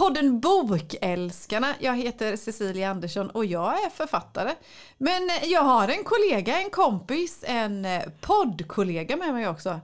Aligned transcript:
podden 0.00 0.40
Bokälskarna. 0.40 1.74
Jag 1.80 1.96
heter 1.96 2.36
Cecilia 2.36 2.90
Andersson 2.90 3.30
och 3.30 3.44
jag 3.44 3.84
är 3.84 3.90
författare. 3.90 4.54
Men 4.98 5.30
jag 5.44 5.62
har 5.62 5.88
en 5.88 6.04
kollega, 6.04 6.60
en 6.60 6.70
kompis, 6.70 7.44
en 7.46 7.86
poddkollega 8.20 9.16
med 9.16 9.34
mig 9.34 9.48
också. 9.48 9.80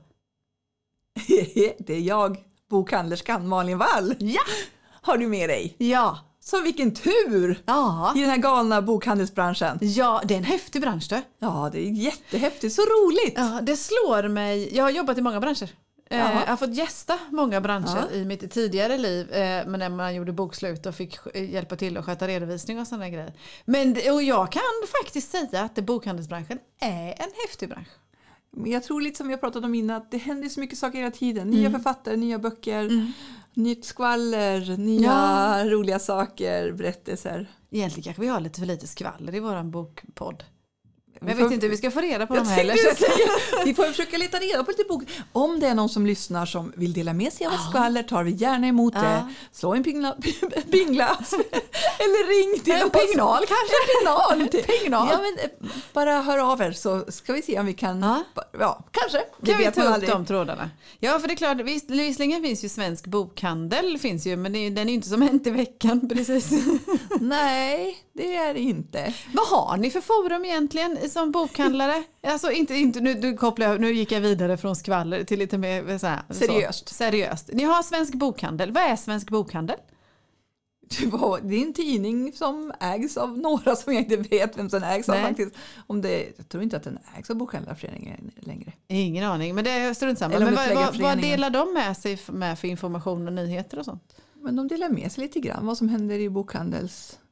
det 1.78 1.94
är 1.94 2.00
jag, 2.00 2.36
bokhandlerskan 2.70 3.48
Malin 3.48 3.78
Wall. 3.78 4.14
Ja! 4.18 4.40
Har 5.02 5.16
du 5.16 5.26
med 5.26 5.48
dig? 5.48 5.74
Ja. 5.78 6.18
Så 6.40 6.62
vilken 6.62 6.94
tur 6.94 7.62
Ja. 7.66 8.12
i 8.16 8.20
den 8.20 8.30
här 8.30 8.36
galna 8.36 8.82
bokhandelsbranschen. 8.82 9.78
Ja, 9.80 10.22
det 10.24 10.34
är 10.34 10.38
en 10.38 10.44
häftig 10.44 10.82
bransch 10.82 11.06
du. 11.10 11.22
Ja, 11.38 11.70
det 11.72 11.78
är 11.78 11.90
jättehäftigt, 11.90 12.74
så 12.74 12.82
roligt. 12.82 13.34
Ja, 13.36 13.60
det 13.62 13.76
slår 13.76 14.28
mig. 14.28 14.76
Jag 14.76 14.84
har 14.84 14.90
jobbat 14.90 15.18
i 15.18 15.22
många 15.22 15.40
branscher. 15.40 15.85
Eh. 16.10 16.18
Jag 16.18 16.26
har 16.46 16.56
fått 16.56 16.74
gästa 16.74 17.18
många 17.30 17.60
branscher 17.60 18.08
Ja. 18.10 18.16
i 18.16 18.24
mitt 18.24 18.50
tidigare 18.50 18.98
liv. 18.98 19.32
eh, 19.32 19.66
Men 19.66 19.78
när 19.80 19.88
man 19.88 20.14
gjorde 20.14 20.32
bokslut 20.32 20.86
och 20.86 20.94
fick 20.94 21.18
eh, 21.34 21.50
hjälpa 21.50 21.76
till 21.76 21.96
att 21.96 22.04
sköta 22.04 22.28
redovisning 22.28 22.80
och 22.80 22.86
sådana 22.86 23.08
grejer. 23.08 23.32
Men, 23.64 23.90
och 24.12 24.22
jag 24.22 24.52
kan 24.52 24.62
faktiskt 25.02 25.30
säga 25.30 25.62
att 25.62 25.74
bokhandelsbranschen 25.74 26.58
är 26.80 27.08
en 27.08 27.30
häftig 27.46 27.68
bransch. 27.68 27.88
Men 28.50 28.70
jag 28.70 28.82
tror 28.84 29.00
lite 29.00 29.16
som 29.16 29.26
vi 29.28 29.32
har 29.34 29.38
pratat 29.38 29.64
om 29.64 29.74
innan, 29.74 29.96
att 29.96 30.10
det 30.10 30.18
händer 30.18 30.48
så 30.48 30.60
mycket 30.60 30.78
saker 30.78 30.98
hela 30.98 31.10
tiden. 31.10 31.50
Nya 31.50 31.70
författare, 31.70 32.16
nya 32.16 32.38
böcker, 32.38 33.12
nytt 33.54 33.84
skvaller, 33.84 34.76
nya 34.76 35.02
Ja. 35.10 35.64
roliga 35.70 35.98
saker, 35.98 36.72
berättelser. 36.72 37.46
Egentligen 37.70 38.04
kanske 38.04 38.22
vi 38.22 38.28
har 38.28 38.40
lite 38.40 38.60
för 38.60 38.66
lite 38.66 38.86
skvaller 38.86 39.34
i 39.34 39.40
våran 39.40 39.70
bokpodd. 39.70 40.44
Men 41.20 41.28
jag 41.28 41.36
vet 41.44 41.52
inte 41.52 41.66
hur 41.66 41.70
vi 41.70 41.76
ska 41.76 41.90
få 41.90 42.00
reda 42.00 42.26
på 42.26 42.34
Jag 42.36 42.44
dem 42.44 42.52
heller. 42.52 42.76
så 42.76 43.64
vi 43.64 43.74
får 43.74 43.84
försöka 43.84 44.16
leta 44.18 44.38
reda 44.38 44.64
på 44.64 44.70
lite 44.70 44.84
bok. 44.88 45.02
Om 45.32 45.60
det 45.60 45.66
är 45.66 45.74
någon 45.74 45.88
som 45.88 46.06
lyssnar 46.06 46.46
som 46.46 46.72
vill 46.76 46.92
dela 46.92 47.12
med 47.12 47.32
sig 47.32 47.46
av 47.46 47.52
ett 47.52 47.60
skvaller 47.70 48.02
tar 48.02 48.22
vi 48.24 48.30
gärna 48.30 48.66
emot 48.66 48.92
Ja. 48.96 49.02
det. 49.02 49.34
Slå 49.52 49.74
en 49.74 49.84
pingla, 49.84 50.12
pingla 50.70 51.18
eller 51.98 52.26
ring 52.54 52.60
till 52.64 52.72
En 52.72 52.84
oss. 52.84 52.92
pignal 52.92 53.44
kanske? 53.46 53.74
Pignal. 53.98 54.62
Pignal. 54.78 55.08
Ja, 55.12 55.18
men, 55.22 55.44
eh, 55.70 55.76
bara 55.92 56.20
hör 56.20 56.38
av 56.52 56.60
er 56.62 56.72
så 56.72 57.04
ska 57.08 57.32
vi 57.32 57.42
se 57.42 57.60
om 57.60 57.66
vi 57.66 57.74
kan, 57.74 58.00
Ja. 58.02 58.24
ja, 58.60 58.84
kanske. 58.90 59.18
Det 59.40 59.50
Kan 59.52 59.58
vi 59.58 59.64
ta 59.64 59.82
upp 59.82 59.88
aldrig. 59.94 60.10
de 60.10 60.26
trådarna? 60.26 60.70
Ja, 61.00 61.18
för 61.18 61.28
det 61.28 61.34
är 61.34 61.36
klart, 61.36 61.60
vis- 61.60 61.84
visserligen 61.90 62.42
finns 62.42 62.64
ju 62.64 62.68
Svensk 62.68 63.06
Bokhandel, 63.06 63.98
finns 63.98 64.26
ju, 64.26 64.36
men 64.36 64.54
är, 64.56 64.70
den 64.70 64.84
är 64.84 64.88
ju 64.88 64.94
inte 64.94 65.08
som 65.08 65.22
Hänt 65.22 65.46
i 65.46 65.50
veckan 65.50 66.08
precis. 66.08 66.50
Nej, 67.20 67.96
det 68.12 68.36
är 68.36 68.54
det 68.54 68.60
inte. 68.60 69.14
Vad 69.34 69.46
har 69.48 69.76
ni 69.76 69.90
för 69.90 70.00
forum 70.00 70.44
egentligen 70.44 70.98
som 71.08 71.30
bokhandlare? 71.32 72.04
Alltså 72.22 72.50
inte, 72.52 72.74
inte 72.74 73.00
nu, 73.00 73.14
nu, 73.14 73.36
kopplar 73.36 73.66
jag, 73.66 73.80
nu 73.80 73.92
gick 73.92 74.12
jag 74.12 74.20
vidare 74.20 74.56
från 74.56 74.76
skvaller 74.76 75.24
till 75.24 75.38
lite 75.38 75.58
mer 75.58 75.98
så 75.98 76.06
här, 76.06 76.20
Seriöst. 76.30 76.88
Så, 76.88 76.94
seriöst. 76.94 77.50
Ni 77.52 77.62
har 77.64 77.82
Svensk 77.82 78.14
Bokhandel. 78.14 78.72
Vad 78.72 78.82
är 78.82 78.96
Svensk 78.96 79.30
Bokhandel? 79.30 79.76
Det 81.00 81.06
var- 81.06 81.40
det 81.42 81.54
är 81.56 81.62
en 81.66 81.72
tidning 81.74 82.32
som 82.32 82.72
ägs 82.80 83.16
av 83.16 83.38
några 83.38 83.76
som 83.76 83.92
jag 83.94 84.02
inte 84.02 84.16
vet 84.16 84.58
vem 84.58 84.70
som 84.70 84.82
ägs 84.82 85.08
av 85.08 85.14
Nej. 85.14 85.24
faktiskt. 85.24 85.50
Om 85.86 86.02
det, 86.02 86.32
jag 86.36 86.48
tror 86.48 86.62
inte 86.62 86.76
att 86.76 86.82
den 86.82 86.98
ägs 87.18 87.30
av 87.30 87.36
Bokhandlarföreningen 87.36 88.30
längre. 88.36 88.72
Ingen 88.88 89.24
aning, 89.24 89.54
men 89.54 89.64
det 89.64 89.70
är 89.70 89.94
strunt 89.94 90.18
samma. 90.18 90.38
Men 90.38 90.54
vad, 90.54 90.74
vad, 90.74 90.96
vad 91.00 91.18
delar 91.22 91.50
de 91.50 91.74
med 91.74 91.96
sig 91.96 92.18
med 92.28 92.58
för 92.58 92.68
information 92.68 93.26
och 93.26 93.32
nyheter 93.32 93.78
och 93.78 93.84
sånt? 93.84 94.16
Men 94.34 94.56
de 94.56 94.68
delar 94.68 94.88
med 94.88 95.12
sig 95.12 95.22
lite 95.22 95.40
grann 95.40 95.66
vad 95.66 95.78
som 95.78 95.88
händer 95.88 96.18
i 96.18 96.28
bokhandelsbranschen. 96.30 97.25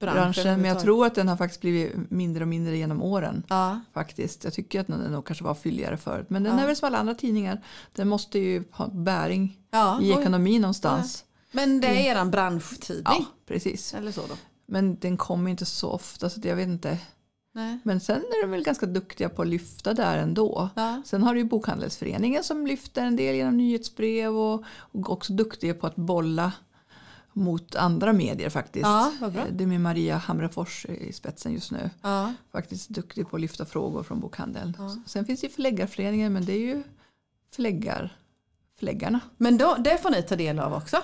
Branschen 0.00 0.60
Men 0.60 0.64
jag 0.70 0.80
tror 0.80 1.06
att 1.06 1.14
den 1.14 1.28
har 1.28 1.36
faktiskt 1.36 1.60
blivit 1.60 2.10
mindre 2.10 2.44
och 2.44 2.48
mindre 2.48 2.76
genom 2.76 3.02
åren. 3.02 3.42
Ja, 3.48 3.80
Faktiskt. 3.94 4.44
Jag 4.44 4.52
tycker 4.52 4.80
att 4.80 4.86
den 4.86 5.12
nog 5.12 5.26
kanske 5.26 5.44
var 5.44 5.54
fylligare 5.54 5.96
förut. 5.96 6.26
Men 6.30 6.42
den 6.42 6.56
Ja. 6.56 6.62
är 6.62 6.66
väl 6.66 6.76
som 6.76 6.86
alla 6.86 6.98
andra 6.98 7.14
tidningar. 7.14 7.64
Den 7.92 8.08
måste 8.08 8.38
ju 8.38 8.64
ha 8.72 8.88
bäring 8.88 9.58
ja. 9.70 10.00
i 10.02 10.12
oj. 10.12 10.20
ekonomin 10.20 10.62
någonstans. 10.62 11.24
Men 11.52 11.80
det 11.80 11.86
är 11.86 12.10
eran 12.12 12.30
branschtidning? 12.30 13.04
Ja, 13.04 13.24
precis. 13.46 13.94
Eller 13.94 14.12
så 14.12 14.20
då? 14.20 14.34
Men 14.66 14.96
den 14.98 15.16
kommer 15.16 15.50
inte 15.50 15.64
så 15.64 15.90
ofta 15.90 16.30
så 16.30 16.40
jag 16.44 16.56
vet 16.56 16.68
inte. 16.68 16.98
Nej. 17.54 17.78
Men 17.84 18.00
sen 18.00 18.16
är 18.16 18.42
de 18.42 18.50
väl 18.50 18.62
ganska 18.64 18.86
duktiga 18.86 19.28
på 19.28 19.42
att 19.42 19.48
lyfta 19.48 19.94
där 19.94 20.18
ändå. 20.18 20.68
Ja. 20.76 21.02
Sen 21.06 21.22
har 21.22 21.34
du 21.34 21.40
ju 21.40 21.46
Bokhandelsföreningen 21.46 22.44
som 22.44 22.66
lyfter 22.66 23.02
en 23.04 23.16
del 23.16 23.34
genom 23.36 23.56
nyhetsbrev 23.56 24.36
och, 24.36 24.64
och 24.76 25.10
också 25.10 25.32
duktiga 25.32 25.74
på 25.74 25.86
att 25.86 25.96
bolla 25.96 26.52
mot 27.40 27.74
andra 27.74 28.12
medier 28.12 28.50
faktiskt. 28.50 28.82
Ja, 28.82 29.12
bra. 29.20 29.44
Det 29.50 29.64
är 29.64 29.68
med 29.68 29.80
Maria 29.80 30.16
Hamrefors 30.16 30.86
i 30.86 31.12
spetsen 31.12 31.52
just 31.52 31.70
nu. 31.70 31.90
Ja. 32.02 32.34
Faktiskt 32.52 32.88
duktig 32.88 33.30
på 33.30 33.36
att 33.36 33.40
lyfta 33.40 33.64
frågor 33.64 34.02
från 34.02 34.20
bokhandeln. 34.20 34.76
Ja. 34.78 34.96
Sen 35.06 35.24
finns 35.24 35.40
det 35.40 35.46
ju 35.46 35.52
förläggarföreningen 35.52 36.32
men 36.32 36.44
det 36.44 36.52
är 36.52 36.58
ju 36.58 36.82
förläggar, 37.52 38.16
förläggarna. 38.78 39.20
Men 39.36 39.58
då, 39.58 39.76
det 39.78 39.98
får 39.98 40.10
ni 40.10 40.22
ta 40.22 40.36
del 40.36 40.58
av 40.58 40.74
också? 40.74 40.96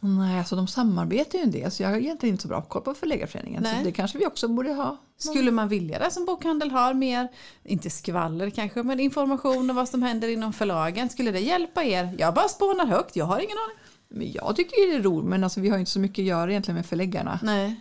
Nej, 0.00 0.38
alltså 0.38 0.56
de 0.56 0.66
samarbetar 0.66 1.38
ju 1.38 1.44
en 1.44 1.50
del 1.50 1.70
så 1.70 1.82
jag 1.82 1.90
har 1.90 1.96
egentligen 1.96 2.34
inte 2.34 2.42
så 2.42 2.48
bra 2.48 2.62
koll 2.62 2.82
på 2.82 2.94
förläggarföreningen. 2.94 3.62
Nej. 3.62 3.78
Så 3.78 3.84
det 3.84 3.92
kanske 3.92 4.18
vi 4.18 4.26
också 4.26 4.48
borde 4.48 4.72
ha. 4.72 4.96
Skulle 5.16 5.50
man 5.50 5.68
vilja 5.68 5.98
det 5.98 6.10
som 6.10 6.24
bokhandel 6.24 6.70
har 6.70 6.94
mer, 6.94 7.28
inte 7.64 7.90
skvaller 7.90 8.50
kanske, 8.50 8.82
men 8.82 9.00
information 9.00 9.70
om 9.70 9.76
vad 9.76 9.88
som 9.88 10.02
händer 10.02 10.28
inom 10.28 10.52
förlagen. 10.52 11.10
Skulle 11.10 11.30
det 11.30 11.40
hjälpa 11.40 11.84
er? 11.84 12.14
Jag 12.18 12.34
bara 12.34 12.48
spånar 12.48 12.86
högt, 12.86 13.16
jag 13.16 13.24
har 13.24 13.38
ingen 13.38 13.56
aning. 13.58 13.83
Men 14.16 14.32
jag 14.32 14.56
tycker 14.56 14.90
det 14.90 14.96
är 14.96 15.02
roligt 15.02 15.28
men 15.28 15.44
alltså, 15.44 15.60
vi 15.60 15.68
har 15.68 15.78
inte 15.78 15.90
så 15.90 16.00
mycket 16.00 16.22
att 16.22 16.26
göra 16.26 16.50
egentligen 16.50 16.76
med 16.76 16.86
förläggarna. 16.86 17.38
Nej. 17.42 17.80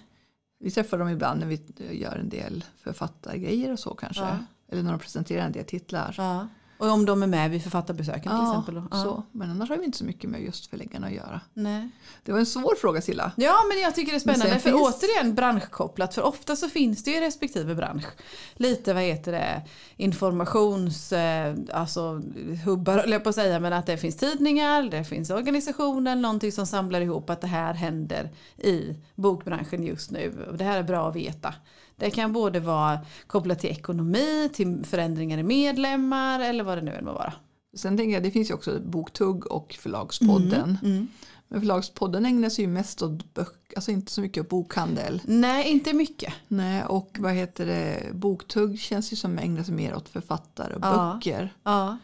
Vi 0.60 0.72
träffar 0.72 0.98
dem 0.98 1.10
ibland 1.10 1.40
när 1.40 1.48
vi 1.48 1.62
gör 1.92 2.16
en 2.16 2.30
del 2.30 2.66
författargrejer 2.78 3.72
och 3.72 3.80
så 3.80 3.96
kanske. 3.96 4.24
Ja. 4.24 4.38
Eller 4.72 4.84
när 4.84 4.92
de 4.92 5.00
presenterar 5.00 5.46
en 5.46 5.52
del 5.52 5.66
titlar. 5.66 6.16
Ja. 6.18 6.48
Och 6.84 6.90
om 6.92 7.06
de 7.06 7.24
är 7.24 7.28
med 7.28 7.52
vid 7.52 7.64
författarbesöken 7.64 8.22
till 8.22 8.32
Ja, 8.32 8.52
exempel. 8.52 8.76
då? 8.76 8.84
Ja. 8.92 9.04
så. 9.04 9.24
Men 9.32 9.52
annars 9.52 9.70
har 9.70 9.78
vi 9.78 9.86
inte 9.86 9.98
så 9.98 10.06
mycket 10.06 10.30
med 10.30 10.42
just 10.44 10.66
förläggarna 10.70 11.08
att 11.08 11.14
göra. 11.14 11.42
Nej. 11.54 11.90
Det 12.24 12.32
var 12.32 12.40
en 12.40 12.46
svår 12.46 12.76
fråga 12.82 13.02
Silla. 13.02 13.32
Ja 13.38 13.56
men 13.70 13.82
jag 13.82 13.96
tycker 13.96 14.12
det 14.12 14.18
är 14.18 14.20
spännande 14.20 14.60
för 14.60 14.70
finns- 14.72 14.82
återigen 15.04 15.36
branschkopplat 15.36 16.14
för 16.16 16.22
ofta 16.22 16.56
så 16.56 16.70
finns 16.70 17.04
det 17.04 17.12
ju 17.12 17.18
i 17.18 17.22
respektive 17.22 17.76
bransch 17.76 18.06
lite 18.54 18.94
vad 18.94 19.04
heter 19.04 19.32
det 19.32 19.62
informations 19.98 21.14
eh, 21.14 21.56
alltså 21.74 22.22
hubbar 22.66 22.98
höll 22.98 23.12
jag 23.12 23.24
på 23.24 23.30
att 23.30 23.36
säga 23.36 23.60
men 23.60 23.74
att 23.74 23.86
det 23.86 23.98
finns 23.98 24.18
tidningar, 24.18 24.84
det 24.84 25.04
finns 25.04 25.30
organisationer, 25.30 26.16
någonting 26.16 26.52
som 26.52 26.66
samlar 26.68 27.02
ihop 27.02 27.30
att 27.30 27.42
det 27.42 27.48
här 27.48 27.74
händer 27.74 28.30
i 28.58 28.96
bokbranschen 29.16 29.84
just 29.84 30.12
nu 30.12 30.46
och 30.52 30.58
det 30.58 30.64
här 30.64 30.80
är 30.80 30.84
bra 30.84 31.10
att 31.10 31.16
veta. 31.16 31.54
Det 32.03 32.12
kan 32.12 32.34
både 32.34 32.59
vara 32.59 33.00
kopplat 33.28 33.59
till 33.59 33.69
ekonomi, 33.69 34.50
till 34.53 34.86
förändringar 34.86 35.38
i 35.38 35.44
medlemmar 35.44 36.40
eller 36.40 36.64
vad 36.64 36.78
det 36.78 36.81
nu 36.81 36.91
än 36.91 37.06
må 37.06 37.14
vara. 37.14 37.34
Sen 37.78 37.97
tänker 37.97 38.14
jag, 38.14 38.24
det 38.24 38.31
finns 38.31 38.50
ju 38.50 38.53
också 38.53 38.80
Boktugg 38.86 39.52
och 39.52 39.75
Förlagspodden. 39.80 40.78
Mm. 40.84 41.08
Men 41.47 41.62
Förlagspodden 41.62 42.25
ägnar 42.25 42.50
sig 42.50 42.66
ju 42.66 42.72
mest 42.72 43.02
åt 43.02 43.34
böcker, 43.34 43.75
alltså 43.75 43.91
inte 43.91 44.12
så 44.12 44.22
mycket 44.22 44.44
åt 44.44 44.50
bokhandel. 44.50 45.22
Nej, 45.25 45.72
inte 45.72 45.94
mycket. 45.94 46.34
Nej, 46.47 46.86
och 46.86 47.18
vad 47.19 47.34
heter 47.34 47.66
det, 47.66 48.03
Boktugg 48.14 48.80
känns 48.80 49.14
ju 49.14 49.16
som 49.16 49.38
ägnar 49.40 49.64
sig 49.64 49.74
mer 49.74 49.96
åt 49.96 50.09
författare 50.09 50.74
och 50.75 50.81
Ja. 50.84 51.14
böcker. 51.16 51.53
Ja. 51.64 51.97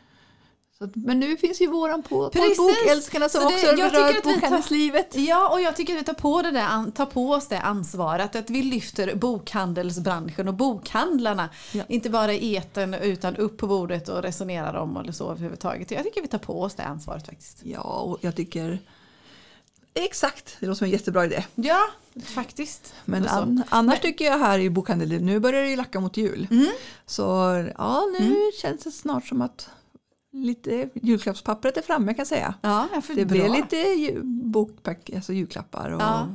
Att, 0.81 0.95
men 0.95 1.19
nu 1.19 1.37
finns 1.37 1.61
ju 1.61 1.67
våran 1.67 2.03
på, 2.03 2.29
på. 2.29 2.39
Bokälskarna 2.57 3.29
som 3.29 3.41
det- 3.41 3.47
också 3.47 3.75
berör 3.75 3.89
tar- 4.13 4.33
bokhandelslivet. 4.33 5.15
Ja, 5.15 5.49
och 5.49 5.61
jag 5.61 5.75
tycker 5.75 5.93
att 5.93 5.99
vi 5.99 6.03
tar 6.05 6.13
på, 6.13 6.41
det 6.41 6.51
där, 6.51 6.91
tar 6.91 7.05
på 7.05 7.31
oss 7.31 7.47
det 7.47 7.59
ansvaret. 7.59 8.35
Att 8.35 8.49
vi 8.49 8.63
lyfter 8.63 9.15
bokhandelsbranschen 9.15 10.47
och 10.47 10.53
bokhandlarna. 10.53 11.49
Ja. 11.71 11.83
Inte 11.87 12.09
bara 12.09 12.33
i 12.33 12.55
eten 12.55 12.93
utan 12.93 13.35
upp 13.35 13.57
på 13.57 13.67
bordet 13.67 14.09
och 14.09 14.21
resonerar 14.21 14.73
om 14.73 14.97
eller 14.97 15.11
så 15.11 15.31
överhuvudtaget. 15.31 15.91
Jag 15.91 16.03
tycker 16.03 16.21
vi 16.21 16.27
tar 16.27 16.37
på 16.37 16.61
oss 16.61 16.75
det 16.75 16.83
ansvaret 16.83 17.25
faktiskt. 17.25 17.57
Ja, 17.63 17.81
och 17.81 18.17
jag 18.21 18.35
tycker 18.35 18.79
exakt, 19.93 20.57
det 20.59 20.65
låter 20.65 20.77
som 20.77 20.85
en 20.85 20.91
jättebra 20.91 21.25
idé. 21.25 21.43
Ja, 21.55 21.79
faktiskt. 22.25 22.93
Men 23.05 23.27
an, 23.27 23.63
annars 23.69 23.99
tycker 23.99 24.25
jag 24.25 24.39
här 24.39 24.59
i 24.59 24.69
bokhandeln, 24.69 25.25
nu 25.25 25.39
börjar 25.39 25.61
det 25.63 25.69
ju 25.69 25.75
lacka 25.75 25.99
mot 25.99 26.17
jul. 26.17 26.47
Mm. 26.51 26.67
Så 27.05 27.21
ja, 27.77 28.03
nu 28.19 28.35
känns 28.61 28.83
det 28.83 28.91
snart 28.91 29.27
som 29.27 29.41
att 29.41 29.69
lite 30.31 30.89
julklappspappret 30.93 31.77
är 31.77 31.81
framme 31.81 32.13
kan 32.13 32.17
jag 32.17 32.27
säga. 32.27 32.53
Ja, 32.61 32.87
jag 32.93 33.03
Det 33.17 33.25
blir 33.25 33.49
lite 33.49 34.21
bokpack, 34.23 35.09
alltså 35.15 35.33
julklappar 35.33 35.89
och 35.91 36.01
Ja. 36.01 36.27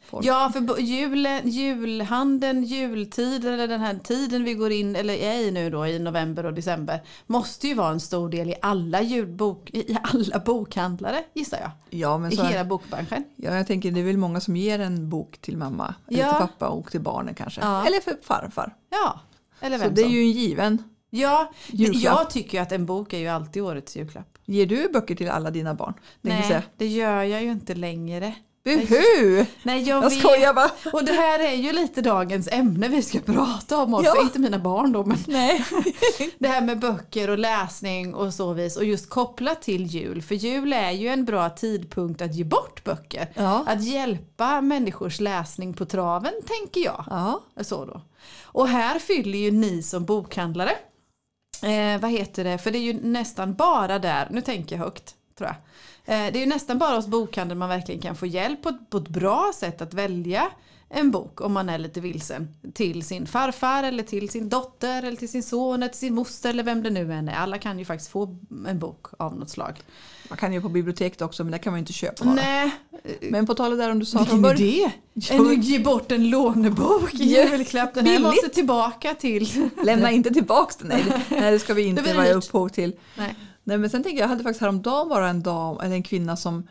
folk. 0.00 0.26
Ja, 0.26 0.50
för 0.52 0.80
julen, 0.80 1.48
julhandeln, 1.48 2.64
jultid 2.64 3.44
eller 3.44 3.68
den 3.68 3.80
här 3.80 3.98
tiden 4.04 4.44
vi 4.44 4.54
går 4.54 4.72
in 4.72 4.96
eller 4.96 5.14
är 5.14 5.34
i 5.38 5.50
nu 5.50 5.70
då 5.70 5.86
i 5.86 5.98
november 5.98 6.46
och 6.46 6.54
december 6.54 7.02
måste 7.26 7.68
ju 7.68 7.74
vara 7.74 7.90
en 7.90 8.00
stor 8.00 8.28
del 8.28 8.50
i 8.50 8.54
alla, 8.62 9.02
julbok, 9.02 9.70
i 9.70 9.96
alla 10.02 10.38
bokhandlare 10.38 11.24
gissar 11.34 11.58
jag. 11.60 11.70
Ja, 12.00 12.18
men 12.18 12.32
I 12.32 12.36
så, 12.36 12.44
hela 12.44 12.64
bokbranschen. 12.64 13.24
ja, 13.36 13.54
jag 13.54 13.66
tänker 13.66 13.90
det 13.90 14.00
är 14.00 14.04
väl 14.04 14.16
många 14.16 14.40
som 14.40 14.56
ger 14.56 14.78
en 14.78 15.08
bok 15.10 15.38
till 15.38 15.56
mamma 15.56 15.94
eller 16.08 16.18
Ja. 16.20 16.30
till 16.30 16.46
pappa 16.46 16.68
och 16.68 16.90
till 16.90 17.00
barnen 17.00 17.34
kanske. 17.34 17.60
Ja. 17.60 17.86
Eller 17.86 18.00
för 18.00 18.16
farfar. 18.22 18.74
Ja, 18.90 19.20
eller 19.60 19.78
Så 19.78 19.84
vem 19.84 19.94
det 19.94 20.02
är 20.02 20.08
ju 20.08 20.20
en 20.20 20.30
given. 20.32 20.82
Ja, 21.16 21.52
Julklapp. 21.66 22.02
jag 22.02 22.30
tycker 22.30 22.60
att 22.60 22.72
en 22.72 22.86
bok 22.86 23.12
är 23.12 23.18
ju 23.18 23.28
alltid 23.28 23.62
årets 23.62 23.96
julklapp. 23.96 24.38
Ger 24.44 24.66
du 24.66 24.88
böcker 24.88 25.14
till 25.14 25.30
alla 25.30 25.50
dina 25.50 25.74
barn? 25.74 25.94
Nej, 26.20 26.62
det 26.76 26.86
gör 26.86 27.22
jag 27.22 27.42
ju 27.42 27.50
inte 27.50 27.74
längre. 27.74 28.34
Buhu! 28.66 29.46
Nej, 29.62 29.82
jag, 29.82 30.04
Jag 30.04 30.12
skojar 30.12 30.54
bara. 30.54 30.70
Och 30.92 31.04
det 31.04 31.12
här 31.12 31.38
är 31.38 31.52
ju 31.54 31.72
lite 31.72 32.02
dagens 32.02 32.48
ämne 32.52 32.88
vi 32.88 33.02
ska 33.02 33.18
prata 33.20 33.78
om 33.78 33.94
också. 33.94 34.12
Ja. 34.16 34.22
Inte 34.22 34.38
mina 34.38 34.58
barn 34.58 34.92
då, 34.92 35.04
men 35.04 35.18
Nej. 35.26 35.64
det 36.38 36.48
här 36.48 36.60
med 36.60 36.78
böcker 36.78 37.30
och 37.30 37.38
läsning 37.38 38.14
och 38.14 38.34
så 38.34 38.52
vis. 38.52 38.76
Och 38.76 38.84
just 38.84 39.10
kopplat 39.10 39.62
till 39.62 39.86
jul. 39.86 40.22
För 40.22 40.34
jul 40.34 40.72
är 40.72 40.90
ju 40.90 41.08
en 41.08 41.24
bra 41.24 41.50
tidpunkt 41.50 42.22
att 42.22 42.34
ge 42.34 42.44
bort 42.44 42.84
böcker. 42.84 43.28
Ja. 43.34 43.64
Att 43.66 43.84
hjälpa 43.84 44.60
människors 44.60 45.20
läsning 45.20 45.74
på 45.74 45.84
traven, 45.84 46.32
tänker 46.46 46.80
jag. 46.80 47.04
Ja. 47.10 47.40
Så 47.60 47.84
då. 47.84 48.00
Och 48.42 48.68
här 48.68 48.98
fyller 48.98 49.38
ju 49.38 49.50
ni 49.50 49.82
som 49.82 50.04
bokhandlare, 50.04 50.72
eh, 51.62 52.00
vad 52.00 52.10
heter 52.10 52.44
det, 52.44 52.58
för 52.58 52.70
det 52.70 52.78
är 52.78 52.82
ju 52.82 53.00
nästan 53.02 53.54
bara 53.54 53.98
där, 53.98 54.28
nu 54.30 54.40
tänker 54.40 54.76
jag 54.76 54.84
högt 54.84 55.14
tror 55.38 55.48
jag. 55.50 55.56
Eh, 56.14 56.32
det 56.32 56.38
är 56.38 56.40
ju 56.40 56.46
nästan 56.46 56.78
bara 56.78 56.96
hos 56.96 57.06
bokhandeln 57.06 57.58
man 57.58 57.68
verkligen 57.68 58.00
kan 58.00 58.16
få 58.16 58.26
hjälp 58.26 58.62
på, 58.62 58.68
ett- 58.68 58.90
på 58.90 58.96
ett 58.98 59.08
bra 59.08 59.52
sätt 59.54 59.82
att 59.82 59.94
välja 59.94 60.48
en 60.88 61.10
bok 61.10 61.40
om 61.40 61.52
man 61.52 61.68
är 61.68 61.78
lite 61.78 62.00
vilsen 62.00 62.48
till 62.74 63.04
sin 63.04 63.26
farfar 63.26 63.82
eller 63.82 64.02
till 64.02 64.28
sin 64.30 64.48
dotter 64.48 65.02
eller 65.02 65.16
till 65.16 65.28
sin 65.28 65.42
son 65.42 65.82
eller 65.82 65.88
till 65.92 65.98
sin 66.00 66.14
moster 66.14 66.50
eller 66.50 66.62
vem 66.62 66.82
det 66.82 66.90
nu 66.90 67.12
än 67.12 67.28
är. 67.28 67.34
Alla 67.34 67.58
kan 67.58 67.78
ju 67.78 67.84
faktiskt 67.84 68.10
få 68.10 68.36
en 68.68 68.78
bok 68.78 69.06
av 69.18 69.36
något 69.38 69.50
slag. 69.50 69.80
Man 70.28 70.38
kan 70.38 70.52
ju 70.52 70.60
på 70.60 70.68
biblioteket 70.68 71.22
också 71.22 71.44
men 71.44 71.50
där 71.50 71.58
kan 71.58 71.72
man 71.72 71.78
ju 71.78 71.80
inte 71.80 71.92
köpa 71.92 72.24
några. 72.24 72.42
Nej, 72.42 72.70
Men 73.20 73.46
på 73.46 73.54
tal 73.54 73.72
om 73.72 73.78
det 73.78 73.84
där 73.84 73.90
om 73.90 73.98
du 73.98 74.04
sa 74.04 74.18
från 74.24 74.24
vilken 74.24 74.42
början. 74.42 74.60
idé! 74.60 74.90
En, 75.30 75.60
ge 75.62 75.78
bort 75.78 76.12
en 76.12 76.30
lånebok 76.30 77.14
i 77.14 77.24
julklapp. 77.24 77.94
Den 77.94 78.06
här 78.06 78.18
måste 78.18 78.48
tillbaka 78.48 79.14
till... 79.14 79.70
Lämna 79.84 80.10
inte 80.10 80.30
tillbaks 80.30 80.76
den. 80.76 80.88
Nej, 80.88 81.04
det, 81.06 81.40
nej, 81.40 81.52
det 81.52 81.58
ska 81.58 81.74
vi 81.74 81.82
Det 81.82 81.88
inte 81.88 82.14
vara 82.14 82.32
upphov 82.32 82.68
till. 82.68 82.92
Nej. 83.18 83.34
Nej, 83.64 83.78
men 83.78 83.90
sen 83.90 84.02
tänker 84.02 84.18
jag, 84.18 84.24
jag 84.24 84.28
hade 84.28 84.42
faktiskt 84.42 84.60
häromdagen 84.60 85.08
bara 85.08 85.28
en 85.28 85.42
dam, 85.42 85.80
eller 85.80 85.94
en 85.96 86.02
kvinna 86.02 86.36
som 86.36 86.68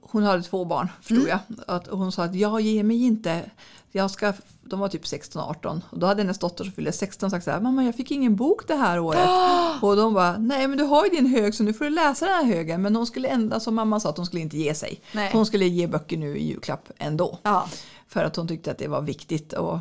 hon 0.00 0.22
hade 0.22 0.42
två 0.42 0.64
barn, 0.64 0.88
förstod 1.02 1.28
jag. 1.28 1.38
Att 1.66 1.86
hon 1.86 2.12
sa 2.12 2.24
att 2.24 2.34
jag 2.34 2.60
ger 2.60 2.82
mig 2.82 3.04
inte. 3.04 3.50
Jag 3.92 4.10
ska, 4.10 4.32
de 4.66 4.80
var 4.80 4.88
typ 4.88 5.04
16-18 5.04 5.80
och 5.90 5.98
då 5.98 6.06
hade 6.06 6.22
hennes 6.22 6.38
dotter 6.38 6.64
som 6.64 6.72
fyllde 6.72 6.92
16 6.92 7.30
sagt 7.30 7.44
så 7.44 7.50
här, 7.50 7.60
mamma 7.60 7.84
jag 7.84 7.94
fick 7.94 8.10
ingen 8.10 8.36
bok 8.36 8.68
det 8.68 8.74
här 8.74 8.98
året. 8.98 9.28
Och 9.82 9.96
de 9.96 10.14
bara, 10.14 10.36
nej 10.38 10.68
men 10.68 10.78
du 10.78 10.84
har 10.84 11.04
ju 11.04 11.10
din 11.10 11.26
hög 11.26 11.54
så 11.54 11.62
nu 11.62 11.72
får 11.72 11.84
du 11.84 11.90
läsa 11.90 12.26
den 12.26 12.34
här 12.34 12.44
högen. 12.44 12.82
Men 12.82 12.96
hon 12.96 13.06
skulle 13.06 13.28
ändå, 13.28 13.60
som 13.60 13.74
mamma 13.74 14.00
sa, 14.00 14.08
att 14.10 14.16
hon 14.16 14.26
skulle 14.26 14.42
inte 14.42 14.56
ge 14.56 14.74
sig. 14.74 15.00
Nej. 15.12 15.30
Hon 15.32 15.46
skulle 15.46 15.64
ge 15.64 15.86
böcker 15.86 16.16
nu 16.16 16.36
i 16.36 16.46
julklapp 16.46 16.88
ändå. 16.98 17.38
Ja. 17.42 17.68
För 18.08 18.24
att 18.24 18.36
hon 18.36 18.48
tyckte 18.48 18.70
att 18.70 18.78
det 18.78 18.88
var 18.88 19.00
viktigt 19.00 19.52
och 19.52 19.78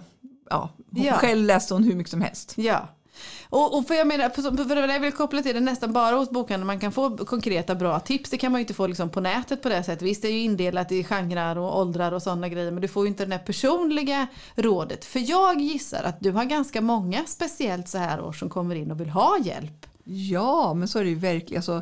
ja, 0.49 0.69
hon 0.91 1.03
Ja. 1.03 1.13
själv 1.13 1.45
läste 1.45 1.73
hon 1.73 1.83
hur 1.83 1.95
mycket 1.95 2.11
som 2.11 2.21
helst. 2.21 2.53
Ja. 2.57 2.87
Och, 3.49 3.77
och 3.77 3.87
för 3.87 3.93
jag 3.93 4.07
menar, 4.07 4.29
för 4.29 4.85
det 4.85 4.93
jag 4.93 4.99
vill 4.99 5.11
koppla 5.11 5.41
till 5.41 5.55
det 5.55 5.61
nästan 5.61 5.93
bara 5.93 6.15
hos 6.15 6.29
bokhandeln 6.29 6.67
man 6.67 6.79
kan 6.79 6.91
få 6.91 7.17
konkreta 7.17 7.75
bra 7.75 7.99
tips. 7.99 8.29
Det 8.29 8.37
kan 8.37 8.51
man 8.51 8.59
ju 8.59 8.63
inte 8.63 8.73
få 8.73 8.87
liksom 8.87 9.09
på 9.09 9.19
nätet 9.21 9.61
på 9.61 9.69
det 9.69 9.83
sättet. 9.83 10.01
Visst 10.01 10.21
det 10.21 10.27
är 10.27 10.31
ju 10.31 10.39
indelat 10.39 10.91
i 10.91 11.03
genrer 11.03 11.57
och 11.57 11.79
åldrar 11.79 12.11
och 12.11 12.21
sådana 12.23 12.49
grejer 12.49 12.71
men 12.71 12.81
du 12.81 12.87
får 12.87 13.03
ju 13.03 13.09
inte 13.09 13.25
det 13.25 13.35
här 13.35 13.43
personliga 13.43 14.27
rådet. 14.55 15.05
För 15.05 15.29
jag 15.29 15.61
gissar 15.61 16.03
att 16.03 16.19
du 16.19 16.31
har 16.31 16.43
ganska 16.45 16.81
många 16.81 17.23
speciellt 17.27 17.87
så 17.87 17.97
här 17.97 18.21
år 18.21 18.33
som 18.33 18.49
kommer 18.49 18.75
in 18.75 18.91
och 18.91 18.99
vill 18.99 19.09
ha 19.09 19.37
hjälp. 19.39 19.85
Ja, 20.03 20.73
men 20.73 20.87
så 20.87 20.99
är 20.99 21.03
det 21.03 21.09
ju 21.09 21.15
verkligen. 21.15 21.59
Alltså, 21.59 21.81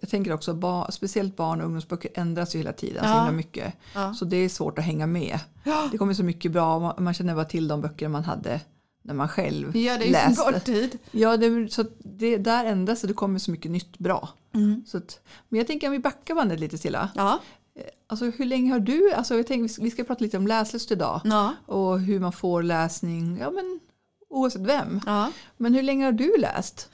jag 0.00 0.10
tänker 0.10 0.32
också, 0.32 0.54
ba, 0.54 0.90
speciellt 0.90 1.36
barn 1.36 1.60
och 1.60 1.64
ungdomsböcker 1.66 2.10
ändras 2.14 2.54
ju 2.54 2.58
hela 2.58 2.72
tiden 2.72 3.02
så 3.04 3.08
Ja. 3.10 3.14
himla 3.18 3.32
mycket. 3.32 3.74
Ja. 3.94 4.14
Så 4.14 4.24
det 4.24 4.36
är 4.36 4.48
svårt 4.48 4.78
att 4.78 4.84
hänga 4.84 5.06
med. 5.06 5.38
Ja. 5.64 5.88
Det 5.92 5.98
kommer 5.98 6.14
så 6.14 6.22
mycket 6.22 6.52
bra, 6.52 6.78
man, 6.78 6.94
man 6.98 7.14
känner 7.14 7.34
bara 7.34 7.44
till 7.44 7.68
de 7.68 7.80
böcker 7.80 8.08
man 8.08 8.24
hade 8.24 8.60
när 9.06 9.14
man 9.14 9.28
själv 9.28 9.76
Ja, 9.76 9.96
det 9.98 10.04
är 10.04 10.06
ju 10.06 10.12
läste. 10.12 10.34
så 10.34 10.42
kort 10.42 10.64
tid. 10.64 10.98
Ja, 11.10 11.36
det, 11.36 11.72
så 11.72 11.84
det, 11.98 12.36
där 12.36 12.64
ändras 12.64 13.02
och 13.02 13.08
det 13.08 13.14
kommer 13.14 13.38
så 13.38 13.50
mycket 13.50 13.70
nytt 13.70 13.98
bra. 13.98 14.28
Mm. 14.54 14.84
Så 14.86 14.96
att, 14.98 15.20
men 15.48 15.58
jag 15.58 15.66
tänker 15.66 15.86
om 15.86 15.92
vi 15.92 15.98
backar 15.98 16.34
bandet 16.34 16.60
lite 16.60 16.78
Silla. 16.78 17.08
Ja. 17.14 17.40
Alltså, 18.06 18.24
hur 18.24 18.44
länge 18.44 18.72
har 18.72 18.80
du, 18.80 19.12
alltså, 19.12 19.34
jag 19.36 19.46
tänker, 19.46 19.82
vi 19.82 19.90
ska 19.90 20.04
prata 20.04 20.24
lite 20.24 20.36
om 20.36 20.46
läslust 20.46 20.90
idag. 20.92 21.20
Ja. 21.24 21.54
Och 21.66 22.00
hur 22.00 22.20
man 22.20 22.32
får 22.32 22.62
läsning, 22.62 23.38
ja 23.40 23.50
men 23.50 23.80
oavsett 24.30 24.62
vem. 24.62 25.00
ja. 25.06 25.32
Men 25.56 25.74
hur 25.74 25.82
länge 25.82 26.04
har 26.04 26.12
du 26.12 26.36
läst? 26.38 26.90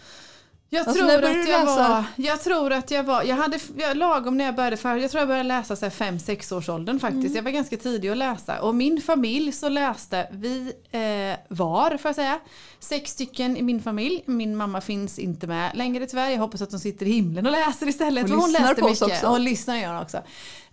Jag, 0.75 0.89
Alltså, 0.89 1.07
tror 1.07 1.25
att 1.25 1.49
jag, 1.49 1.67
var, 1.67 2.05
jag 2.17 2.41
tror 2.43 2.73
att 2.73 2.91
jag 2.91 3.05
var, 3.05 3.23
jag 3.23 3.37
hade 3.37 3.59
jag, 3.77 3.97
lagom 3.97 4.39
när 4.39 4.45
jag 4.45 4.55
började, 4.55 4.77
för 4.77 4.97
jag 4.97 5.11
tror 5.11 5.21
jag 5.21 5.29
började 5.29 5.49
läsa 5.49 5.77
så 5.77 5.85
här 5.85 5.93
5-6 5.93 6.55
års 6.57 6.69
åldern 6.69 7.01
faktiskt. 7.01 7.25
Mm. 7.27 7.37
Jag 7.37 7.43
var 7.43 7.51
ganska 7.51 7.77
tidig 7.77 8.09
att 8.09 8.17
läsa 8.17 8.63
och 8.63 8.75
min 8.75 9.01
familj 9.01 9.53
så 9.53 9.69
läste, 9.69 10.29
vi 10.33 10.73
eh, 10.91 11.57
var 11.57 11.97
får 11.97 12.09
jag 12.09 12.15
säga, 12.15 12.41
sex 12.81 13.11
stycken 13.11 13.57
i 13.57 13.63
min 13.63 13.83
familj. 13.83 14.23
Min 14.27 14.57
mamma 14.57 14.81
finns 14.81 15.19
inte 15.19 15.47
med 15.47 15.71
längre 15.75 16.07
tyvärr. 16.07 16.31
Jag 16.31 16.39
hoppas 16.39 16.63
att 16.63 16.71
hon 16.71 16.81
sitter 16.81 17.07
i 17.07 17.11
himlen 17.13 17.47
och 17.47 17.53
läser 17.53 17.89
istället. 17.89 18.31
Hon 18.31 18.39
lyssnar 18.39 18.61
läste 18.61 18.81
på 18.83 18.87
oss 18.87 19.01
mycket. 19.01 19.17
också. 19.17 19.27
Och 19.27 19.41
lyssnar 19.41 19.77
gör 19.77 19.93
hon 19.93 20.03
också. 20.03 20.17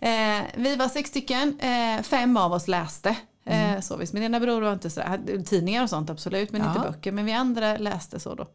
Eh, 0.00 0.42
vi 0.56 0.76
var 0.76 0.88
sex 0.88 1.10
stycken, 1.10 1.58
eh, 1.60 2.02
fem 2.02 2.36
av 2.36 2.52
oss 2.52 2.68
läste. 2.68 3.16
Mm. 3.50 3.74
Eh, 3.74 3.80
så 3.80 3.96
visst. 3.96 4.12
Min 4.12 4.22
ena 4.22 4.40
bror 4.40 4.60
var 4.60 4.72
inte 4.72 4.90
sådär, 4.90 5.42
tidningar 5.44 5.82
och 5.82 5.90
sånt 5.90 6.10
absolut 6.10 6.52
men 6.52 6.60
Ja. 6.62 6.68
inte 6.68 6.80
böcker. 6.80 7.12
Men 7.12 7.24
vi 7.24 7.32
andra 7.32 7.76
läste 7.76 8.20
så 8.20 8.34
då. 8.34 8.46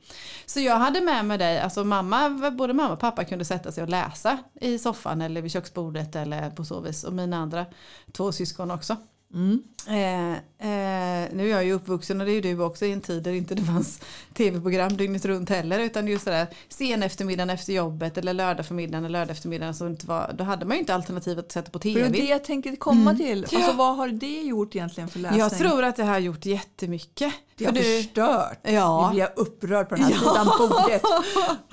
Så 0.46 0.60
jag 0.60 0.76
hade 0.78 1.02
med 1.02 1.26
mig 1.26 1.38
dig, 1.38 1.60
alltså 1.60 1.84
mamma, 1.84 2.30
både 2.52 2.74
mamma 2.74 2.94
och 2.94 3.00
pappa 3.00 3.24
kunde 3.24 3.46
sätta 3.46 3.72
sig 3.72 3.84
och 3.84 3.90
läsa 3.90 4.38
i 4.62 4.80
soffan 4.80 5.22
eller 5.22 5.42
vid 5.42 5.52
köksbordet 5.52 6.16
eller 6.16 6.50
på 6.50 6.66
så 6.66 6.80
vis. 6.80 7.04
Och 7.04 7.14
mina 7.14 7.38
andra 7.38 7.66
två 8.14 8.32
syskon 8.32 8.72
också. 8.72 8.96
Mm. 9.36 9.64
Eh, 9.88 10.32
eh, 10.70 11.30
nu 11.34 11.46
är 11.46 11.52
jag 11.52 11.66
ju 11.66 11.74
uppvuxen 11.74 12.22
och 12.22 12.26
det 12.26 12.32
är 12.32 12.36
ju 12.36 12.42
du 12.42 12.64
också 12.64 12.86
i 12.86 12.92
en 12.92 13.02
tid 13.02 13.24
där 13.24 13.32
inte 13.32 13.56
det 13.56 13.62
fanns 13.74 14.00
tv-program 14.34 14.98
dygnet 14.98 15.26
runt 15.26 15.50
heller 15.50 15.80
utan 15.80 16.08
just 16.08 16.24
sådär 16.24 16.48
sen 16.70 17.04
eftermiddagen 17.04 17.50
efter 17.50 17.74
jobbet 17.74 18.18
eller 18.18 18.34
lördag 18.34 18.66
förmiddagen 18.66 19.06
eller 19.06 19.20
lördag 19.20 19.32
eftermiddagen 19.32 19.76
så 19.76 19.88
inte 19.88 20.08
var, 20.08 20.36
då 20.38 20.44
hade 20.44 20.66
man 20.66 20.76
ju 20.76 20.80
inte 20.80 20.96
alternativet 20.96 21.46
att 21.46 21.52
sätta 21.52 21.72
på 21.72 21.80
För 21.80 21.90
det 21.90 22.02
är 22.02 22.06
tv. 22.06 22.18
det 22.18 22.26
jag 22.26 22.44
tänker 22.44 22.76
komma 22.76 23.16
till. 23.16 23.44
Alltså, 23.44 23.74
vad 23.74 23.96
har 23.96 24.08
det 24.08 24.42
gjort 24.42 24.76
egentligen 24.76 25.10
för 25.10 25.20
läsning? 25.20 25.40
Jag 25.40 25.58
tror 25.58 25.84
att 25.84 25.96
det 25.96 26.04
har 26.04 26.20
gjort 26.20 26.46
jättemycket. 26.46 27.34
Det 27.58 27.66
har 27.66 27.72
du- 27.72 27.84
förstört. 27.84 28.60
Ja. 28.64 29.08
Nu 29.08 29.14
blir 29.14 29.22
jag 29.24 29.32
upprörd 29.36 29.90
på 29.90 29.96
den 29.96 30.04
här 30.04 30.12
Ja. 30.12 30.20
sidan 30.20 30.46
bordet. 30.70 31.02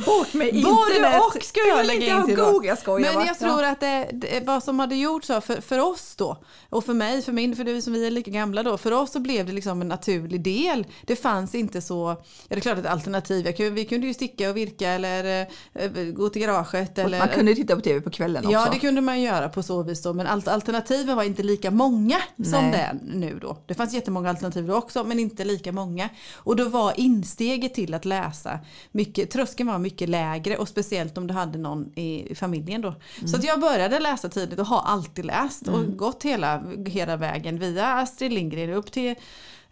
Bort 0.06 0.34
med 0.34 0.48
internet. 0.48 0.64
Både 0.98 1.18
och 1.18 1.42
ska 1.42 1.60
jag 1.68 1.76
vill 1.78 1.86
lägga 1.86 2.16
in 2.20 2.26
till. 2.26 2.36
Google, 2.36 2.68
jag 2.68 2.78
skojar 2.78 3.06
Men 3.06 3.14
bara. 3.14 3.26
jag 3.26 3.38
tror 3.38 3.64
att 3.64 3.80
det, 3.80 4.08
det, 4.12 4.42
vad 4.46 4.62
som 4.64 4.78
hade 4.78 4.96
gjort 4.96 5.24
så 5.24 5.40
för, 5.40 5.60
för 5.60 5.78
oss 5.78 6.16
då 6.16 6.36
och 6.70 6.84
för 6.84 6.94
mig, 6.94 7.22
för 7.22 7.32
min, 7.32 7.56
för 7.56 7.64
det 7.64 7.82
som 7.82 7.92
vi 7.92 8.06
är 8.06 8.10
lika 8.10 8.30
gamla 8.30 8.62
då, 8.62 8.78
för 8.78 8.92
oss 8.92 9.12
så 9.12 9.20
blev 9.20 9.46
det 9.46 9.52
liksom 9.52 9.80
en 9.82 9.88
naturlig 9.88 10.42
del. 10.44 10.86
Det 11.06 11.16
fanns 11.16 11.54
inte 11.54 11.80
så, 11.82 12.16
ja 12.18 12.24
det 12.48 12.54
är 12.56 12.60
klart 12.60 12.78
ett 12.78 12.86
alternativ, 12.86 13.46
jag 13.58 13.70
vi 13.70 13.84
kunde 13.84 14.06
ju 14.06 14.14
sticka 14.14 14.50
och 14.50 14.56
virka 14.56 14.90
eller 14.90 15.46
eh, 15.74 15.90
gå 16.14 16.28
till 16.28 16.42
garaget 16.42 16.98
eller 16.98 17.18
Man 17.18 17.28
kunde 17.28 17.54
titta 17.54 17.74
på 17.76 17.80
tv 17.82 18.00
på 18.00 18.10
kvällen 18.10 18.44
också. 18.46 18.52
Ja 18.52 18.68
det 18.72 18.78
kunde 18.78 19.00
man 19.00 19.20
göra 19.20 19.48
på 19.48 19.62
så 19.62 19.82
vis 19.82 20.02
då 20.02 20.12
men 20.12 20.26
alt- 20.26 20.48
alternativen 20.48 21.16
var 21.16 21.22
inte 21.24 21.42
lika 21.42 21.70
många 21.70 22.16
som 22.36 22.50
Nej. 22.50 22.70
det 22.72 22.78
är 22.78 22.98
nu 23.02 23.38
då. 23.42 23.56
Det 23.66 23.74
fanns 23.74 23.94
jättemånga 23.94 24.28
alternativ 24.30 24.66
då 24.66 24.74
också 24.74 25.04
men 25.04 25.18
inte 25.18 25.44
lika 25.44 25.71
många. 25.72 26.08
Och 26.34 26.56
då 26.56 26.68
var 26.68 27.00
insteget 27.00 27.74
till 27.74 27.94
att 27.94 28.04
läsa 28.04 28.58
mycket, 28.92 29.30
tröskeln 29.30 29.68
var 29.68 29.78
mycket 29.78 30.08
lägre 30.08 30.56
och 30.56 30.68
speciellt 30.68 31.18
om 31.18 31.26
du 31.26 31.34
hade 31.34 31.58
någon 31.58 31.92
i, 31.94 32.32
i 32.32 32.34
familjen 32.34 32.80
då. 32.80 32.94
Så 33.26 33.36
att 33.36 33.44
jag 33.44 33.60
började 33.60 34.00
läsa 34.00 34.28
tidigt 34.28 34.58
och 34.58 34.66
har 34.66 34.82
alltid 34.82 35.24
läst 35.24 35.68
och 35.68 35.96
gått 35.96 36.22
hela, 36.22 36.62
hela 36.86 37.16
vägen 37.16 37.58
via 37.58 37.86
Astrid 37.86 38.32
Lindgren 38.32 38.70
upp 38.70 38.92
till 38.92 39.14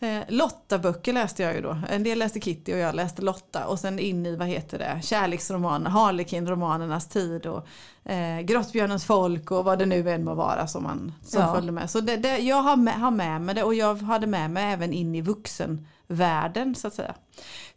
Eh, 0.02 0.20
Lotta-böcker 0.28 1.12
läste 1.12 1.42
jag 1.42 1.54
ju 1.54 1.60
då. 1.60 1.78
En 1.90 2.02
del 2.02 2.18
läste 2.18 2.40
Kitty 2.40 2.72
och 2.74 2.78
jag 2.78 2.94
läste 2.94 3.22
Lotta. 3.22 3.66
Och 3.66 3.78
sen 3.78 3.98
in 3.98 4.26
i, 4.26 4.36
vad 4.36 4.48
heter 4.48 4.78
det, 4.78 5.00
kärleksromaner, 5.02 5.90
Harlekin-romanernas 5.90 7.08
tid 7.08 7.46
och 7.46 7.66
eh, 8.10 8.40
Grottbjörnens 8.40 9.04
folk 9.04 9.50
och 9.50 9.64
vad 9.64 9.78
det 9.78 9.86
nu 9.86 10.10
än 10.10 10.24
må 10.24 10.34
vara 10.34 10.66
som 10.66 10.82
man 10.82 11.12
som 11.24 11.40
Ja. 11.42 11.54
följde 11.54 11.72
med. 11.72 11.90
Så 11.90 12.00
det, 12.00 12.16
det, 12.16 12.38
jag 12.38 12.62
har 12.62 12.76
med, 12.76 12.94
har 12.94 13.10
med 13.10 13.40
mig 13.42 13.54
det 13.54 13.62
och 13.62 13.74
jag 13.74 13.94
hade 14.02 14.26
med 14.26 14.50
mig 14.50 14.72
även 14.72 14.92
in 14.92 15.14
i 15.14 15.20
vuxenvärlden 15.20 16.74
så 16.74 16.86
att 16.88 16.94
säga. 16.94 17.14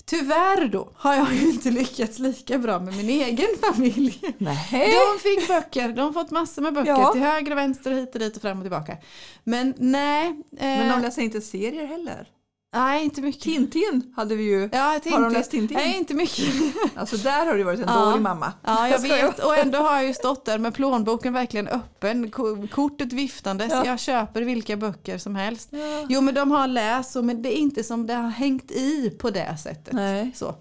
Tyvärr 0.06 0.68
då 0.68 0.90
har 0.96 1.16
jag 1.16 1.34
ju 1.34 1.50
inte 1.50 1.72
lyckats 1.72 2.20
lika 2.20 2.58
bra 2.58 2.80
med 2.80 2.96
min 2.98 3.10
egen 3.10 3.48
familj. 3.62 4.22
Nej. 4.38 4.92
De 4.92 5.20
fick 5.20 5.48
böcker, 5.48 5.90
de 5.90 6.02
har 6.02 6.14
fått 6.14 6.32
massor 6.32 6.62
med 6.62 6.74
böcker 6.74 6.90
Ja. 6.92 7.12
till 7.14 7.22
höger 7.22 7.52
och 7.52 7.58
vänster 7.58 7.92
och 7.92 7.98
hit 7.98 8.14
och 8.16 8.20
dit 8.20 8.36
och 8.36 8.42
fram 8.42 8.58
och 8.58 8.64
tillbaka. 8.64 8.98
Men 9.44 9.74
nej. 9.78 10.26
Eh, 10.28 10.36
Men 10.66 10.90
de 10.90 11.02
läser 11.02 11.22
inte 11.22 11.42
serier 11.42 11.86
heller. 11.86 12.28
Nej, 12.74 13.04
inte 13.04 13.22
mycket. 13.22 13.42
Tintin 13.42 14.14
hade 14.16 14.36
vi 14.36 14.44
ju. 14.44 14.70
Ja, 14.72 15.00
jag 15.04 15.12
Har 15.12 15.22
de 15.22 15.34
läst 15.34 15.52
Tintin? 15.52 15.78
Nej, 15.78 15.98
inte 15.98 16.14
mycket. 16.14 16.46
Alltså 16.96 17.18
där 17.18 17.46
har 17.46 17.54
du 17.58 17.64
varit 17.64 17.80
en 17.80 17.86
Ja. 17.88 18.06
dålig 18.06 18.22
mamma. 18.22 18.54
Ja, 18.64 18.88
jag 18.90 19.00
vet. 19.00 19.40
Och 19.40 19.58
ändå 19.58 19.78
har 19.78 19.96
jag 19.96 20.06
ju 20.06 20.14
stått 20.14 20.46
där 20.46 20.58
med 20.58 20.74
plånboken 20.74 21.34
verkligen 21.34 21.68
öppen, 21.68 22.32
ko- 22.32 22.68
kortet 22.68 23.14
viftandes. 23.14 23.72
Ja. 23.72 23.86
Jag 23.86 24.00
köper 24.00 24.42
vilka 24.42 24.78
böcker 24.78 25.18
som 25.18 25.36
helst. 25.36 25.70
Ja. 25.72 26.06
Jo, 26.10 26.22
men 26.22 26.34
de 26.34 26.52
har 26.52 26.68
läst, 26.68 27.16
men 27.16 27.42
det 27.42 27.58
är 27.58 27.58
inte 27.58 27.84
som 27.84 28.08
det 28.08 28.14
har 28.14 28.30
hängt 28.30 28.72
i 28.72 29.10
på 29.10 29.30
det 29.30 29.58
sättet. 29.64 29.94
Nej. 29.94 30.32
Så. 30.36 30.56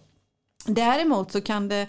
Däremot 0.67 1.33
så 1.33 1.41
kan 1.41 1.69
det, 1.69 1.87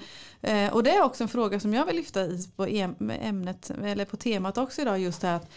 och 0.71 0.83
det 0.83 0.91
är 0.91 1.03
också 1.03 1.23
en 1.23 1.27
fråga 1.27 1.59
som 1.59 1.73
jag 1.73 1.85
vill 1.85 1.95
lyfta 1.95 2.25
i 2.25 2.47
på 2.55 2.65
ämnet, 2.65 3.71
eller 3.83 4.05
på 4.05 4.17
temat 4.17 4.57
också 4.57 4.81
idag, 4.81 4.99
just 4.99 5.23
här 5.23 5.35
att 5.35 5.51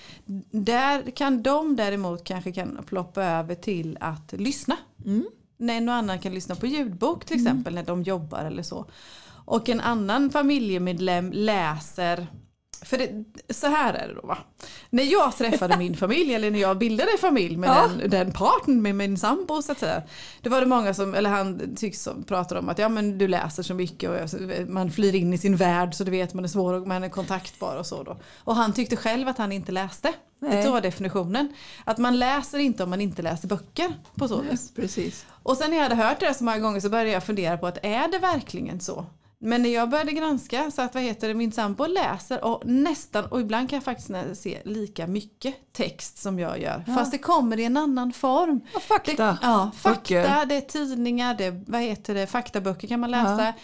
där 0.50 1.10
kan 1.10 1.42
de 1.42 1.76
däremot 1.76 2.24
kanske 2.24 2.52
kan 2.52 2.84
ploppa 2.86 3.24
över 3.24 3.54
till 3.54 3.98
att 4.00 4.32
lyssna. 4.32 4.76
Mm. 5.04 5.26
När 5.58 5.88
och 5.88 5.94
annan 5.94 6.18
kan 6.18 6.34
lyssna 6.34 6.54
på 6.54 6.66
ljudbok 6.66 7.24
till 7.24 7.36
exempel 7.36 7.74
när 7.74 7.82
de 7.82 8.02
jobbar 8.02 8.44
eller 8.44 8.62
så. 8.62 8.86
Och 9.44 9.68
en 9.68 9.80
annan 9.80 10.30
familjemedlem 10.30 11.32
läser 11.32 12.26
För 12.84 12.98
det, 12.98 13.24
så 13.54 13.66
här 13.66 13.94
är 13.94 14.08
det 14.08 14.14
då 14.14 14.26
va. 14.26 14.38
När 14.90 15.02
jag 15.02 15.36
träffade 15.36 15.76
min 15.76 15.96
familj 15.96 16.34
eller 16.34 16.50
när 16.50 16.58
jag 16.58 16.78
bildade 16.78 17.10
familj 17.20 17.56
med 17.56 17.68
Ja. 17.70 17.88
den, 17.98 18.10
den 18.10 18.32
partnern 18.32 18.82
med 18.82 18.94
min 18.94 19.18
sambo 19.18 19.62
så 19.62 19.72
att 19.72 19.78
säga. 19.78 20.02
Då 20.42 20.50
var 20.50 20.60
det 20.60 20.66
många 20.66 20.94
som, 20.94 21.14
eller 21.14 21.30
han 21.30 21.76
tycks 21.76 22.02
som 22.02 22.22
pratar 22.24 22.56
om 22.56 22.68
att 22.68 22.78
ja 22.78 22.88
men 22.88 23.18
du 23.18 23.28
läser 23.28 23.62
så 23.62 23.74
mycket 23.74 24.10
och 24.10 24.40
man 24.68 24.90
flyr 24.90 25.14
in 25.14 25.34
i 25.34 25.38
sin 25.38 25.56
värld 25.56 25.94
så 25.94 26.04
du 26.04 26.10
vet 26.10 26.34
man 26.34 26.44
är 26.44 26.48
svår 26.48 26.72
och 26.72 26.86
man 26.86 27.04
är 27.04 27.08
kontaktbar 27.08 27.76
och 27.76 27.86
så 27.86 28.02
då. 28.02 28.16
Och 28.44 28.56
han 28.56 28.72
tyckte 28.72 28.96
själv 28.96 29.28
att 29.28 29.38
han 29.38 29.52
inte 29.52 29.72
läste. 29.72 30.12
Nej. 30.38 30.64
Så 30.64 30.72
var 30.72 30.80
definitionen. 30.80 31.54
Att 31.84 31.98
man 31.98 32.18
läser 32.18 32.58
inte 32.58 32.82
om 32.84 32.90
man 32.90 33.00
inte 33.00 33.22
läser 33.22 33.48
böcker 33.48 33.94
på 34.14 34.28
så 34.28 34.40
vis. 34.40 34.72
Precis. 34.76 35.26
Och 35.42 35.56
sen 35.56 35.70
när 35.70 35.76
jag 35.76 35.82
hade 35.82 35.94
hört 35.94 36.20
det 36.20 36.34
så 36.34 36.44
många 36.44 36.58
gånger 36.58 36.80
så 36.80 36.88
började 36.88 37.10
jag 37.10 37.24
fundera 37.24 37.58
på 37.58 37.66
att 37.66 37.78
är 37.82 38.08
det 38.12 38.18
verkligen 38.18 38.80
så? 38.80 39.06
Men 39.38 39.62
när 39.62 39.70
jag 39.70 39.90
började 39.90 40.12
granska 40.12 40.70
så 40.70 40.82
att 40.82 40.94
vad 40.94 41.02
heter 41.02 41.28
det, 41.28 41.34
min 41.34 41.52
sambo 41.52 41.86
läser 41.86 42.44
och 42.44 42.62
nästan 42.66 43.24
och 43.24 43.40
ibland 43.40 43.70
kan 43.70 43.76
jag 43.76 43.84
faktiskt 43.84 44.42
se 44.42 44.58
lika 44.64 45.06
mycket 45.06 45.54
text 45.72 46.18
som 46.18 46.38
jag 46.38 46.60
gör. 46.60 46.84
Ja. 46.86 46.94
Fast 46.94 47.12
det 47.12 47.18
kommer 47.18 47.58
i 47.58 47.64
en 47.64 47.76
annan 47.76 48.12
form. 48.12 48.60
Ja, 48.74 48.80
fakta. 48.80 49.12
Det, 49.12 49.38
ja, 49.42 49.70
fakta, 49.76 50.00
Böcker. 50.00 50.46
det 50.46 50.54
är 50.54 50.60
tidningar, 50.60 51.34
det 51.34 51.64
vad 51.66 51.80
heter 51.80 52.14
det, 52.14 52.26
faktaböcker 52.26 52.88
kan 52.88 53.00
man 53.00 53.10
läsa. 53.10 53.48
Eh, 53.48 53.54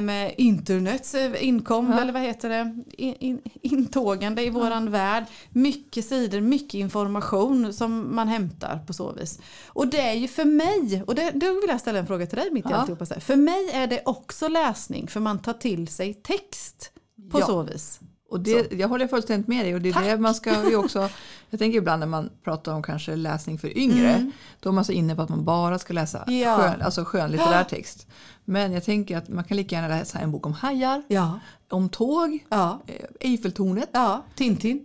med 0.00 0.34
internets 0.38 1.14
eh, 1.14 1.44
inkom, 1.46 1.90
Ja. 1.90 2.00
eller 2.00 2.12
vad 2.12 2.22
heter 2.22 2.48
det, 2.48 2.82
in, 2.98 3.14
in, 3.20 3.40
intågande 3.62 4.42
i 4.42 4.50
våran 4.50 4.90
värld. 4.90 5.24
Mycket 5.50 6.06
sidor, 6.06 6.40
mycket 6.40 6.74
information 6.74 7.72
som 7.72 8.14
man 8.16 8.28
hämtar 8.28 8.80
på 8.86 8.92
så 8.92 9.12
vis. 9.12 9.38
Och 9.66 9.86
det 9.88 10.00
är 10.00 10.14
ju 10.14 10.28
för 10.28 10.44
mig, 10.44 11.02
och 11.06 11.14
det, 11.14 11.30
då 11.34 11.46
vill 11.46 11.68
jag 11.68 11.80
ställa 11.80 11.98
en 11.98 12.06
fråga 12.06 12.26
till 12.26 12.38
dig 12.38 12.50
mitt 12.52 12.66
i 12.66 12.68
Ja. 12.70 12.76
alltihopa. 12.76 13.06
För 13.20 13.36
mig 13.36 13.70
är 13.72 13.86
det 13.86 14.02
också 14.04 14.48
läsning, 14.48 15.08
för 15.08 15.20
man 15.20 15.38
tar 15.38 15.52
till 15.52 15.88
sig 15.88 16.14
text 16.14 16.92
på 17.30 17.40
Ja. 17.40 17.46
så 17.46 17.62
vis. 17.62 18.00
Och 18.28 18.40
det, 18.40 18.72
jag 18.72 18.88
håller 18.88 19.06
fullständigt 19.06 19.48
med 19.48 19.64
dig. 19.64 19.74
Och 19.74 19.80
det 19.80 19.88
är 19.88 19.92
Tack. 19.92 20.04
det 20.04 20.18
man 20.18 20.34
ska 20.34 20.70
ju 20.70 20.76
också, 20.76 21.08
jag 21.50 21.58
tänker 21.60 21.78
ibland 21.78 22.00
när 22.00 22.06
man 22.06 22.30
pratar 22.44 22.72
om 22.74 22.82
kanske 22.82 23.16
läsning 23.16 23.58
för 23.58 23.78
yngre. 23.78 24.10
Mm. 24.10 24.32
Då 24.60 24.68
är 24.68 24.72
man 24.72 24.84
så 24.84 24.92
inne 24.92 25.16
på 25.16 25.22
att 25.22 25.28
man 25.28 25.44
bara 25.44 25.78
ska 25.78 25.92
läsa 25.92 26.24
Ja. 26.30 26.56
skön, 26.56 26.82
alltså 26.82 27.04
skönlitterär 27.04 27.64
text. 27.64 28.06
Men 28.44 28.72
jag 28.72 28.84
tänker 28.84 29.16
att 29.16 29.28
man 29.28 29.44
kan 29.44 29.56
lika 29.56 29.76
gärna 29.76 29.88
läsa 29.88 30.18
en 30.18 30.32
bok 30.32 30.46
om 30.46 30.52
hajar, 30.52 31.02
Ja, 31.08 31.40
om 31.68 31.88
tåg, 31.88 32.38
ja, 32.48 32.82
eh, 32.86 32.94
Eiffeltornet, 33.20 33.88
ja. 33.92 34.24
Tintin. 34.34 34.84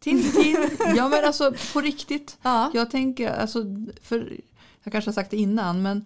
Tintin. 0.00 0.56
ja 0.96 1.08
men 1.08 1.24
alltså 1.24 1.52
på 1.72 1.80
riktigt. 1.80 2.38
Ja. 2.42 2.70
Jag 2.74 2.90
tänker, 2.90 3.30
alltså, 3.30 3.64
för, 4.02 4.32
jag 4.82 4.92
kanske 4.92 5.08
har 5.08 5.14
sagt 5.14 5.30
det 5.30 5.36
innan 5.36 5.82
men 5.82 6.04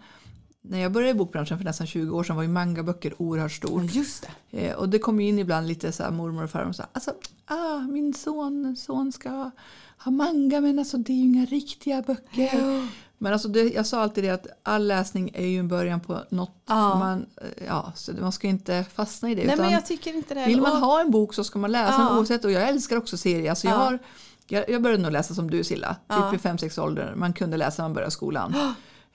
när 0.62 0.78
jag 0.78 0.92
började 0.92 1.10
i 1.10 1.14
bokbranschen 1.14 1.58
för 1.58 1.64
nästan 1.64 1.86
20 1.86 2.16
år 2.16 2.24
sedan 2.24 2.36
var 2.36 2.42
ju 2.42 2.48
mangaböcker 2.48 3.14
oerhört 3.22 3.52
Ja, 3.62 3.68
stort. 3.68 3.94
just 3.94 4.26
det. 4.50 4.66
Eh, 4.68 4.76
och 4.76 4.88
det 4.88 4.98
kom 4.98 5.20
ju 5.20 5.28
in 5.28 5.38
ibland 5.38 5.66
lite 5.66 5.92
så 5.92 6.02
här 6.02 6.10
mormor 6.10 6.44
och 6.44 6.50
farmor 6.50 6.72
sa 6.72 6.84
alltså, 6.92 7.10
ah, 7.46 7.78
min 7.78 8.14
son, 8.14 8.76
son 8.76 9.12
ska 9.12 9.50
ha 9.98 10.10
manga 10.10 10.60
men 10.60 10.78
alltså 10.78 10.96
det 10.96 11.12
är 11.12 11.16
ju 11.16 11.22
inga 11.22 11.44
riktiga 11.46 12.02
böcker. 12.02 12.88
Men 13.18 13.32
alltså 13.32 13.48
det, 13.48 13.62
jag 13.74 13.86
sa 13.86 14.00
alltid 14.02 14.24
det 14.24 14.30
att 14.30 14.46
all 14.62 14.86
läsning 14.86 15.30
är 15.34 15.46
ju 15.46 15.58
en 15.58 15.68
början 15.68 16.00
på 16.00 16.18
något. 16.30 16.62
Ja. 16.66 16.98
Man, 16.98 17.26
eh, 17.36 17.64
ja, 17.66 17.92
så 17.96 18.12
man 18.20 18.32
ska 18.32 18.46
inte 18.48 18.84
fastna 18.94 19.30
i 19.30 19.34
det. 19.34 19.46
Nej 19.46 19.56
men 19.56 19.70
jag 19.70 19.86
tycker 19.86 20.14
inte 20.14 20.34
det. 20.34 20.46
vill 20.46 20.60
man 20.60 20.76
ha 20.82 21.00
en 21.00 21.10
bok 21.10 21.34
så 21.34 21.44
ska 21.44 21.58
man 21.58 21.72
läsa 21.72 21.92
Ja. 21.98 21.98
den 22.08 22.16
oavsett. 22.18 22.44
Och 22.44 22.50
jag 22.50 22.68
älskar 22.68 22.96
också 22.96 23.16
serier. 23.16 23.50
Alltså 23.50 23.66
jag, 23.66 23.74
Ja. 23.74 23.78
har, 23.84 23.98
jag, 24.46 24.70
jag 24.70 24.82
började 24.82 25.02
nog 25.02 25.12
läsa 25.12 25.34
som 25.34 25.50
du 25.50 25.64
Silla, 25.64 25.96
Ja. 26.08 26.30
typ 26.30 26.40
i 26.44 26.48
5-6 26.48 26.80
ålder. 26.80 27.12
Man 27.16 27.32
kunde 27.32 27.56
läsa 27.56 27.82
när 27.82 27.88
man 27.88 27.94
började 27.94 28.10
skolan. 28.10 28.54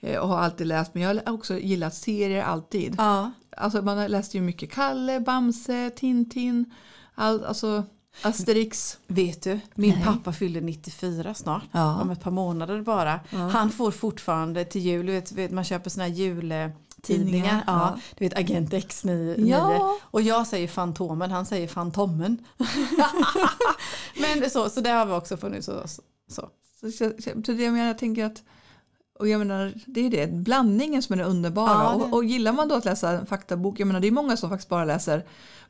Eh, 0.00 0.18
Och 0.18 0.28
har 0.28 0.38
alltid 0.38 0.66
läst, 0.66 0.94
men 0.94 1.02
jag 1.02 1.14
har 1.26 1.34
också 1.34 1.58
gillat 1.58 1.94
serier 1.94 2.42
alltid. 2.44 2.94
Ja. 2.98 3.30
Alltså 3.56 3.82
man 3.82 3.98
har 3.98 4.08
läst 4.08 4.34
ju 4.34 4.40
mycket 4.40 4.72
Kalle, 4.72 5.20
Bamse, 5.20 5.90
Tintin, 5.90 6.64
all, 7.14 7.44
alltså 7.44 7.84
Asterix. 8.22 8.98
Vet 9.06 9.42
du, 9.42 9.60
min 9.74 9.94
Nej. 9.94 10.04
pappa 10.04 10.32
fyller 10.32 10.60
94 10.60 11.34
snart. 11.34 11.62
Ja. 11.72 12.00
Om 12.02 12.10
ett 12.10 12.20
par 12.20 12.30
månader 12.30 12.82
bara. 12.82 13.20
Han 13.52 13.70
får 13.70 13.90
fortfarande 13.90 14.64
till 14.64 14.80
jul, 14.80 15.06
vet, 15.06 15.32
vet, 15.32 15.50
man 15.50 15.64
köper 15.64 15.90
såna 15.90 16.04
här 16.04 16.10
jultidningar. 16.12 16.72
Tidningar, 17.02 17.64
Ja. 17.66 17.94
ja. 17.94 18.00
Du 18.18 18.24
vet 18.24 18.38
Agent 18.38 18.72
X9. 18.72 19.34
Ja. 19.48 19.96
Och 20.02 20.22
jag 20.22 20.46
säger 20.46 20.68
Fantomen, 20.68 21.30
han 21.30 21.46
säger 21.46 21.68
Fantommen. 21.68 22.38
Men 24.20 24.50
så, 24.50 24.70
så 24.70 24.80
det 24.80 24.90
har 24.90 25.06
vi 25.06 25.12
också 25.12 25.36
funnits 25.36 25.66
hos 25.66 25.76
oss. 25.84 26.00
Så. 26.30 26.48
Så, 26.80 26.90
så, 26.90 27.12
så 27.44 27.52
det 27.52 27.62
jag 27.62 27.72
menar, 27.72 27.86
jag 27.86 27.98
tänker 27.98 28.24
att 28.24 28.42
och 29.18 29.28
jag 29.28 29.38
menar, 29.38 29.72
det 29.86 30.06
är 30.06 30.10
det, 30.10 30.26
blandningen 30.32 31.02
som 31.02 31.12
är 31.12 31.16
det 31.16 31.24
underbara. 31.24 31.68
Ja, 31.70 31.94
det- 31.98 32.04
Och, 32.04 32.12
och 32.12 32.24
gillar 32.24 32.52
man 32.52 32.68
då 32.68 32.74
att 32.74 32.84
läsa 32.84 33.10
en 33.10 33.26
faktabok, 33.26 33.80
jag 33.80 33.86
menar 33.86 34.00
det 34.00 34.08
är 34.08 34.12
många 34.12 34.36
som 34.36 34.50
faktiskt 34.50 34.68
bara 34.68 34.84
läser 34.84 35.24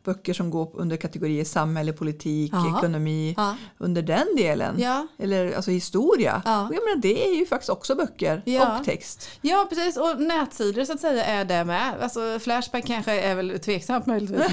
böcker 0.04 0.34
som 0.34 0.50
går 0.50 0.70
under 0.74 0.96
kategorier 0.96 1.44
samhälle, 1.44 1.92
politik, 1.92 2.52
Ja. 2.54 2.78
ekonomi, 2.78 3.34
Ja. 3.36 3.54
under 3.78 4.02
den 4.02 4.26
delen. 4.36 4.74
Eller 5.18 5.52
alltså 5.56 5.70
historia. 5.70 6.36
Och 6.36 6.74
jag 6.74 6.84
menar 6.84 6.96
det 6.96 7.26
är 7.28 7.34
ju 7.38 7.46
faktiskt 7.46 7.70
också 7.70 7.94
böcker 7.94 8.42
och 8.78 8.84
text. 8.84 9.28
ja, 9.40 9.66
precis. 9.68 9.96
Och 9.96 10.20
nätsidor 10.20 10.84
så 10.84 10.92
att 10.92 11.00
säga 11.00 11.24
är 11.24 11.44
det 11.44 11.64
med. 11.64 11.94
Alltså 12.02 12.38
Flashback 12.40 12.86
kanske 12.86 13.20
är 13.20 13.34
väl 13.34 13.58
tveksamt 13.60 14.06
möjligtvis. 14.06 14.52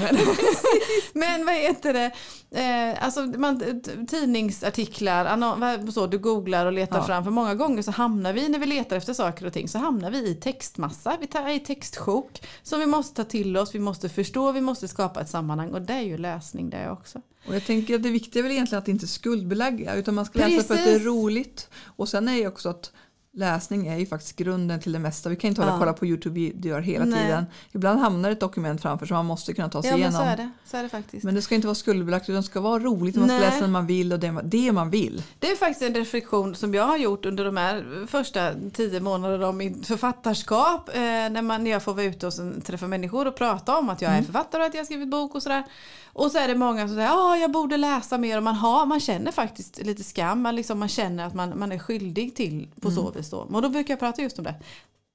Men, 1.12 1.30
men 1.30 1.46
vad 1.46 1.54
heter 1.54 1.92
det? 1.92 2.10
Eh, 2.50 3.04
alltså 3.04 3.20
man, 3.22 3.82
tidningsartiklar, 4.10 5.90
så, 5.92 6.06
du 6.06 6.18
googlar 6.18 6.66
och 6.66 6.72
letar 6.72 7.02
fram. 7.02 7.24
För 7.24 7.30
många 7.30 7.54
gånger 7.54 7.82
så 7.82 7.90
hamnar 7.90 8.32
vi 8.32 8.48
när 8.48 8.58
vi 8.58 8.66
letar 8.66 8.85
efter 8.92 9.12
saker 9.12 9.46
och 9.46 9.52
ting 9.52 9.68
så 9.68 9.78
hamnar 9.78 10.10
vi 10.10 10.28
i 10.28 10.34
textmassa. 10.34 11.16
Vi 11.20 11.26
tar 11.26 11.48
i 11.48 11.60
textsjok 11.60 12.42
som 12.62 12.80
vi 12.80 12.86
måste 12.86 13.14
ta 13.14 13.30
till 13.30 13.56
oss, 13.56 13.74
vi 13.74 13.78
måste 13.78 14.08
förstå, 14.08 14.52
vi 14.52 14.60
måste 14.60 14.88
skapa 14.88 15.20
ett 15.20 15.30
sammanhang. 15.30 15.72
Och 15.72 15.82
det 15.82 15.92
är 15.92 16.00
ju 16.00 16.18
läsning 16.18 16.70
det 16.70 16.90
också. 16.90 17.20
Och 17.48 17.54
jag 17.54 17.64
tänker 17.66 17.94
att 17.94 18.02
det 18.02 18.10
viktiga 18.10 18.40
är 18.40 18.42
väl 18.42 18.52
egentligen 18.52 18.82
att 18.82 18.88
inte 18.88 19.06
skuldbelägga 19.06 19.94
utan 19.94 20.14
man 20.14 20.24
ska 20.24 20.38
läsa 20.38 20.62
för 20.62 20.74
att 20.74 20.84
det 20.84 20.90
är 20.90 20.92
Precis. 20.92 21.06
roligt. 21.06 21.70
Och 21.84 22.08
sen 22.08 22.28
är 22.28 22.34
ju 22.34 22.48
också 22.48 22.68
att 22.68 22.92
läsning 23.36 23.86
är 23.86 23.98
ju 23.98 24.06
faktiskt 24.06 24.36
grunden 24.36 24.80
till 24.80 24.92
det 24.92 24.98
mesta. 24.98 25.28
Vi 25.28 25.36
kan 25.36 25.48
inte 25.48 25.60
hålla 25.60 25.72
Ja. 25.72 25.78
kolla 25.78 25.92
på 25.92 26.06
Youtube-videor 26.06 26.80
hela 26.80 27.04
Nej. 27.04 27.22
tiden. 27.24 27.46
Ibland 27.72 28.00
hamnar 28.00 28.30
ett 28.30 28.40
dokument 28.40 28.82
framför 28.82 29.06
som 29.06 29.16
man 29.16 29.26
måste 29.26 29.52
kunna 29.54 29.68
ta 29.68 29.82
sig 29.82 29.90
Ja 29.90 29.96
men 29.96 30.00
igenom. 30.00 30.20
så 30.20 30.26
är 30.28 30.36
det. 30.36 30.50
Så 30.64 30.76
är 30.76 30.82
det 30.82 30.88
faktiskt. 30.88 31.24
Men 31.24 31.34
det 31.34 31.42
ska 31.42 31.54
inte 31.54 31.66
vara 31.66 31.74
skuldbelagt 31.74 32.28
utan 32.28 32.36
det 32.36 32.46
ska 32.46 32.60
vara 32.60 32.82
roligt. 32.82 33.16
Man 33.16 33.28
ska 33.28 33.38
Nej. 33.38 33.46
läsa 33.46 33.60
när 33.60 33.68
man 33.68 33.86
vill 33.86 34.12
och 34.12 34.18
det, 34.20 34.40
det 34.44 34.72
man 34.72 34.90
vill. 34.90 35.22
Det 35.38 35.50
är 35.50 35.56
faktiskt 35.56 35.82
en 35.82 35.94
reflektion 35.94 36.54
som 36.54 36.74
jag 36.74 36.84
har 36.86 36.96
gjort 36.96 37.26
under 37.26 37.44
de 37.44 37.56
här 37.56 38.06
första 38.06 38.50
tio 38.72 39.00
månaderna 39.00 39.46
av 39.46 39.54
mitt 39.54 39.86
författarskap. 39.86 40.88
Eh, 40.88 41.00
när, 41.00 41.42
man, 41.42 41.64
när 41.64 41.70
jag 41.70 41.82
får 41.82 41.94
vara 41.94 42.04
ute 42.04 42.26
och 42.26 42.32
träffa 42.64 42.86
människor 42.86 43.26
och 43.28 43.36
prata 43.36 43.76
om 43.78 43.88
att 43.90 44.02
jag 44.02 44.12
är 44.12 44.22
författare 44.22 44.62
och 44.62 44.66
att 44.66 44.74
jag 44.74 44.80
har 44.80 44.84
skrivit 44.86 45.08
bok 45.10 45.34
och 45.34 45.42
sådär. 45.42 45.64
Och 46.12 46.30
så 46.30 46.38
är 46.38 46.48
det 46.48 46.54
många 46.54 46.86
som 46.88 46.96
säger 46.96 47.08
att 47.08 47.14
ah, 47.16 47.36
jag 47.36 47.50
borde 47.50 47.76
läsa 47.76 48.18
mer 48.18 48.36
och 48.36 48.42
man, 48.42 48.54
har, 48.54 48.86
man 48.86 49.00
känner 49.00 49.32
faktiskt 49.32 49.78
lite 49.82 50.04
skam. 50.04 50.42
Man, 50.42 50.56
liksom, 50.56 50.78
man 50.78 50.88
känner 50.88 51.26
att 51.26 51.34
man, 51.34 51.58
man 51.58 51.72
är 51.72 51.78
skyldig 51.78 52.34
till 52.36 52.68
på 52.80 52.90
så 52.90 53.10
vis. 53.10 53.25
Då. 53.30 53.38
Och 53.38 53.62
då 53.62 53.68
brukar 53.68 53.92
jag 53.92 53.98
prata 54.00 54.22
just 54.22 54.38
om 54.38 54.44
det. 54.44 54.54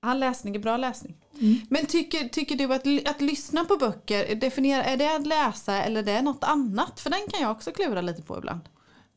All 0.03 0.19
läsning 0.19 0.55
är 0.55 0.59
bra 0.59 0.77
läsning. 0.77 1.15
Men 1.69 1.85
tycker, 1.85 2.27
tycker 2.29 2.55
du 2.55 2.73
att, 2.73 3.09
att 3.15 3.21
lyssna 3.21 3.65
på 3.65 3.77
böcker, 3.77 4.35
definiera, 4.35 4.83
är 4.83 4.97
det 4.97 5.15
att 5.15 5.27
läsa 5.27 5.83
eller 5.83 5.99
är 5.99 6.03
det 6.03 6.21
något 6.21 6.43
annat? 6.43 6.99
För 6.99 7.09
den 7.09 7.19
kan 7.31 7.41
jag 7.41 7.51
också 7.51 7.71
klura 7.71 8.01
lite 8.01 8.21
på 8.21 8.37
ibland. 8.37 8.61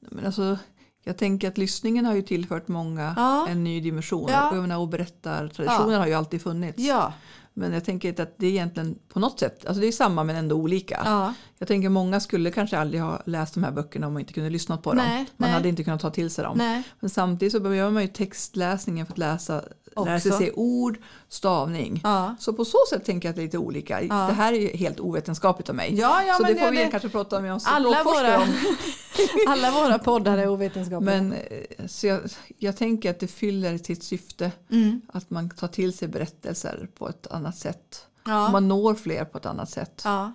Men 0.00 0.26
alltså, 0.26 0.58
jag 1.04 1.18
tänker 1.18 1.48
att 1.48 1.58
lyssningen 1.58 2.04
har 2.06 2.14
ju 2.14 2.22
tillfört 2.22 2.68
många 2.68 3.14
Ja. 3.16 3.46
en 3.48 3.64
ny 3.64 3.80
dimension. 3.80 4.28
Ja. 4.32 4.50
Och, 4.50 4.56
jag 4.56 4.62
menar, 4.62 4.78
och 4.78 4.88
berättartraditionen 4.88 5.92
Ja. 5.92 5.98
har 5.98 6.06
ju 6.06 6.14
alltid 6.14 6.42
funnits. 6.42 6.78
Ja, 6.78 7.12
Men 7.56 7.72
jag 7.72 7.84
tänker 7.84 8.08
inte 8.08 8.22
att 8.22 8.34
det 8.38 8.46
är 8.46 8.50
egentligen 8.50 8.98
på 9.08 9.18
något 9.20 9.40
sätt, 9.40 9.66
alltså 9.66 9.80
det 9.80 9.86
är 9.86 9.92
samma 9.92 10.24
men 10.24 10.36
ändå 10.36 10.56
olika. 10.56 11.02
ja. 11.04 11.34
Jag 11.58 11.68
tänker 11.68 11.88
många 11.88 12.20
skulle 12.20 12.50
kanske 12.50 12.78
aldrig 12.78 13.00
ha 13.02 13.22
läst 13.26 13.54
de 13.54 13.64
här 13.64 13.70
böckerna 13.70 14.06
om 14.06 14.12
man 14.12 14.20
inte 14.20 14.32
kunde 14.32 14.50
lyssna 14.50 14.76
på 14.76 14.92
Nej, 14.92 15.06
dem. 15.16 15.16
Man 15.36 15.48
nej. 15.48 15.50
hade 15.50 15.68
inte 15.68 15.84
kunnat 15.84 16.00
ta 16.00 16.10
till 16.10 16.30
sig 16.30 16.44
dem. 16.44 16.58
Nej. 16.58 16.82
Men 17.00 17.10
samtidigt 17.10 17.52
så 17.52 17.60
behöver 17.60 17.90
man 17.90 18.02
ju 18.02 18.08
textläsningen 18.08 19.06
för 19.06 19.12
att 19.12 19.18
läsa, 19.18 19.62
lära 19.96 20.20
sig 20.20 20.32
se 20.32 20.50
ord, 20.52 20.98
stavning. 21.28 22.00
Ja. 22.04 22.36
Så 22.40 22.52
på 22.52 22.64
så 22.64 22.78
sätt 22.90 23.04
tänker 23.04 23.28
jag 23.28 23.30
att 23.32 23.36
det 23.36 23.42
är 23.42 23.44
lite 23.44 23.58
olika. 23.58 24.00
Det 24.00 24.32
här 24.32 24.52
är 24.52 24.56
ju 24.60 24.68
helt 24.76 25.00
ovetenskapligt 25.00 25.68
av 25.68 25.74
mig. 25.74 25.94
Ja, 25.94 26.22
ja, 26.22 26.34
så 26.34 26.42
men 26.42 26.54
det 26.54 26.60
får 26.60 26.70
vi 26.70 26.76
det- 26.76 26.90
kanske 26.90 27.08
prata 27.08 27.40
med 27.40 27.52
om 27.52 27.60
Alla 27.64 28.02
våra, 28.04 28.38
om. 28.40 28.48
alla 29.48 29.70
våra 29.70 29.98
poddar 29.98 30.38
är 30.38 30.48
ovetenskapliga. 30.48 31.00
Men 31.22 31.32
eh, 31.32 31.86
så 31.86 32.06
jag, 32.06 32.20
jag 32.58 32.76
tänker 32.76 33.10
att 33.10 33.20
det 33.20 33.28
fyller 33.28 33.78
sitt 33.78 34.02
syfte. 34.04 34.52
Mm. 34.70 35.00
Att 35.12 35.30
man 35.30 35.50
tar 35.50 35.68
till 35.68 35.92
sig 35.96 36.08
berättelser 36.08 36.88
på 36.98 37.08
ett 37.08 37.26
annat 37.26 37.43
sätt. 37.52 38.06
ja. 38.26 38.50
Man 38.50 38.68
når 38.68 38.94
fler 38.94 39.24
på 39.24 39.38
ett 39.38 39.46
annat 39.46 39.70
sätt. 39.70 40.02
ja. 40.04 40.32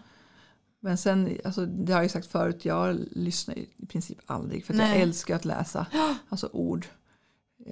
Men 0.81 0.97
sen, 0.97 1.37
alltså, 1.45 1.65
det 1.65 1.93
har 1.93 1.99
jag 1.99 2.05
ju 2.05 2.09
sagt 2.09 2.27
förut, 2.27 2.65
jag 2.65 2.99
lyssnar 3.11 3.55
i 3.57 3.85
princip 3.89 4.17
aldrig 4.25 4.65
för 4.65 4.73
jag 4.73 4.95
älskar 4.95 5.35
att 5.35 5.45
läsa 5.45 5.85
alltså 6.29 6.49
ord. 6.53 6.85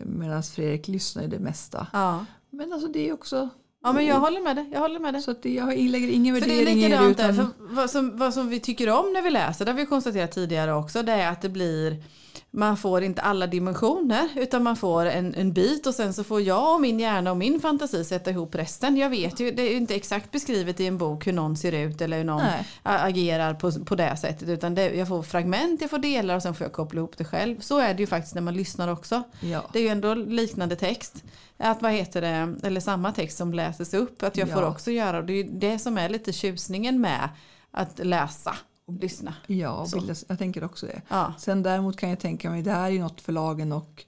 Medan 0.05 0.43
Fredrik 0.43 0.87
lyssnar 0.87 1.23
ju 1.23 1.29
det 1.29 1.39
mesta. 1.39 1.87
Ja. 1.93 2.25
Men 2.49 2.73
alltså 2.73 2.87
det 2.87 3.09
är 3.09 3.13
också, 3.13 3.49
ja, 3.83 3.93
men 3.93 4.05
jag 4.05 4.19
håller 4.19 4.41
med 4.41 4.55
dig. 4.55 4.69
Jag 4.73 4.79
håller 4.79 4.99
med 4.99 5.13
dig. 5.13 5.21
så 5.21 5.31
att 5.31 5.43
det, 5.43 5.53
jag 5.53 5.77
lägger 5.77 6.07
ingen 6.07 6.35
För 6.41 6.47
det 6.47 6.53
är 6.53 6.57
värdering 6.65 6.83
i 6.83 6.89
det. 6.89 6.95
där. 6.97 7.09
Utan, 7.09 7.35
För 7.35 7.47
vad, 7.59 7.89
som, 7.89 8.17
vad 8.17 8.33
som 8.33 8.49
vi 8.49 8.59
tycker 8.59 8.89
om 8.89 9.13
när 9.13 9.21
vi 9.21 9.29
läser, 9.29 9.65
det 9.65 9.71
har 9.71 9.77
vi 9.77 9.85
konstaterat 9.85 10.31
tidigare 10.31 10.73
också, 10.73 11.03
det 11.03 11.11
är 11.11 11.31
att 11.31 11.41
det 11.41 11.49
blir 11.49 12.03
man 12.51 12.77
får 12.77 13.03
inte 13.03 13.21
alla 13.21 13.47
dimensioner 13.47 14.29
utan 14.35 14.63
man 14.63 14.75
får 14.75 15.05
en, 15.05 15.35
en 15.35 15.53
bit 15.53 15.87
och 15.87 15.95
sen 15.95 16.13
så 16.13 16.23
får 16.23 16.41
jag 16.41 16.73
och 16.73 16.81
min 16.81 16.99
hjärna 16.99 17.31
och 17.31 17.37
min 17.37 17.59
fantasi 17.61 18.05
sätta 18.05 18.31
ihop 18.31 18.55
resten. 18.55 18.97
Jag 18.97 19.09
vet 19.09 19.39
ju, 19.39 19.51
det 19.51 19.61
är 19.63 19.69
ju 19.71 19.77
inte 19.77 19.95
exakt 19.95 20.31
beskrivet 20.31 20.79
i 20.79 20.85
en 20.87 20.97
bok 20.97 21.27
hur 21.27 21.33
någon 21.33 21.57
ser 21.57 21.71
ut 21.71 22.01
eller 22.01 22.17
hur 22.17 22.23
någon 22.23 22.43
Nej. 22.43 22.65
agerar 22.83 23.53
på, 23.53 23.71
på 23.85 23.95
det 23.95 24.17
sättet 24.17 24.49
utan 24.49 24.75
det, 24.75 24.93
jag 24.95 25.07
får 25.07 25.23
fragment, 25.23 25.81
jag 25.81 25.89
får 25.89 25.97
delar 25.99 26.35
och 26.35 26.41
sen 26.41 26.55
får 26.55 26.65
jag 26.65 26.73
koppla 26.73 26.97
ihop 26.99 27.17
det 27.17 27.25
själv. 27.25 27.59
Så 27.59 27.79
är 27.79 27.93
det 27.93 27.99
ju 28.03 28.07
faktiskt 28.07 28.35
när 28.35 28.41
man 28.41 28.53
lyssnar 28.55 28.87
också. 28.87 29.23
Ja. 29.39 29.63
Det 29.73 29.79
är 29.79 29.83
ju 29.83 29.89
ändå 29.89 30.13
liknande 30.13 30.75
text. 30.75 31.23
Att 31.57 31.81
vad 31.81 31.91
heter 31.91 32.21
det, 32.21 32.67
eller 32.67 32.81
samma 32.81 33.11
text 33.11 33.37
som 33.37 33.53
läses 33.53 33.93
upp. 33.93 34.23
Att 34.23 34.37
jag 34.37 34.49
Ja. 34.49 34.53
får 34.55 34.63
också 34.63 34.91
göra. 34.91 35.17
Och 35.17 35.23
det 35.25 35.33
är 35.33 35.43
ju 35.43 35.49
det 35.51 35.79
som 35.79 35.97
är 35.97 36.09
lite 36.09 36.33
tjusningen 36.33 37.01
med 37.01 37.29
att 37.71 37.99
läsa 38.05 38.55
och 38.87 38.93
lyssna. 38.93 39.33
Ja, 39.47 39.87
bilda, 39.93 40.15
jag 40.27 40.37
tänker 40.39 40.63
också 40.63 40.85
det. 40.85 41.01
Ja. 41.07 41.33
Sen 41.37 41.63
däremot 41.63 41.97
kan 41.97 42.09
jag 42.09 42.19
tänka 42.19 42.49
mig, 42.49 42.61
det 42.61 42.71
här 42.71 42.85
är 42.85 42.89
ju 42.89 42.99
något 42.99 43.21
förlagen 43.21 43.71
och 43.71 44.05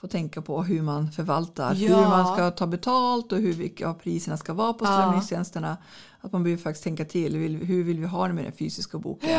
få 0.00 0.06
tänka 0.08 0.42
på 0.42 0.62
hur 0.62 0.82
man 0.82 1.10
förvaltar, 1.12 1.74
Ja. 1.74 1.96
hur 1.96 2.02
man 2.08 2.34
ska 2.36 2.50
ta 2.50 2.66
betalt 2.66 3.32
och 3.32 3.38
hur 3.38 3.52
vilka 3.52 3.94
priserna 3.94 4.36
ska 4.36 4.54
vara 4.54 4.72
på 4.72 4.84
Ja. 4.84 4.92
strömningstjänsterna. 4.92 5.76
Att 6.20 6.32
man 6.32 6.42
behöver 6.42 6.62
faktiskt 6.62 6.84
tänka 6.84 7.04
till, 7.04 7.34
hur 7.56 7.84
vill 7.84 8.00
vi 8.00 8.06
ha 8.06 8.28
det 8.28 8.34
med 8.34 8.44
den 8.44 8.52
fysiska 8.52 8.98
boken? 8.98 9.30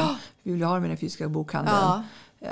Hur 0.43 0.51
vill 0.51 0.59
vi 0.59 0.65
ha 0.65 0.73
det 0.75 0.81
med 0.81 0.89
den 0.89 0.97
fysiska 0.97 1.29
bokhandeln? 1.29 1.77
Ja. 1.77 2.03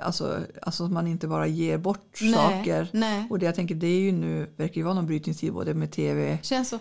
Alltså, 0.04 0.40
alltså 0.62 0.86
att 0.86 0.92
man 0.92 1.08
inte 1.08 1.28
bara 1.28 1.48
ger 1.48 1.78
bort 1.78 2.20
Nej, 2.22 2.34
saker. 2.34 2.88
nej. 2.94 3.28
Och 3.30 3.40
det 3.40 3.46
jag 3.46 3.56
tänker, 3.56 3.76
det 3.76 3.88
är 3.88 4.00
ju 4.00 4.12
nu, 4.12 4.50
verkar 4.58 4.76
ju 4.76 4.84
vara 4.84 4.94
någon 4.94 5.06
brytningstid 5.06 5.54
både 5.54 5.74
med 5.74 5.92
tv, 5.92 6.40
Känns 6.42 6.70
så. 6.70 6.80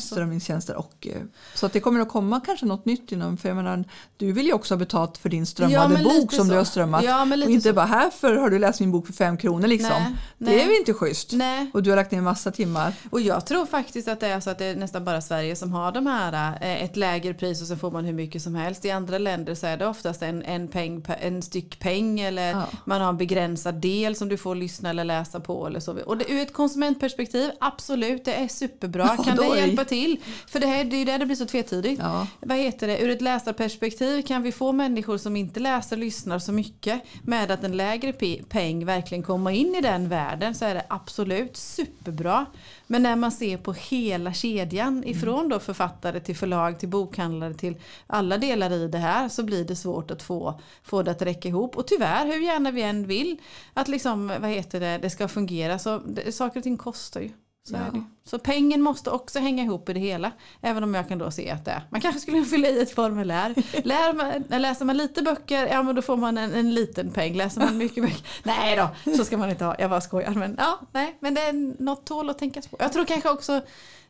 Strömningstjänster 0.00 0.76
och 0.76 1.06
eh, 1.10 1.22
så 1.54 1.66
att 1.66 1.72
det 1.72 1.80
kommer 1.80 2.00
att 2.00 2.08
komma 2.08 2.40
kanske 2.40 2.66
något 2.66 2.84
nytt 2.84 3.12
inom, 3.12 3.36
för 3.36 3.48
jag 3.48 3.56
menar, 3.56 3.84
du 4.16 4.32
vill 4.32 4.46
ju 4.46 4.52
också 4.52 4.74
ha 4.74 4.78
betalt 4.78 5.18
för 5.18 5.28
din 5.28 5.46
strömmade 5.46 5.94
men 5.94 6.04
bok 6.04 6.32
som 6.32 6.46
så. 6.46 6.52
du 6.52 6.58
har 6.58 6.64
strömmat. 6.64 7.04
Ja, 7.04 7.22
och 7.22 7.50
inte 7.50 7.68
så. 7.68 7.74
bara 7.74 7.86
här 7.86 8.38
har 8.40 8.50
du 8.50 8.58
läst 8.58 8.80
min 8.80 8.92
bok 8.92 9.06
för 9.06 9.12
fem 9.12 9.36
kronor 9.36 9.68
liksom. 9.68 9.90
Nej, 9.90 10.14
det 10.38 10.44
nej. 10.44 10.60
är 10.60 10.66
väl 10.66 10.76
inte 10.76 10.92
schysst? 10.92 11.32
Nej. 11.32 11.70
Och 11.74 11.82
du 11.82 11.90
har 11.90 11.96
lagt 11.96 12.10
ner 12.10 12.20
massa 12.20 12.50
timmar. 12.50 12.92
Och 13.10 13.20
jag 13.20 13.46
tror 13.46 13.66
faktiskt 13.66 14.08
att 14.08 14.20
det 14.20 14.26
är 14.26 14.40
så 14.40 14.50
att 14.50 14.58
det 14.58 14.64
är 14.64 14.76
nästan 14.76 15.04
bara 15.04 15.20
Sverige 15.20 15.56
som 15.56 15.72
har 15.72 15.92
de 15.92 16.06
här 16.06 16.58
eh, 16.60 16.82
ett 16.84 16.96
lägre 16.96 17.34
pris 17.34 17.62
och 17.62 17.68
så 17.68 17.76
får 17.76 17.90
man 17.90 18.04
hur 18.04 18.12
mycket 18.12 18.42
som 18.42 18.54
helst. 18.54 18.84
I 18.84 18.90
andra 18.90 19.18
länder 19.18 19.54
så 19.54 19.66
är 19.66 19.76
det 19.76 19.86
oftast 19.86 20.22
en, 20.22 20.42
en, 20.42 20.68
peng, 20.68 21.04
en 21.20 21.42
styck 21.42 21.78
peng 21.78 22.20
eller 22.20 22.50
Ja. 22.50 22.66
man 22.84 23.00
har 23.00 23.08
en 23.08 23.16
begränsad 23.16 23.74
del 23.74 24.16
som 24.16 24.28
du 24.28 24.36
får 24.36 24.54
lyssna 24.54 24.90
eller 24.90 25.04
läsa 25.04 25.40
på. 25.40 25.66
Eller 25.66 25.80
så. 25.80 25.98
Och 26.06 26.18
det, 26.18 26.32
ur 26.32 26.40
ett 26.40 26.52
konsumentperspektiv, 26.52 27.50
absolut, 27.60 28.24
det 28.24 28.34
är 28.34 28.48
superbra. 28.48 29.14
Ja, 29.18 29.24
kan 29.24 29.36
det 29.36 29.55
hjälpa 29.58 29.84
till? 29.84 30.20
För 30.46 30.60
det, 30.60 30.66
här, 30.66 30.84
det 30.84 30.96
är 30.96 30.98
ju 30.98 31.04
där 31.04 31.18
det 31.18 31.26
blir 31.26 31.36
så 31.36 31.46
tvetydigt. 31.46 32.00
Ja. 32.02 32.26
Vad 32.40 32.58
heter 32.58 32.86
det? 32.86 32.98
Ur 33.02 33.10
ett 33.10 33.20
läsarperspektiv 33.22 34.22
kan 34.22 34.42
vi 34.42 34.52
få 34.52 34.72
människor 34.72 35.18
som 35.18 35.36
inte 35.36 35.60
läser 35.60 35.96
lyssnar 35.96 36.38
så 36.38 36.52
mycket 36.52 37.02
med 37.22 37.50
att 37.50 37.64
en 37.64 37.76
lägre 37.76 38.12
pe- 38.12 38.44
peng 38.48 38.84
verkligen 38.86 39.22
kommer 39.22 39.50
in 39.50 39.74
i 39.74 39.80
den 39.80 40.08
världen 40.08 40.54
så 40.54 40.64
är 40.64 40.74
det 40.74 40.84
absolut 40.88 41.56
superbra. 41.56 42.46
Men 42.86 43.02
när 43.02 43.16
man 43.16 43.32
ser 43.32 43.56
på 43.56 43.72
hela 43.72 44.32
kedjan 44.32 45.04
ifrån 45.04 45.48
då 45.48 45.58
författare 45.58 46.20
till 46.20 46.36
förlag 46.36 46.78
till 46.78 46.88
bokhandlare 46.88 47.54
till 47.54 47.76
alla 48.06 48.38
delar 48.38 48.72
i 48.72 48.88
det 48.88 48.98
här 48.98 49.28
så 49.28 49.42
blir 49.42 49.64
det 49.64 49.76
svårt 49.76 50.10
att 50.10 50.22
få, 50.22 50.60
få 50.82 51.02
det 51.02 51.10
att 51.10 51.22
räcka 51.22 51.48
ihop. 51.48 51.76
Och 51.76 51.86
tyvärr 51.86 52.26
hur 52.26 52.40
gärna 52.40 52.70
vi 52.70 52.82
än 52.82 53.06
vill 53.06 53.36
att 53.74 53.88
liksom, 53.88 54.32
vad 54.40 54.50
heter 54.50 54.80
det, 54.80 54.98
det 55.02 55.10
ska 55.10 55.28
fungera 55.28 55.78
så 55.78 55.98
det, 55.98 56.32
saker 56.32 56.60
och 56.60 56.64
ting 56.64 56.76
kostar 56.76 57.20
ju. 57.20 57.30
Så, 57.66 57.74
Ja. 57.74 58.00
så 58.24 58.38
pengen 58.38 58.82
måste 58.82 59.10
också 59.10 59.38
hänga 59.38 59.62
ihop 59.62 59.88
i 59.88 59.92
det 59.92 60.00
hela. 60.00 60.32
Även 60.60 60.82
om 60.84 60.94
jag 60.94 61.08
kan 61.08 61.18
då 61.18 61.30
se 61.30 61.50
att 61.50 61.64
det 61.64 61.70
är. 61.70 61.82
Man 61.90 62.00
kanske 62.00 62.20
skulle 62.20 62.44
fylla 62.44 62.68
i 62.68 62.80
ett 62.82 62.94
formulär. 62.94 63.54
Lär 63.84 64.12
man, 64.12 64.60
läser 64.60 64.84
man 64.84 64.96
lite 64.96 65.22
böcker, 65.22 65.66
ja 65.66 65.82
men 65.82 65.94
då 65.94 66.02
får 66.02 66.16
man 66.16 66.38
en, 66.38 66.54
en 66.54 66.74
liten 66.74 67.10
peng. 67.12 67.34
Läser 67.34 67.60
man 67.60 67.76
mycket 67.78 68.04
böcker, 68.04 68.26
nej 68.42 68.76
då, 68.76 69.12
så 69.16 69.24
ska 69.24 69.36
man 69.36 69.50
inte 69.50 69.64
ha. 69.64 69.76
Jag 69.78 69.90
bara 69.90 70.00
skojar. 70.00 70.30
Men, 70.34 70.54
ja, 70.58 70.78
nej, 70.92 71.16
men 71.20 71.34
det 71.34 71.40
är 71.40 71.82
något 71.82 72.06
tål 72.06 72.30
att 72.30 72.38
tänka 72.38 72.60
på. 72.70 72.76
Jag 72.80 72.92
tror 72.92 73.04
kanske 73.04 73.30
också 73.30 73.60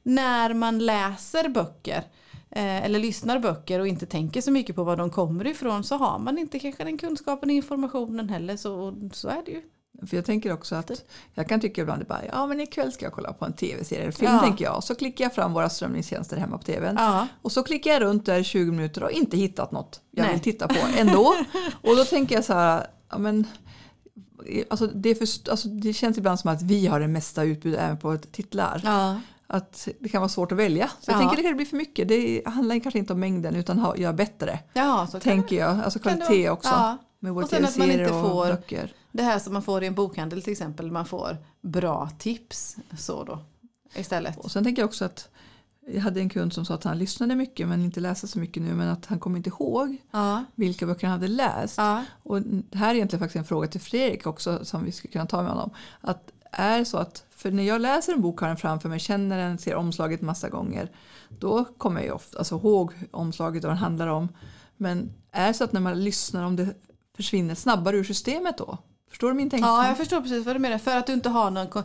när 0.02 0.54
man 0.54 0.78
läser 0.78 1.48
böcker 1.48 2.02
eh, 2.50 2.84
eller 2.84 2.98
lyssnar 2.98 3.38
böcker 3.38 3.80
och 3.80 3.86
inte 3.88 4.06
tänker 4.06 4.40
så 4.40 4.50
mycket 4.50 4.76
på 4.76 4.84
var 4.84 4.96
de 4.96 5.10
kommer 5.10 5.46
ifrån 5.46 5.84
så 5.84 5.96
har 5.96 6.18
man 6.18 6.38
inte 6.38 6.58
kanske 6.58 6.84
den 6.84 6.98
kunskapen 6.98 7.48
och 7.50 7.54
informationen 7.56 8.28
heller. 8.28 8.56
Så, 8.56 8.94
så 9.12 9.28
är 9.28 9.42
det 9.44 9.50
ju. 9.50 9.62
För 10.06 10.16
jag 10.16 10.24
tänker 10.24 10.52
också 10.52 10.74
att 10.74 10.90
jag 11.34 11.48
kan 11.48 11.60
tycka 11.60 11.80
ibland 11.82 12.06
bara, 12.06 12.20
ja 12.32 12.46
men 12.46 12.60
ikväll 12.60 12.92
ska 12.92 13.04
jag 13.04 13.12
kolla 13.12 13.32
på 13.32 13.44
en 13.44 13.52
tv-serie 13.52 14.02
eller 14.02 14.12
film 14.12 14.32
Ja. 14.34 14.40
tänker 14.40 14.64
jag. 14.64 14.84
Så 14.84 14.94
klickar 14.94 15.24
jag 15.24 15.34
fram 15.34 15.52
våra 15.52 15.68
strömningstjänster 15.68 16.36
hemma 16.36 16.58
på 16.58 16.64
tvn. 16.64 16.94
Ja. 16.98 17.26
Och 17.42 17.52
så 17.52 17.62
klickar 17.62 17.90
jag 17.90 18.02
runt 18.02 18.26
där 18.26 18.38
i 18.38 18.44
20 18.44 18.72
minuter 18.72 19.02
och 19.02 19.10
inte 19.10 19.36
hittat 19.36 19.72
något 19.72 20.00
jag 20.10 20.22
Nej. 20.22 20.32
vill 20.32 20.40
titta 20.42 20.68
på 20.68 20.74
ändå. 20.98 21.34
och 21.82 21.96
då 21.96 22.04
tänker 22.04 22.34
jag 22.34 22.44
så 22.44 22.52
här, 22.52 22.86
ja 23.10 23.18
men 23.18 23.46
Alltså 24.70 24.86
det, 24.86 25.14
för, 25.14 25.50
alltså 25.50 25.68
det 25.68 25.92
känns 25.92 26.18
ibland 26.18 26.40
som 26.40 26.50
att 26.50 26.62
vi 26.62 26.86
har 26.86 27.00
det 27.00 27.08
mesta 27.08 27.42
utbudet 27.42 27.80
även 27.80 27.96
på 27.98 28.16
titlar. 28.32 28.80
Ja. 28.84 29.20
Att 29.46 29.88
det 30.00 30.08
kan 30.08 30.20
vara 30.20 30.28
svårt 30.28 30.52
att 30.52 30.58
välja. 30.58 30.88
Så 31.00 31.10
jag 31.10 31.14
Ja. 31.14 31.18
tänker 31.18 31.32
att 31.36 31.42
det 31.42 31.48
kan 31.48 31.56
bli 31.56 31.66
för 31.66 31.76
mycket. 31.76 32.08
Det 32.08 32.42
handlar 32.46 32.78
kanske 32.80 32.98
inte 32.98 33.12
om 33.12 33.20
mängden 33.20 33.56
utan 33.56 33.78
ha, 33.78 33.96
göra 33.96 34.12
bättre. 34.12 34.58
Ja, 34.72 35.06
så 35.10 35.20
Tänker 35.20 35.56
jag. 35.56 35.80
Alltså 35.84 35.98
kvalitet 35.98 36.50
också. 36.50 36.98
Med 37.20 37.34
våra 37.34 37.44
Och 37.44 37.50
sen 37.50 37.64
att 37.64 37.76
man 37.78 37.86
tv-serier 37.88 38.08
inte 38.08 38.18
och 38.18 38.30
får- 38.30 38.46
böcker. 38.46 38.92
Det 39.16 39.22
här 39.22 39.38
som 39.38 39.52
man 39.52 39.62
får 39.62 39.82
i 39.82 39.86
en 39.86 39.94
bokhandel 39.94 40.42
till 40.42 40.52
exempel, 40.52 40.90
man 40.90 41.06
får 41.06 41.36
bra 41.60 42.10
tips 42.18 42.76
så 42.98 43.24
då 43.24 43.38
istället. 43.94 44.38
Och 44.38 44.50
sen 44.50 44.64
tänker 44.64 44.82
jag 44.82 44.88
också 44.88 45.04
att 45.04 45.28
jag 45.86 46.00
hade 46.00 46.20
en 46.20 46.28
kund 46.28 46.52
som 46.52 46.64
sa 46.64 46.74
att 46.74 46.84
han 46.84 46.98
lyssnade 46.98 47.34
mycket 47.34 47.68
men 47.68 47.84
inte 47.84 48.00
läste 48.00 48.28
så 48.28 48.38
mycket 48.38 48.62
nu 48.62 48.74
men 48.74 48.88
att 48.88 49.06
han 49.06 49.20
kommer 49.20 49.36
inte 49.36 49.48
ihåg 49.48 49.96
Ja, 50.10 50.44
vilka 50.54 50.86
böcker 50.86 51.06
han 51.06 51.20
hade 51.20 51.28
läst. 51.28 51.78
ja, 51.78 52.04
Och 52.22 52.42
det 52.42 52.78
här 52.78 52.90
är 52.90 52.94
egentligen 52.94 53.20
faktiskt 53.20 53.36
en 53.36 53.44
fråga 53.44 53.68
till 53.68 53.80
Fredrik 53.80 54.26
också 54.26 54.64
som 54.64 54.84
vi 54.84 54.92
skulle 54.92 55.12
kunna 55.12 55.26
ta 55.26 55.42
med 55.42 55.50
honom. 55.50 55.70
Att 56.00 56.32
är 56.52 56.84
så 56.84 56.98
att, 56.98 57.24
för 57.30 57.50
när 57.50 57.62
jag 57.62 57.80
läser 57.80 58.12
en 58.12 58.20
bok 58.20 58.40
har 58.40 58.48
den 58.48 58.56
framför 58.56 58.88
mig, 58.88 58.98
känner 58.98 59.38
den, 59.38 59.58
ser 59.58 59.74
omslaget 59.74 60.20
massa 60.20 60.48
gånger. 60.48 60.90
Då 61.28 61.64
kommer 61.64 62.00
jag 62.00 62.06
ju 62.06 62.12
ofta 62.12 62.38
alltså, 62.38 62.54
ihåg 62.54 62.92
omslaget 63.10 63.64
och 63.64 63.68
vad 63.68 63.76
den 63.76 63.82
handlar 63.82 64.06
om. 64.06 64.28
Men 64.76 65.12
är 65.32 65.48
det 65.48 65.54
så 65.54 65.64
att 65.64 65.72
när 65.72 65.80
man 65.80 66.04
lyssnar 66.04 66.44
om 66.44 66.56
det 66.56 66.74
försvinner 67.16 67.54
snabbare 67.54 67.96
ur 67.96 68.04
systemet 68.04 68.58
då? 68.58 68.78
Förstår 69.16 69.28
du 69.28 69.34
min 69.34 69.50
tänk? 69.50 69.62
ja, 69.64 69.86
jag 69.88 69.96
förstår 69.96 70.20
precis 70.20 70.46
vad 70.46 70.54
du 70.56 70.58
menar. 70.60 70.78
För 70.78 70.96
att 70.96 71.06
du 71.06 71.12
inte 71.12 71.28
har 71.28 71.50
någon... 71.50 71.82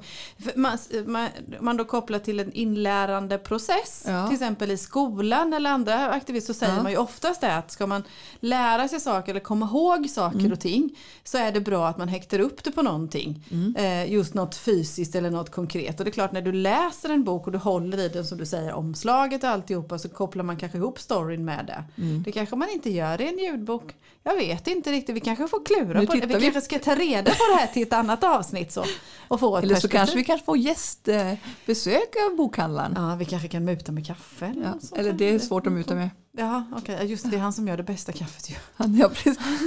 Man, 0.55 0.77
man, 1.05 1.27
man 1.59 1.77
då 1.77 1.85
kopplar 1.85 2.19
till 2.19 2.39
en 2.39 2.53
inlärande 2.53 3.37
process. 3.37 4.03
Ja. 4.07 4.27
Till 4.27 4.33
exempel 4.35 4.71
i 4.71 4.77
skolan 4.77 5.53
eller 5.53 5.69
andra 5.69 6.09
aktiviteter 6.09 6.53
så 6.53 6.59
säger 6.59 6.75
Ja. 6.75 6.83
man 6.83 6.91
ju 6.91 6.97
oftast 6.97 7.41
det 7.41 7.55
att 7.55 7.71
ska 7.71 7.87
man 7.87 8.03
lära 8.39 8.87
sig 8.87 8.99
saker 8.99 9.31
eller 9.31 9.39
komma 9.39 9.65
ihåg 9.65 10.09
saker 10.09 10.39
Mm. 10.39 10.51
och 10.51 10.59
ting 10.59 10.97
så 11.23 11.37
är 11.37 11.51
det 11.51 11.61
bra 11.61 11.87
att 11.87 11.97
man 11.97 12.07
häktar 12.07 12.39
upp 12.39 12.63
det 12.63 12.71
på 12.71 12.81
någonting. 12.81 13.43
Mm. 13.51 13.75
Eh, 13.75 14.13
just 14.13 14.33
något 14.33 14.55
fysiskt 14.55 15.15
eller 15.15 15.29
något 15.31 15.51
konkret. 15.51 15.99
Och 15.99 16.05
det 16.05 16.09
är 16.09 16.13
klart 16.13 16.31
när 16.31 16.41
du 16.41 16.51
läser 16.51 17.09
en 17.09 17.23
bok 17.23 17.45
och 17.45 17.51
du 17.51 17.57
håller 17.57 17.97
i 17.97 18.09
den 18.09 18.25
som 18.25 18.37
du 18.37 18.45
säger 18.45 18.73
omslaget 18.73 19.43
och 19.43 19.49
alltihopa 19.49 19.99
så 19.99 20.09
kopplar 20.09 20.43
man 20.43 20.57
kanske 20.57 20.77
ihop 20.77 20.99
storyn 20.99 21.45
med 21.45 21.65
det. 21.65 22.01
Mm. 22.03 22.23
Det 22.23 22.31
kanske 22.31 22.55
man 22.55 22.69
inte 22.69 22.89
gör 22.89 23.21
i 23.21 23.27
en 23.27 23.37
ljudbok. 23.39 23.95
Jag 24.23 24.35
vet 24.35 24.67
inte 24.67 24.91
riktigt, 24.91 25.15
vi 25.15 25.19
kanske 25.19 25.47
får 25.47 25.65
klura 25.65 25.99
Nu 25.99 26.07
på 26.07 26.13
det. 26.13 26.25
Vi, 26.25 26.33
vi. 26.35 26.41
kanske 26.41 26.61
ska 26.61 26.79
ta 26.79 26.95
reda 26.95 27.20
på 27.29 27.43
det 27.53 27.59
här 27.59 27.67
till 27.67 27.83
ett 27.83 27.93
annat 27.93 28.23
avsnitt 28.23 28.71
så. 28.71 28.85
Och 29.27 29.39
få 29.39 29.57
ett 29.57 29.63
Eller 29.63 29.75
så 29.75 29.87
kanske 29.87 30.15
vi 30.17 30.23
kanske 30.23 30.45
får 30.45 30.57
gästbesök 30.57 32.15
av 32.29 32.37
bokhandlaren. 32.37 32.93
Ja, 32.95 33.15
vi 33.15 33.25
kanske 33.25 33.47
kan 33.47 33.65
muta 33.65 33.91
med 33.91 34.07
kaffe. 34.07 34.45
Eller, 34.45 34.63
Ja, 34.63 34.71
sånt 34.81 34.97
eller 34.97 35.13
det 35.13 35.29
är 35.29 35.39
svårt 35.39 35.67
att 35.67 35.73
muta 35.73 35.95
med. 35.95 36.09
Ja. 36.37 36.63
Ja, 36.87 37.01
Just 37.03 37.23
det, 37.23 37.29
det 37.29 37.35
är 37.37 37.41
han 37.41 37.53
som 37.53 37.67
gör 37.67 37.77
det 37.77 37.83
bästa 37.83 38.11
kaffet 38.11 38.49
ju. 38.49 38.55
Ja. 38.77 39.09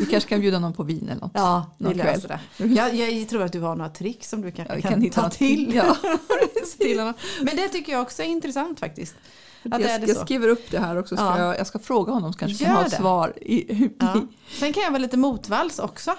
Vi 0.00 0.06
kanske 0.10 0.28
kan 0.28 0.40
bjuda 0.40 0.58
någon 0.58 0.72
på 0.72 0.82
vin 0.82 1.08
eller 1.08 1.20
något. 1.20 1.30
Ja, 1.34 1.70
vi 1.78 1.84
Någon 1.84 1.96
löser 1.96 2.28
kväll. 2.28 2.38
det. 2.56 2.64
Jag, 2.66 2.94
jag 2.94 3.28
tror 3.28 3.42
att 3.42 3.52
du 3.52 3.60
har 3.60 3.76
några 3.76 3.90
trick 3.90 4.24
som 4.24 4.42
du 4.42 4.50
kanske 4.50 4.74
Ja, 4.74 4.80
kan, 4.80 4.92
kan 5.02 5.10
ta 5.10 5.30
till. 5.30 5.74
Ja, 5.74 5.96
till. 6.78 7.12
Men 7.42 7.56
det 7.56 7.68
tycker 7.68 7.92
jag 7.92 8.02
också 8.02 8.22
är 8.22 8.26
intressant 8.26 8.80
faktiskt. 8.80 9.14
Att 9.70 9.80
är 9.80 9.88
jag, 9.88 10.08
jag 10.08 10.16
skriver 10.16 10.48
upp 10.48 10.70
det 10.70 10.78
här 10.78 10.96
också. 10.98 11.16
Ska 11.16 11.24
Ja. 11.24 11.38
jag, 11.38 11.58
jag 11.58 11.66
ska 11.66 11.78
fråga 11.78 12.12
honom 12.12 12.32
så 12.32 12.38
kanske 12.38 12.64
Gör 12.64 12.68
kan 12.70 12.76
ha 12.76 12.84
ett 12.84 12.90
det. 12.90 12.96
svar. 12.96 13.32
I, 13.42 13.90
Ja. 13.98 14.20
Sen 14.58 14.72
kan 14.72 14.82
jag 14.82 14.90
vara 14.90 14.98
lite 14.98 15.16
motvalls 15.16 15.78
också. 15.78 16.14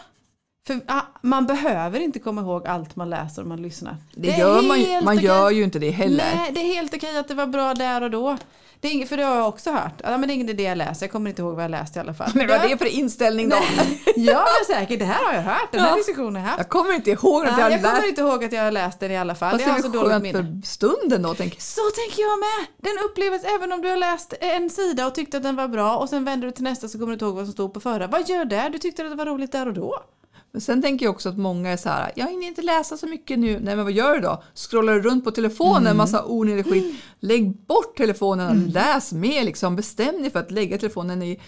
För 0.68 0.80
ah, 0.88 1.02
man 1.22 1.46
behöver 1.46 2.00
inte 2.00 2.20
komma 2.20 2.42
ihåg 2.42 2.68
allt 2.68 2.96
man 2.96 3.10
läser 3.10 3.42
och 3.42 3.48
man 3.48 3.62
lyssnar. 3.62 3.98
Det, 4.16 4.32
är 4.34 4.40
gör 4.40 4.62
man 4.62 5.04
man 5.06 5.16
okej. 5.18 5.26
gör 5.26 5.50
ju 5.50 5.64
inte 5.64 5.80
det 5.80 5.92
heller. 5.92 6.24
Nej, 6.36 6.52
det 6.54 6.60
är 6.62 6.76
helt 6.76 6.94
okej 6.94 7.18
att 7.18 7.28
det 7.28 7.34
var 7.34 7.48
bra 7.48 7.74
där 7.74 8.02
och 8.04 8.12
då. 8.12 8.38
Det 8.80 8.88
är 8.88 8.92
inget, 8.92 9.10
för 9.10 9.18
det 9.18 9.24
har 9.24 9.36
jag 9.36 9.48
också 9.48 9.72
hört. 9.72 9.94
Ja, 10.04 10.18
men 10.18 10.22
det 10.22 10.34
är 10.34 10.36
ingen 10.36 10.50
idé 10.50 10.64
jag 10.64 10.78
läser. 10.78 11.04
Jag 11.06 11.12
kommer 11.12 11.30
inte 11.30 11.42
ihåg 11.42 11.56
vad 11.56 11.64
jag 11.64 11.72
läste 11.72 12.00
i 12.00 12.02
alla 12.02 12.14
fall. 12.14 12.32
Men 12.36 12.48
vad 12.48 12.58
är 12.64 12.70
det 12.70 12.78
för 12.78 12.86
inställning 12.86 13.50
då? 13.50 13.56
Ja, 14.16 14.46
men 14.68 14.76
säkert. 14.78 15.00
Det 15.00 15.06
här 15.06 15.26
har 15.26 15.34
jag 15.34 15.42
hört. 15.42 15.72
Den 15.72 15.82
här 15.82 15.90
Ja. 15.90 15.96
diskussionen 15.96 16.44
har 16.46 16.58
jag 16.58 16.70
kommer 16.70 16.94
inte 16.94 17.12
ihåg 17.12 17.46
att 17.46 17.60
jag 17.60 17.72
jag 17.72 17.82
kommer 17.84 18.08
inte 18.08 18.22
ihåg 18.22 18.44
att 18.44 18.52
jag 18.52 18.64
har 18.64 18.72
läst 18.72 19.00
den 19.00 19.12
i 19.12 19.18
alla 19.18 19.36
fall. 19.36 19.52
Fast 19.52 19.66
det 19.66 19.72
är 19.72 19.82
så 19.82 19.88
dåligt 19.88 20.22
minne. 20.22 20.38
för 20.62 20.68
stunden 20.68 21.22
då. 21.22 21.34
Tänker. 21.34 21.62
Så 21.62 21.82
tänker 21.96 22.22
jag 22.22 22.40
med. 22.40 22.68
Den 22.82 23.06
upplevs 23.06 23.44
även 23.56 23.72
om 23.72 23.82
du 23.82 23.90
har 23.90 23.98
läst 23.98 24.34
en 24.42 24.70
sida 24.70 25.08
och 25.08 25.16
tyckte 25.16 25.38
att 25.38 25.44
den 25.44 25.56
var 25.56 25.68
bra 25.68 25.98
och 25.98 26.10
sen 26.10 26.26
vänder 26.26 26.48
du 26.48 26.52
till 26.52 26.64
nästa 26.64 26.88
så 26.88 26.98
kommer 26.98 27.08
du 27.08 27.14
inte 27.14 27.26
ihåg 27.26 27.36
vad 27.36 27.46
som 27.46 27.54
stod 27.54 27.74
på 27.74 27.80
förra. 27.80 28.08
Vad 28.08 28.30
gör 28.30 28.46
det? 28.46 28.70
Du 28.72 28.78
tyckte 28.78 29.04
att 29.04 29.10
det 29.10 29.16
var 29.16 29.26
roligt 29.26 29.52
där 29.52 29.68
och 29.68 29.74
då. 29.74 30.04
Men 30.56 30.62
sen 30.62 30.82
tänker 30.82 31.06
jag 31.06 31.16
också 31.16 31.30
att 31.30 31.38
många 31.38 31.70
är 31.70 31.78
så 31.78 31.90
här, 31.90 32.12
jag 32.16 32.28
hinner 32.28 32.48
inte 32.48 32.62
läsa 32.62 32.98
så 32.98 33.08
mycket 33.08 33.40
nu. 33.40 33.60
Nej 33.60 33.76
men 33.76 33.86
vad 33.86 33.94
gör 33.94 34.14
du 34.16 34.20
då? 34.22 34.44
Scrollar 34.54 34.94
du 34.94 35.02
runt 35.02 35.24
på 35.24 35.32
telefonen, 35.32 35.86
Mm. 35.86 35.98
massa 35.98 36.26
onödig 36.26 36.66
skit. 36.66 36.96
Lägg 37.20 37.56
bort 37.66 37.98
telefonen 37.98 38.50
och 38.50 38.70
läs 38.74 39.14
mer 39.14 39.44
liksom. 39.44 39.76
Bestäm 39.76 40.22
dig 40.22 40.32
för 40.32 40.40
att 40.40 40.52
lägga 40.52 40.78
telefonen 40.78 41.24
i, 41.24 41.40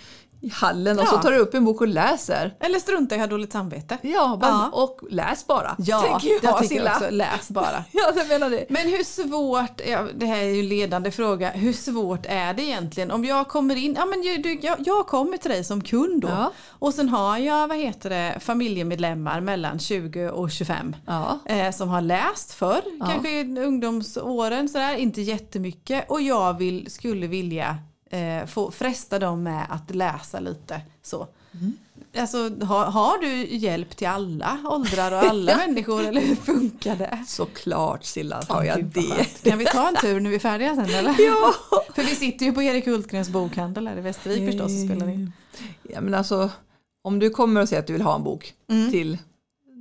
i 0.41 0.50
hallen 0.50 1.00
och 1.00 1.06
Ja. 1.06 1.10
så 1.10 1.17
tar 1.17 1.32
du 1.32 1.38
upp 1.38 1.54
en 1.54 1.65
bok 1.65 1.82
och 1.82 1.88
läser. 1.88 2.56
Eller 2.60 2.80
strunta 2.80 3.15
i 3.15 3.17
att 3.17 3.21
ha 3.21 3.28
dåligt 3.28 3.52
samvete. 3.52 3.97
Ja, 4.02 4.38
bara, 4.41 4.50
Ja. 4.50 4.69
och 4.84 5.00
läs 5.10 5.47
bara. 5.47 5.76
Ja, 5.80 6.02
tänker 6.02 6.28
jag, 6.28 6.39
jag 6.43 6.58
tänker 6.69 6.86
också 6.91 7.10
läs 7.10 7.50
bara. 7.50 7.84
Ja, 7.91 8.12
jag 8.15 8.28
menar 8.28 8.50
det. 8.50 8.65
Men 8.69 8.88
hur 8.88 9.04
svårt, 9.04 9.82
ja, 9.88 10.04
det 10.15 10.26
här 10.26 10.38
är 10.38 10.43
ju 10.54 10.60
en 10.60 10.67
ledande 10.67 11.12
fråga, 11.12 11.50
hur 11.50 11.73
svårt 11.73 12.26
är 12.30 12.54
det 12.54 12.63
egentligen? 12.63 13.12
Om 13.12 13.26
jag 13.26 13.47
kommer 13.47 13.76
in, 13.76 13.93
ja 14.00 14.06
men 14.06 14.21
du, 14.41 14.60
jag, 14.62 14.76
jag 14.86 15.08
kommer 15.08 15.38
till 15.38 15.52
dig 15.52 15.63
som 15.63 15.84
kund 15.84 16.21
då 16.21 16.28
Ja. 16.28 16.52
och 16.69 16.93
sen 16.93 17.10
har 17.10 17.38
jag, 17.38 17.67
vad 17.67 17.78
heter 17.78 18.10
det, 18.10 18.38
familjemedlemmar 18.39 19.41
mellan 19.41 19.80
20 19.80 20.30
och 20.30 20.52
25 20.52 20.95
Ja. 21.06 21.39
eh, 21.45 21.71
som 21.71 21.89
har 21.89 22.02
läst 22.02 22.54
förr, 22.54 22.82
kanske 23.08 23.30
i 23.30 23.60
ungdomsåren 23.60 24.69
sådär, 24.69 24.95
inte 24.95 25.21
jättemycket 25.21 26.06
och 26.10 26.21
jag 26.21 26.58
vill, 26.58 26.91
skulle 26.91 27.28
vilja 27.28 27.78
eh, 28.10 28.46
få 28.46 28.72
fresta 28.72 29.20
dem 29.20 29.43
med 29.43 29.65
att 29.70 29.96
läsa 29.96 30.39
lite 30.39 30.82
så. 31.04 31.28
Mm. 31.54 31.78
Alltså, 32.17 32.38
har, 32.65 32.86
har 32.86 33.17
du 33.17 33.56
hjälp 33.56 33.98
till 33.98 34.08
alla 34.08 34.58
åldrar 34.65 35.12
och 35.12 35.17
alla 35.30 35.58
människor 35.58 36.04
eller 36.06 36.22
hur 36.22 36.36
funkar 36.36 36.96
det? 36.96 37.24
Såklart 37.28 38.04
Silla 38.04 38.43
har 38.50 38.63
jag 38.63 38.86
det. 38.86 39.43
Kan 39.50 39.58
vi 39.60 39.65
ta 39.65 39.88
en 39.88 39.96
tur 39.96 40.20
när 40.20 40.30
vi 40.30 40.36
är 40.36 40.39
färdiga 40.39 40.76
sen 40.76 40.86
eller? 40.89 41.15
Ja. 41.26 41.54
För 41.96 42.04
vi 42.04 42.15
sitter 42.15 42.46
ju 42.46 42.52
på 42.54 42.62
Erik 42.62 42.86
Hultgrens 42.86 43.30
bokhandel 43.30 43.88
här 43.88 43.98
i 43.98 44.02
Västervik 44.02 44.52
förstås 44.52 44.72
och 44.72 44.86
spelar 44.89 45.10
in. 45.10 45.34
Ja, 45.84 46.02
men 46.02 46.13
alltså, 46.13 46.50
om 47.02 47.20
du 47.20 47.30
kommer 47.30 47.62
och 47.62 47.70
säger 47.70 47.80
att 47.82 47.88
du 47.88 47.93
vill 47.93 48.02
ha 48.02 48.15
en 48.15 48.24
bok 48.24 48.54
Mm. 48.70 48.91
till 48.91 49.17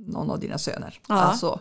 någon 0.07 0.31
av 0.31 0.39
dina 0.39 0.57
söner. 0.57 0.99
Ja. 1.07 1.15
Alltså, 1.15 1.59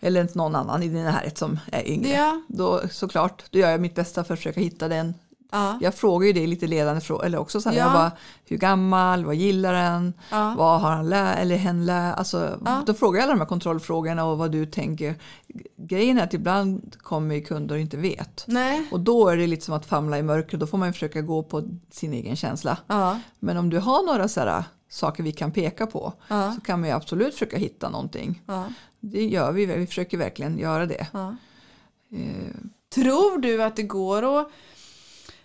eller 0.00 0.20
inte 0.20 0.38
någon 0.38 0.54
annan 0.54 0.82
i 0.82 0.88
din 0.88 1.04
närhet 1.04 1.38
som 1.38 1.58
är 1.72 1.88
yngre. 1.88 2.10
Ja, 2.10 2.42
Då 2.48 2.80
såklart, 2.90 3.44
då 3.50 3.58
gör 3.58 3.70
jag 3.70 3.80
mitt 3.80 3.94
bästa 3.94 4.24
för 4.24 4.34
att 4.34 4.40
försöka 4.40 4.60
hitta 4.60 4.88
den. 4.88 5.14
Ja, 5.50 5.78
Jag 5.80 5.94
frågar 5.94 6.26
ju 6.26 6.32
det 6.32 6.40
i 6.40 6.46
lite 6.46 6.66
ledande 6.66 7.00
frågor. 7.00 7.24
Eller 7.24 7.38
också 7.38 7.60
så 7.60 7.68
här, 7.68 7.76
Ja. 7.76 7.84
jag 7.84 7.92
bara, 7.92 8.12
hur 8.44 8.56
gammal, 8.56 9.24
vad 9.24 9.34
gillar 9.34 9.72
den, 9.72 10.12
ja. 10.30 10.54
vad 10.58 10.80
har 10.80 10.90
han 10.90 11.08
lä 11.08 11.34
eller 11.34 11.56
hen 11.56 11.86
lä 11.86 12.14
alltså. 12.14 12.58
Då 12.86 12.94
frågar 12.94 13.18
jag 13.20 13.24
alla 13.24 13.32
de 13.32 13.40
här 13.40 13.46
kontrollfrågorna 13.46 14.24
och 14.24 14.38
vad 14.38 14.52
du 14.52 14.66
tänker. 14.66 15.14
Grejen 15.76 16.18
är 16.18 16.24
att 16.24 16.34
ibland 16.34 16.96
kommer 16.98 17.34
ju 17.34 17.40
kunder 17.40 17.74
och 17.74 17.80
inte 17.80 17.96
vet. 17.96 18.44
Nej. 18.46 18.88
Och 18.92 19.00
då 19.00 19.28
är 19.28 19.36
det 19.36 19.46
lite 19.46 19.64
som 19.64 19.74
att 19.74 19.86
famla 19.86 20.18
i 20.18 20.22
mörker, 20.22 20.58
då 20.58 20.66
får 20.66 20.78
man 20.78 20.88
ju 20.88 20.92
försöka 20.92 21.20
gå 21.22 21.42
på 21.42 21.62
sin 21.90 22.12
egen 22.12 22.36
känsla. 22.36 22.76
Men 23.38 23.56
om 23.56 23.70
du 23.70 23.78
har 23.78 24.06
några 24.06 24.28
så 24.28 24.40
här, 24.40 24.64
saker 24.90 25.22
vi 25.22 25.32
kan 25.32 25.52
peka 25.52 25.86
på 25.86 26.12
så 26.28 26.60
kan 26.64 26.80
man 26.80 26.88
ju 26.88 26.94
absolut 26.94 27.32
försöka 27.32 27.56
hitta 27.56 27.88
någonting. 27.88 28.42
Det 29.00 29.24
gör 29.26 29.52
vi, 29.52 29.66
vi 29.66 29.86
försöker 29.86 30.18
verkligen 30.18 30.58
göra 30.58 30.86
det. 30.86 31.06
Eh, 32.12 32.54
Tror 32.94 33.38
du 33.38 33.62
att 33.62 33.76
det 33.76 33.82
går 33.82 34.40
att 34.40 34.48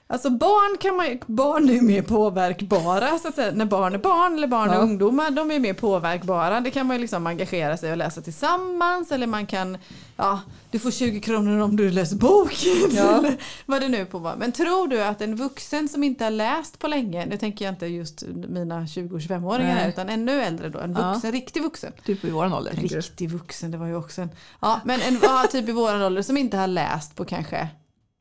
Alltså 0.08 0.30
barn 0.30 0.78
kan 0.78 0.96
man 0.96 1.20
barn 1.36 1.70
är 1.70 1.74
ju 1.74 1.82
mer 1.82 2.02
påverkbara 2.02 3.20
så 3.20 3.28
att 3.28 3.36
säga. 3.36 3.52
När 3.56 3.66
barn 3.66 3.94
är 3.94 3.98
barn 3.98 4.34
eller 4.34 4.48
barn 4.48 4.70
är 4.70 4.74
Ja. 4.74 4.80
ungdomar 4.80 5.32
de 5.32 5.52
är 5.52 5.60
mer 5.60 5.74
påverkbara. 5.74 6.60
Det 6.62 6.72
kan 6.72 6.86
man 6.88 6.96
ju 6.96 7.02
liksom 7.02 7.28
engagera 7.28 7.78
sig 7.78 7.92
och 7.92 7.98
läsa 7.98 8.22
tillsammans 8.22 9.12
eller 9.12 9.28
man 9.28 9.46
kan 9.46 9.78
ja, 10.18 10.42
du 10.72 10.80
får 10.80 10.92
20 10.92 11.20
kronor 11.22 11.60
om 11.60 11.76
du 11.76 11.92
läser 11.92 12.16
boken. 12.16 12.72
Ja. 12.96 13.18
Eller 13.18 13.36
vad 13.66 13.82
det 13.82 13.88
nu 13.88 14.06
på 14.06 14.20
var. 14.20 14.36
Men 14.36 14.52
tror 14.52 14.88
du 14.88 15.04
att 15.04 15.22
en 15.22 15.36
vuxen 15.36 15.90
som 15.90 16.04
inte 16.04 16.24
har 16.24 16.32
läst 16.32 16.80
på 16.80 16.88
länge, 16.88 17.26
nu 17.26 17.38
tänker 17.38 17.66
jag 17.66 17.72
inte 17.74 17.86
just 17.86 18.24
mina 18.48 18.80
20-25-åringar 18.82 19.70
här 19.72 19.82
Nej. 19.82 19.90
utan 19.90 20.10
ännu 20.10 20.42
äldre 20.42 20.70
då, 20.70 20.80
en 20.80 20.96
Ja. 21.00 21.12
vuxen, 21.14 21.32
riktig 21.32 21.62
vuxen. 21.64 21.92
typ 22.06 22.26
i 22.26 22.30
våran 22.30 22.54
ålder. 22.54 22.72
Riktig 22.72 23.30
vuxen, 23.30 23.72
det 23.72 23.78
var 23.78 23.88
ju 23.88 23.96
också 23.96 24.22
en... 24.22 24.30
Ja, 24.62 24.80
men 24.86 25.02
en 25.02 25.20
ja, 25.24 25.46
typ 25.52 25.70
i 25.70 25.72
våran 25.72 26.02
ålder 26.02 26.22
som 26.22 26.38
inte 26.38 26.58
har 26.58 26.68
läst 26.68 27.16
på 27.16 27.26
kanske... 27.26 27.68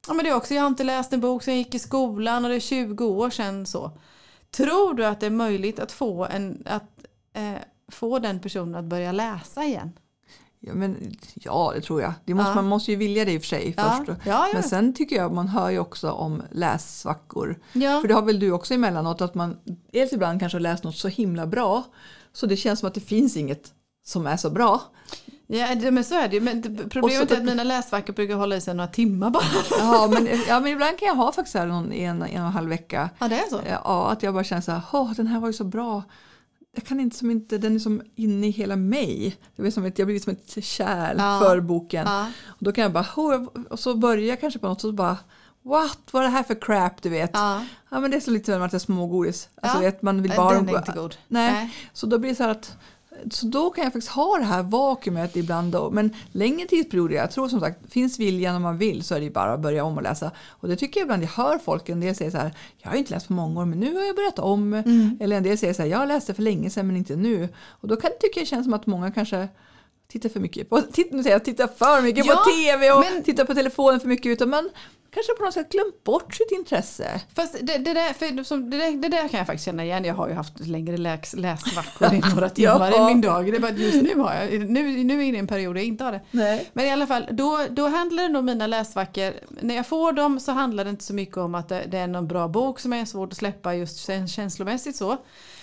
Ja 0.09 0.15
men 0.15 0.25
det 0.25 0.31
är 0.31 0.35
också, 0.37 0.55
jag 0.55 0.63
har 0.63 0.69
inte 0.69 0.85
läst 0.85 1.13
en 1.13 1.21
bok 1.21 1.43
sen 1.43 1.55
jag 1.55 1.59
gick 1.59 1.75
i 1.75 1.79
skolan 1.79 2.45
och 2.45 2.51
det 2.51 2.57
är 2.57 2.61
20 2.61 3.05
år 3.07 3.31
sedan 3.31 3.67
så. 3.67 3.91
Tror 4.51 4.95
du 4.95 5.07
att 5.07 5.21
det 5.21 5.27
är 5.27 5.31
möjligt 5.31 5.79
att 5.79 5.93
få, 5.93 6.25
en, 6.27 6.63
att, 6.67 6.83
eh, 7.33 7.55
få 7.93 8.19
den 8.19 8.41
personen 8.41 8.75
att 8.75 8.85
börja 8.85 9.13
läsa 9.13 9.65
igen? 9.65 9.93
Ja, 10.61 10.75
men, 10.75 11.17
ja, 11.35 11.73
det 11.75 11.81
tror 11.81 12.03
jag. 12.03 12.13
Det 12.25 12.35
måste, 12.35 12.51
Ja. 12.51 12.55
Man 12.55 12.65
måste 12.67 12.91
ju 12.91 12.97
vilja 12.97 13.25
det 13.25 13.33
i 13.33 13.39
och 13.39 13.43
för 13.43 13.49
sig 13.49 13.75
Ja, 13.77 14.05
först. 14.07 14.19
ja. 14.27 14.49
Men 14.55 14.63
sen 14.63 14.95
tycker 14.95 15.17
jag 15.17 15.33
man 15.33 15.49
hör 15.49 15.71
ju 15.71 15.79
också 15.79 16.11
om 16.11 16.43
lässvackor. 16.51 17.61
ja. 17.73 18.01
För 18.01 18.09
det 18.09 18.15
har 18.15 18.23
väl 18.23 18.39
du 18.41 18.51
också 18.53 18.75
emellanåt 18.75 19.21
att 19.21 19.35
man 19.35 19.57
helt 19.93 20.13
ibland 20.13 20.41
kanske 20.41 20.57
har 20.57 20.61
läst 20.61 20.85
något 20.85 20.97
så 20.97 21.09
himla 21.09 21.47
bra 21.47 21.83
så 22.33 22.47
det 22.47 22.57
känns 22.57 22.81
som 22.81 22.87
att 22.89 22.95
det 22.95 23.01
finns 23.01 23.37
inget 23.37 23.73
som 24.05 24.27
är 24.27 24.37
så 24.37 24.51
bra. 24.51 24.83
Ja 25.47 25.75
det, 25.75 25.91
men 25.91 26.05
så 26.05 26.15
är 26.15 26.29
det 26.29 26.35
ju. 26.35 26.41
Men 26.41 26.63
problemet 26.91 27.29
så- 27.29 27.35
är 27.35 27.39
att 27.39 27.45
mina 27.45 27.65
läsvackor 27.65 28.13
brukar 28.13 28.35
hålla 28.35 28.57
i 28.57 28.61
sig 28.61 28.75
några 28.75 28.89
timmar 28.89 29.31
bara. 29.31 29.45
Ja 29.79 30.09
men, 30.13 30.29
ja, 30.49 30.61
men 30.61 30.73
ibland 30.73 30.99
kan 30.99 31.09
jag 31.09 31.15
ha 31.15 31.33
faktiskt 31.33 31.55
här 31.57 31.67
någon, 31.67 31.93
en, 31.93 32.17
en 32.17 32.23
och 32.23 32.29
en 32.29 32.53
halv 32.53 32.69
vecka 32.69 33.11
Ja 33.19 33.29
det 33.29 33.37
är 33.39 33.49
så? 33.51 33.61
Ja, 33.85 34.11
att 34.11 34.23
jag 34.23 34.35
bara 34.35 34.45
känner 34.45 34.63
så 34.63 34.73
här, 34.73 34.81
åh, 34.93 35.13
den 35.13 35.27
här 35.27 35.41
var 35.41 35.49
ju 35.49 35.53
så 35.53 35.65
bra. 35.65 36.03
Jag 36.77 36.85
kan 36.85 37.01
inte 37.01 37.17
som 37.17 37.31
inte, 37.31 37.59
den 37.59 37.75
är 37.75 37.79
som 37.79 38.03
inne 38.15 38.47
i 38.47 38.51
hela 38.51 38.77
mig. 38.77 39.37
Det 39.57 39.67
är 39.67 39.71
som 39.71 39.85
ett, 39.85 39.99
jag 39.99 40.07
blir 40.09 40.21
som 40.21 40.33
ett 40.33 40.65
kärl 40.65 41.17
Ja. 41.19 41.41
för 41.43 41.61
boken. 41.61 42.07
Ja. 42.07 42.27
Och 42.47 42.65
då 42.65 42.73
kan 42.73 42.83
jag 42.83 42.93
bara, 42.93 43.07
"Åh", 43.17 43.47
och 43.71 43.79
så 43.79 43.95
börjar 43.95 44.25
jag 44.29 44.41
kanske 44.41 44.59
på 44.59 44.67
något 44.69 44.77
och 44.79 44.81
så 44.81 44.93
bara, 44.93 45.17
what, 45.63 45.99
vad 46.11 46.23
är 46.23 46.27
det 46.27 46.33
här 46.33 46.43
för 46.43 46.61
crap 46.61 47.03
du 47.03 47.09
vet? 47.09 47.31
Ja, 47.33 47.65
Ja. 47.91 48.01
men 48.01 48.11
det 48.11 48.17
är 48.17 48.21
så 48.21 48.31
lite 48.31 48.53
som 48.53 48.63
att 48.63 48.75
är 48.75 48.79
smågodis. 48.79 49.49
Alltså, 49.63 49.79
Ja. 49.79 49.83
vet, 49.83 50.03
man 50.03 50.23
vill 50.23 50.33
bara 50.37 50.55
Den 50.55 50.69
är 50.69 50.77
inte 50.79 50.93
god. 50.93 51.17
Nej. 51.29 51.75
Så 51.93 52.07
då 52.07 52.19
blir 52.19 52.31
det 52.31 52.37
så 52.37 52.43
här 52.43 52.51
att 52.51 52.77
så 53.31 53.47
då 53.47 53.71
kan 53.71 53.85
jag 53.85 53.93
faktiskt 53.93 54.13
ha 54.13 54.39
det 54.39 54.45
här 54.45 54.63
vakuumet 54.63 55.37
ibland 55.37 55.73
då. 55.73 55.91
Men 55.91 56.15
längre 56.33 56.67
tidsperioder, 56.67 57.17
jag 57.17 57.31
tror 57.31 57.49
som 57.49 57.61
sagt, 57.61 57.93
finns 57.93 58.19
viljan 58.19 58.57
om 58.57 58.63
man 58.63 58.79
vill 58.79 59.05
så 59.05 59.15
är 59.15 59.21
det 59.21 59.31
bara 59.31 59.53
att 59.53 59.61
börja 59.61 59.85
om 59.85 59.97
och 59.97 60.03
läsa. 60.03 60.31
Och 60.49 60.69
det 60.69 60.77
tycker 60.77 61.01
jag 61.01 61.05
ibland, 61.05 61.23
jag 61.23 61.29
hör 61.29 61.59
folk, 61.59 61.89
en 61.89 62.01
del 62.01 62.15
säger 62.15 62.31
så 62.31 62.39
här, 62.39 62.55
jag 62.79 62.91
har 62.91 62.97
inte 62.97 63.15
läst 63.15 63.27
på 63.27 63.33
många 63.33 63.61
år 63.61 63.65
men 63.65 63.81
nu 63.81 63.95
har 63.95 64.05
jag 64.05 64.17
börjat 64.17 64.39
om. 64.39 64.75
Mm. 64.75 65.19
Eller 65.21 65.37
en 65.37 65.43
del 65.43 65.59
säger 65.59 65.75
så 65.75 65.83
här, 65.83 65.89
jag 65.89 66.09
läste 66.09 66.35
för 66.35 66.43
länge 66.43 66.71
sedan 66.71 66.87
men 66.87 66.97
inte 66.97 67.17
nu. 67.17 67.49
Och 67.69 67.89
då 67.89 67.97
kan 67.97 68.11
jag 68.11 68.21
tycka 68.21 68.41
det 68.41 68.47
känns 68.47 68.65
som 68.65 68.75
att 68.75 68.87
många 68.87 69.11
kanske 69.11 69.49
tittar 70.09 70.29
för 70.29 70.41
mycket 70.41 70.69
på, 70.71 70.81
titt, 70.81 71.09
nu 71.13 71.23
säger 71.23 71.35
jag 71.37 71.45
tittar 71.45 71.67
för 71.67 72.03
mycket 72.03 72.27
Ja, 72.27 72.35
på 72.35 72.51
tv 72.51 72.93
och 72.93 73.05
men- 73.13 73.23
tittar 73.23 73.45
på 73.45 73.55
telefonen 73.55 74.01
för 74.01 74.09
mycket 74.09 74.27
utan 74.27 74.51
man 74.51 74.71
kanske 75.15 75.33
på 75.39 75.45
något 75.45 75.55
sätt 75.55 75.73
glömt 75.73 76.05
bort 76.05 76.35
sitt 76.35 76.51
intresse. 76.53 77.21
Fast 77.37 77.57
det, 77.63 77.79
det, 77.79 77.95
där, 77.95 78.13
för 78.13 78.45
som, 78.45 78.71
det, 78.71 78.91
det 78.91 79.09
där 79.09 79.29
kan 79.29 79.39
jag 79.39 79.47
faktiskt 79.47 79.65
känna 79.65 79.85
igen. 79.85 80.05
Jag 80.05 80.15
har 80.15 80.29
ju 80.29 80.35
haft 80.35 80.61
längre 80.67 80.97
läs, 80.97 81.35
läsvackor 81.35 82.15
i 82.15 82.21
några 82.35 82.51
timmar 82.51 82.91
Ja. 82.97 83.11
i 83.11 83.15
min 83.15 83.21
dag. 83.21 83.45
Det 83.53 83.57
är 83.57 83.61
bara 83.61 83.71
just 83.73 84.03
nu 84.03 84.19
har 84.19 84.35
jag, 84.35 84.51
nu, 84.71 85.05
nu 85.05 85.15
är 85.15 85.19
jag 85.19 85.25
inne 85.29 85.37
i 85.37 85.41
en 85.41 85.47
period 85.47 85.77
jag 85.77 85.85
inte 85.85 86.05
har 86.05 86.13
det. 86.13 86.21
Nej. 86.31 86.71
Men 86.73 86.85
i 86.87 86.91
alla 86.91 87.07
fall, 87.07 87.27
då, 87.31 87.61
då 87.71 87.89
handlar 87.89 88.23
det 88.23 88.29
nog 88.29 88.45
mina 88.45 88.67
läsvackor, 88.67 89.33
när 89.63 89.75
jag 89.75 89.87
får 89.87 90.13
dem 90.13 90.41
så 90.41 90.53
handlar 90.53 90.85
det 90.85 90.91
inte 90.91 91.05
så 91.05 91.15
mycket 91.15 91.37
om 91.37 91.55
att 91.55 91.69
det, 91.69 91.85
det 91.91 91.99
är 91.99 92.07
någon 92.07 92.29
bra 92.29 92.49
bok 92.49 92.81
som 92.81 92.93
är 92.93 93.05
svårt 93.05 93.33
att 93.33 93.39
släppa 93.39 93.75
just 93.75 93.99
käns- 94.07 94.33
känslomässigt 94.33 94.97
så. 94.97 95.17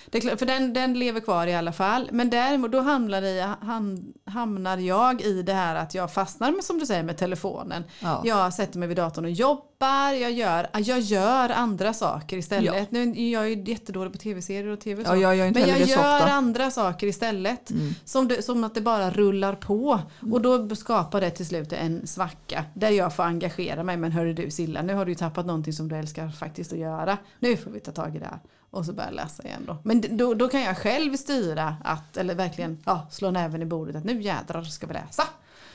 Det 0.10 0.40
för 0.40 0.46
den, 0.46 0.74
den 0.74 0.94
lever 0.94 1.20
kvar 1.20 1.48
i 1.48 1.56
alla 1.56 1.72
fall. 1.72 2.10
Men 2.12 2.30
däremot 2.30 2.72
då 2.72 2.80
hamnar, 2.82 3.22
i, 3.22 3.40
ham, 3.62 4.14
hamnar 4.26 4.78
jag 4.78 5.22
i 5.22 5.42
det 5.42 5.54
här 5.54 5.76
att 5.76 5.96
jag 5.96 6.14
fastnar 6.14 6.52
med, 6.52 6.64
som 6.64 6.80
du 6.80 6.86
säger 6.86 7.04
med 7.04 7.18
telefonen. 7.18 7.84
Ja. 8.00 8.22
Jag 8.26 8.54
sätter 8.54 8.80
mig 8.80 8.88
vid 8.88 8.98
datorn 8.98 9.26
och 9.26 9.32
jobbar, 9.32 10.12
jag 10.12 10.32
gör, 10.32 10.68
jag 10.74 11.00
gör 11.00 11.50
andra 11.50 11.94
saker 11.94 12.38
istället. 12.38 12.92
Nu, 12.92 13.30
jag 13.30 13.44
är 13.44 13.48
ju 13.48 13.64
jättedålig 13.64 14.14
på 14.14 14.20
tv-serier 14.20 14.68
och 14.68 14.80
tv 14.80 15.04
och. 15.04 15.08
Ja, 15.10 15.16
jag 15.16 15.36
gör 15.36 15.52
Men 15.52 15.70
jag 15.70 15.82
gör. 15.82 16.22
Mm. 16.22 16.34
andra 16.34 16.72
saker 16.72 17.08
istället. 17.08 17.72
Som, 18.06 18.28
det, 18.28 18.42
som 18.42 18.64
att 18.64 18.76
det 18.76 18.82
bara 18.82 19.10
rullar 19.10 19.56
på. 19.56 20.00
Och 20.32 20.42
då 20.42 20.76
skapar 20.76 21.22
det 21.22 21.30
till 21.30 21.46
slut 21.46 21.74
en 21.74 22.08
svacka. 22.08 22.66
Där 22.74 22.90
jag 22.90 23.16
får 23.16 23.24
engagera 23.24 23.84
mig. 23.84 23.98
Men 23.98 24.12
hörru 24.12 24.34
du 24.34 24.52
Silla, 24.52 24.82
nu 24.82 24.94
har 24.94 25.06
du 25.06 25.12
ju 25.12 25.16
tappat 25.16 25.46
någonting 25.46 25.74
som 25.74 25.88
du 25.88 25.96
älskar 25.96 26.30
faktiskt 26.30 26.74
att 26.74 26.80
göra. 26.80 27.18
Nu 27.40 27.58
får 27.58 27.72
vi 27.72 27.80
ta 27.80 27.92
tag 27.92 28.16
i 28.16 28.20
det 28.20 28.26
här. 28.26 28.40
Och 28.72 28.86
så 28.86 28.94
börja 28.94 29.10
läsa 29.10 29.44
igen 29.44 29.64
då. 29.68 29.78
Men 29.84 30.18
då, 30.18 30.34
då 30.34 30.48
kan 30.48 30.62
jag 30.62 30.78
själv 30.78 31.18
styra 31.18 31.76
att, 31.84 32.18
eller 32.18 32.36
verkligen 32.36 32.84
ja, 32.86 33.08
slå 33.12 33.32
näven 33.32 33.62
i 33.62 33.66
bordet 33.66 33.96
att 33.96 34.04
nu 34.04 34.22
jädrar 34.22 34.64
ska 34.64 34.88
vi 34.88 34.94
läsa. 34.94 35.24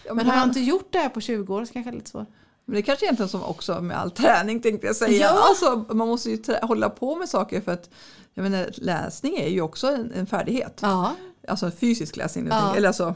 Ja, 0.07 0.15
men 0.15 0.27
har 0.27 0.37
jag 0.37 0.45
inte 0.45 0.61
gjort 0.61 0.93
det 0.93 0.99
här 0.99 1.09
på 1.09 1.21
20 1.21 1.55
år 1.55 1.65
så 1.65 1.73
kanske 1.73 1.91
det 1.91 1.95
är 1.95 1.99
lite 1.99 2.11
svårt. 2.11 2.29
Men 2.65 2.75
det 2.75 2.81
är 2.81 2.83
kanske 2.83 3.07
egentligen 3.07 3.29
som 3.29 3.43
också 3.43 3.81
med 3.81 3.99
all 3.99 4.11
träning 4.11 4.61
tänkte 4.61 4.87
jag 4.87 4.97
säga. 4.97 5.21
Ja. 5.21 5.49
Alltså, 5.49 5.95
man 5.95 6.09
måste 6.09 6.31
ju 6.31 6.43
hålla 6.63 6.91
på 6.91 7.17
med 7.17 7.29
saker 7.29 7.61
för 7.61 7.73
att 7.73 7.91
jag 8.35 8.43
menar, 8.43 8.71
läsning 8.77 9.37
är 9.37 9.49
ju 9.49 9.61
också 9.61 9.87
en, 9.87 10.13
en 10.13 10.27
färdighet. 10.27 10.79
Ja. 10.83 11.15
Alltså 11.49 11.71
fysisk 11.71 12.17
läsning. 12.17 12.49
Eller 12.77 12.89
alltså, 12.89 13.15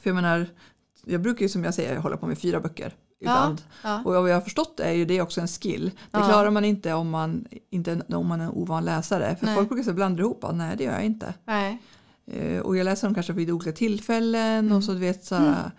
för 0.00 0.10
jag 0.10 0.14
menar, 0.14 0.46
jag 1.04 1.20
brukar 1.20 1.42
ju 1.42 1.48
som 1.48 1.64
jag 1.64 1.74
säger 1.74 1.96
hålla 1.96 2.16
på 2.16 2.26
med 2.26 2.38
fyra 2.38 2.60
böcker 2.60 2.94
ibland. 3.20 3.62
Ja. 3.82 4.02
Och 4.04 4.12
vad 4.14 4.30
jag 4.30 4.34
har 4.36 4.40
förstått 4.40 4.80
är 4.80 4.92
ju 4.92 5.04
det 5.04 5.20
också 5.22 5.40
en 5.40 5.48
skill. 5.48 5.84
Det 6.10 6.18
Ja. 6.18 6.26
klarar 6.28 6.50
man 6.50 6.64
inte 6.64 6.92
om 6.92 7.10
man, 7.10 7.44
inte 7.70 8.00
om 8.08 8.26
man 8.26 8.40
är 8.40 8.44
en 8.44 8.50
ovan 8.50 8.84
läsare. 8.84 9.36
För 9.36 9.46
Nej. 9.46 9.54
folk 9.54 9.68
brukar 9.68 9.92
blanda 9.92 10.22
ihop, 10.22 10.44
ah, 10.44 10.52
nej 10.52 10.74
det 10.78 10.84
gör 10.84 10.92
jag 10.92 11.04
inte. 11.04 11.34
Nej. 11.44 11.82
Eh, 12.26 12.60
och 12.60 12.76
jag 12.76 12.84
läser 12.84 13.06
dem 13.06 13.14
kanske 13.14 13.32
vid 13.32 13.50
olika 13.50 13.72
tillfällen 13.72 14.58
Mm. 14.66 14.76
och 14.76 14.84
så 14.84 14.92
du 14.92 14.98
vet 14.98 15.24
så 15.24 15.34
här, 15.34 15.70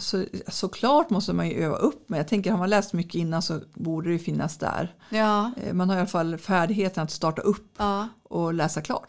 så, 0.00 0.24
såklart 0.48 1.10
måste 1.10 1.32
man 1.32 1.48
ju 1.48 1.54
öva 1.64 1.76
upp 1.76 2.04
men 2.08 2.16
jag 2.16 2.28
tänker 2.28 2.50
har 2.50 2.58
man 2.58 2.70
läst 2.70 2.92
mycket 2.92 3.14
innan 3.14 3.42
så 3.42 3.60
borde 3.74 4.12
det 4.12 4.18
finnas 4.18 4.56
där. 4.58 4.94
Ja. 5.10 5.50
Eh, 5.62 5.72
Man 5.74 5.88
har 5.88 5.96
i 5.96 6.00
alla 6.00 6.08
fall 6.08 6.38
färdigheten 6.38 7.02
att 7.04 7.10
starta 7.10 7.42
upp 7.42 7.74
Ja. 7.78 8.08
och 8.22 8.54
läsa 8.54 8.80
klart. 8.82 9.08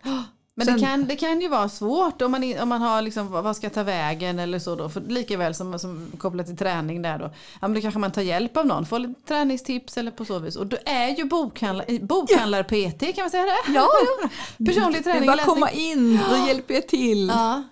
Men 0.59 0.65
Sen- 0.67 0.75
det, 0.79 0.85
kan, 0.85 1.05
det 1.05 1.15
kan 1.15 1.41
ju 1.41 1.47
vara 1.47 1.69
svårt 1.69 2.21
om 2.21 2.31
man, 2.31 2.59
om 2.59 2.69
man 2.69 2.81
har 2.81 3.01
liksom, 3.01 3.31
vad 3.31 3.55
ska 3.55 3.65
jag 3.65 3.73
ta 3.73 3.83
vägen 3.83 4.39
eller 4.39 4.59
så 4.59 4.75
då. 4.75 4.89
För 4.89 5.01
lika 5.01 5.37
väl 5.37 5.55
som, 5.55 5.79
som 5.79 6.11
kopplat 6.17 6.45
till 6.47 6.57
träning 6.57 7.01
där 7.01 7.19
då. 7.19 7.25
Ja 7.25 7.67
men 7.67 7.73
då 7.73 7.81
kanske 7.81 7.99
man 7.99 8.11
tar 8.11 8.21
hjälp 8.21 8.57
av 8.57 8.65
någon, 8.65 8.85
får 8.85 8.99
lite 8.99 9.21
träningstips 9.27 9.97
eller 9.97 10.11
på 10.11 10.25
så 10.25 10.39
vis. 10.39 10.55
Och 10.55 10.67
då 10.67 10.77
är 10.85 11.07
ju 11.07 11.23
bokhandlar, 11.25 11.85
bokhandlar-PT, 11.99 13.15
kan 13.15 13.23
man 13.23 13.29
säga 13.29 13.43
det? 13.43 13.73
Ja, 13.73 13.87
ja. 14.21 14.29
Personlig 14.65 14.93
Det 15.03 15.09
är 15.09 15.13
träning 15.13 15.27
bara 15.27 15.35
läsning. 15.35 15.53
komma 15.55 15.71
in, 15.71 16.19
då 16.29 16.47
hjälper 16.47 16.73
jag 16.73 16.87
till. 16.87 17.27
Ja, 17.27 17.63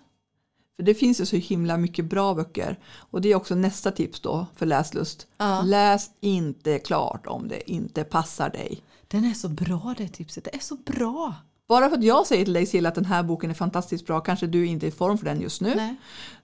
För 0.76 0.84
det 0.84 0.94
finns 0.94 1.22
ju 1.22 1.26
så 1.26 1.36
himla 1.36 1.78
mycket 1.78 2.06
bra 2.06 2.34
böcker. 2.34 2.80
Och 3.12 3.22
det 3.22 3.32
är 3.32 3.36
också 3.36 3.56
nästa 3.56 3.92
tips 3.92 4.20
då 4.20 4.46
för 4.56 4.66
läslust. 4.66 5.28
Ja. 5.38 5.62
Läs 5.62 6.10
inte 6.20 6.80
klart 6.80 7.28
om 7.28 7.48
det 7.48 7.72
inte 7.72 8.04
passar 8.04 8.50
dig. 8.50 8.82
den 9.08 9.26
är 9.26 9.34
så 9.34 9.48
bra 9.50 9.96
det 9.98 10.08
tipset, 10.08 10.44
det 10.44 10.56
är 10.56 10.60
så 10.60 10.76
bra. 10.76 11.34
Bara 11.68 11.90
för 11.90 11.98
att 11.98 12.04
jag 12.04 12.28
säger 12.28 12.46
till 12.46 12.54
dig 12.54 12.66
Silla 12.66 12.90
att 12.90 12.96
den 12.96 13.06
här 13.06 13.24
boken 13.24 13.50
är 13.50 13.54
fantastiskt 13.54 14.06
bra 14.06 14.20
kanske 14.20 14.48
du 14.48 14.66
inte 14.66 14.86
är 14.86 14.88
i 14.88 14.92
form 14.92 15.18
för 15.18 15.26
den 15.26 15.42
just 15.42 15.62
nu. 15.62 15.74
Nej. 15.76 15.96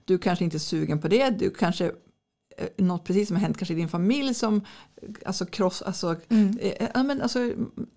Du 0.04 0.18
kanske 0.18 0.44
inte 0.44 0.56
är 0.56 0.58
sugen 0.58 1.00
på 1.00 1.08
det. 1.08 1.30
Du 1.30 1.50
kanske 1.50 1.92
något 2.76 3.04
precis 3.04 3.28
som 3.28 3.36
har 3.36 3.42
hänt 3.42 3.58
kanske 3.58 3.74
i 3.74 3.76
din 3.76 3.88
familj 3.88 4.34
som 4.34 4.56
eh, 5.02 5.08
alltså 5.26 5.46
kross, 5.46 5.82
alltså, 5.82 6.16
Mm. 6.28 6.58
eh, 6.62 6.88
ja, 6.94 7.02
men 7.02 7.22
alltså, 7.22 7.38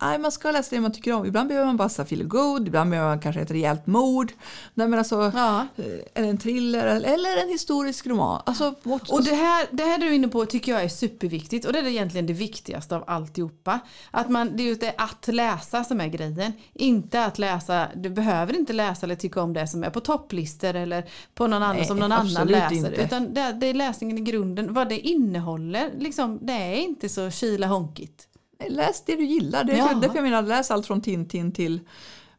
nej, 0.02 0.20
man 0.20 0.32
ska 0.32 0.52
läsa 0.52 0.76
det 0.76 0.82
man 0.82 0.92
tycker 0.92 1.14
om. 1.14 1.26
Ibland 1.26 1.48
behöver 1.48 1.66
man 1.68 1.78
bara 1.78 1.90
så 1.90 2.06
feel 2.06 2.24
good, 2.24 2.68
ibland 2.68 2.90
behöver 2.90 3.10
man 3.10 3.20
kanske 3.20 3.42
ett 3.42 3.52
rejält 3.52 3.88
mord. 3.88 4.32
Nej, 4.74 4.88
men 4.88 5.00
alltså, 5.00 5.32
Ja. 5.36 5.68
eh, 5.76 5.86
eller 6.16 6.30
en 6.30 6.38
thriller 6.38 6.88
eller- 6.88 7.44
en 7.44 7.50
historisk 7.50 8.08
roman. 8.08 8.42
Alltså, 8.46 8.76
what, 8.84 9.10
Och 9.10 9.24
det 9.24 9.36
här, 9.36 9.68
det 9.72 9.84
här 9.84 9.98
du 9.98 10.08
är 10.08 10.12
inne 10.12 10.28
på 10.28 10.46
tycker 10.46 10.72
jag 10.72 10.84
är 10.84 10.90
superviktigt 10.90 11.66
och 11.66 11.74
det 11.74 11.80
är 11.80 11.88
egentligen 11.88 12.26
det 12.28 12.34
viktigaste 12.34 12.96
av 12.96 13.04
alltihopa. 13.08 13.80
Att 14.12 14.30
man, 14.30 14.58
det 14.58 14.64
är 14.64 14.68
just 14.68 14.82
det 14.82 14.94
att 14.98 15.28
läsa 15.28 15.84
som 15.84 16.02
är 16.02 16.08
grejen. 16.08 16.54
Inte 16.74 17.26
att 17.26 17.40
läsa, 17.40 17.88
du 17.96 18.10
behöver 18.10 18.56
inte 18.60 18.74
läsa 18.74 19.06
eller 19.06 19.16
tycka 19.16 19.42
om 19.42 19.54
det 19.54 19.68
som 19.68 19.84
är 19.84 19.90
på 19.90 20.00
topplistor 20.00 20.74
eller 20.76 21.06
på 21.36 21.48
någon 21.48 21.64
annan 21.64 21.86
som 21.86 21.98
någon 22.00 22.12
annan 22.12 22.48
läser. 22.48 22.76
inte. 22.76 23.02
Utan 23.02 23.34
det, 23.34 23.52
det 23.62 23.68
är 23.68 23.74
läsningen 23.74 24.18
i 24.18 24.22
grunden, 24.22 24.47
vad 24.56 24.90
det 24.90 25.00
innehåller. 25.00 25.92
Liksom, 25.98 26.40
det 26.42 26.54
är 26.54 26.76
inte 26.76 27.10
så 27.10 27.30
kila 27.32 27.68
honkigt. 27.68 28.28
Läs 28.70 29.04
det 29.06 29.16
du 29.16 29.24
gillar. 29.26 29.64
Det 29.64 29.74
är 29.74 29.78
Ja. 29.78 29.94
därför 30.02 30.16
jag 30.16 30.24
menar 30.24 30.42
läs 30.42 30.72
allt 30.72 30.88
från 30.88 31.02
Tintin 31.02 31.52
till 31.52 31.80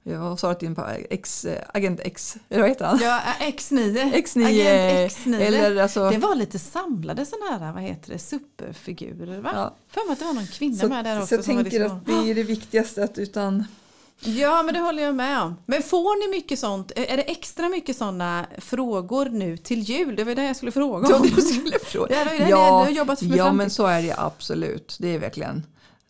vad 0.03 0.39
sa 0.41 0.49
du 0.55 0.59
till 0.59 0.75
X, 1.11 1.47
Agent 1.75 2.01
X, 2.05 2.37
eller 2.49 2.61
vad 2.61 2.69
heter 2.71 2.85
han? 2.85 2.99
Ja, 3.03 3.21
X9. 3.41 4.13
X9, 4.13 4.47
Agent 4.47 5.13
X9. 5.13 5.41
eller 5.41 5.83
alltså- 5.83 6.11
Det 6.11 6.19
var 6.19 6.35
lite 6.35 6.59
samlade 6.59 7.27
sådana 7.27 7.59
här, 7.67 7.73
vad 7.73 7.83
heter 7.83 8.13
det, 8.13 8.19
superfigurer 8.19 9.41
va? 9.41 9.51
Ja. 9.55 9.75
För 9.89 10.07
mig 10.07 10.13
att 10.13 10.19
det 10.19 10.25
var 10.25 10.33
någon 10.33 10.47
kvinna 10.47 10.77
Så, 10.77 10.89
med 10.89 11.05
där 11.05 11.17
så 11.17 11.23
också. 11.23 11.35
jag 11.35 11.45
som 11.45 11.57
var 11.57 11.63
tänker 11.63 11.81
liksom- 11.81 11.99
att 11.99 12.07
det 12.07 12.31
är 12.31 12.35
det 12.35 12.43
viktigaste 12.43 13.05
att 13.05 13.19
utan 13.19 13.65
Ja 14.21 14.63
men 14.63 14.75
det 14.75 14.81
håller 14.81 15.03
jag 15.03 15.15
med 15.15 15.43
om. 15.43 15.57
Men 15.67 15.83
får 15.83 16.31
ni 16.31 16.37
mycket 16.37 16.59
sånt? 16.59 16.93
Är 16.97 17.17
det 17.17 17.23
extra 17.31 17.69
mycket 17.69 17.97
sådana 17.97 18.47
frågor 18.59 19.25
nu 19.29 19.57
till 19.57 19.81
jul? 19.81 20.17
Det 20.17 20.25
var 20.25 20.35
det 20.35 20.45
jag 20.45 20.57
skulle 20.57 20.73
fråga 20.73 21.17
om. 21.17 21.23
du 21.23 21.43
skulle 21.43 21.79
fråga. 21.79 22.15
Ja, 22.19 22.25
det 22.39 22.45
ni 22.45 22.51
har 22.53 22.89
jobbat 22.91 23.23
med 23.23 23.39
ja 23.39 23.53
men 23.53 23.71
så 23.71 23.87
är 23.87 24.03
det 24.03 24.15
absolut. 24.19 24.97
Det 25.01 25.09
är 25.15 25.19
verkligen. 25.19 25.63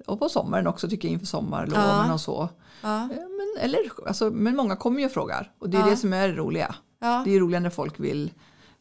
Och 0.07 0.18
på 0.18 0.29
sommaren 0.29 0.66
också 0.66 0.88
tycker 0.88 1.09
jag 1.09 1.12
inför 1.12 1.27
sommarloven 1.27 1.83
Ja. 2.07 2.12
och 2.14 2.21
så. 2.21 2.49
Ja, 2.83 3.03
Eh, 3.03 3.09
Men, 3.09 3.64
eller, 3.64 3.81
alltså, 4.07 4.31
men 4.31 4.57
många 4.57 4.77
kommer 4.77 5.01
ju 5.01 5.07
och 5.07 5.12
frågar 5.12 5.51
och 5.59 5.71
det 5.71 5.77
är 5.77 5.81
Ja. 5.81 5.87
det 5.87 5.97
som 5.97 6.12
är 6.12 6.29
det 6.29 6.35
roliga. 6.35 6.75
ja. 7.01 7.23
Det 7.25 7.37
är 7.37 7.40
roligare 7.40 7.62
när 7.62 7.71
folk 7.71 8.01
vill. 8.01 8.31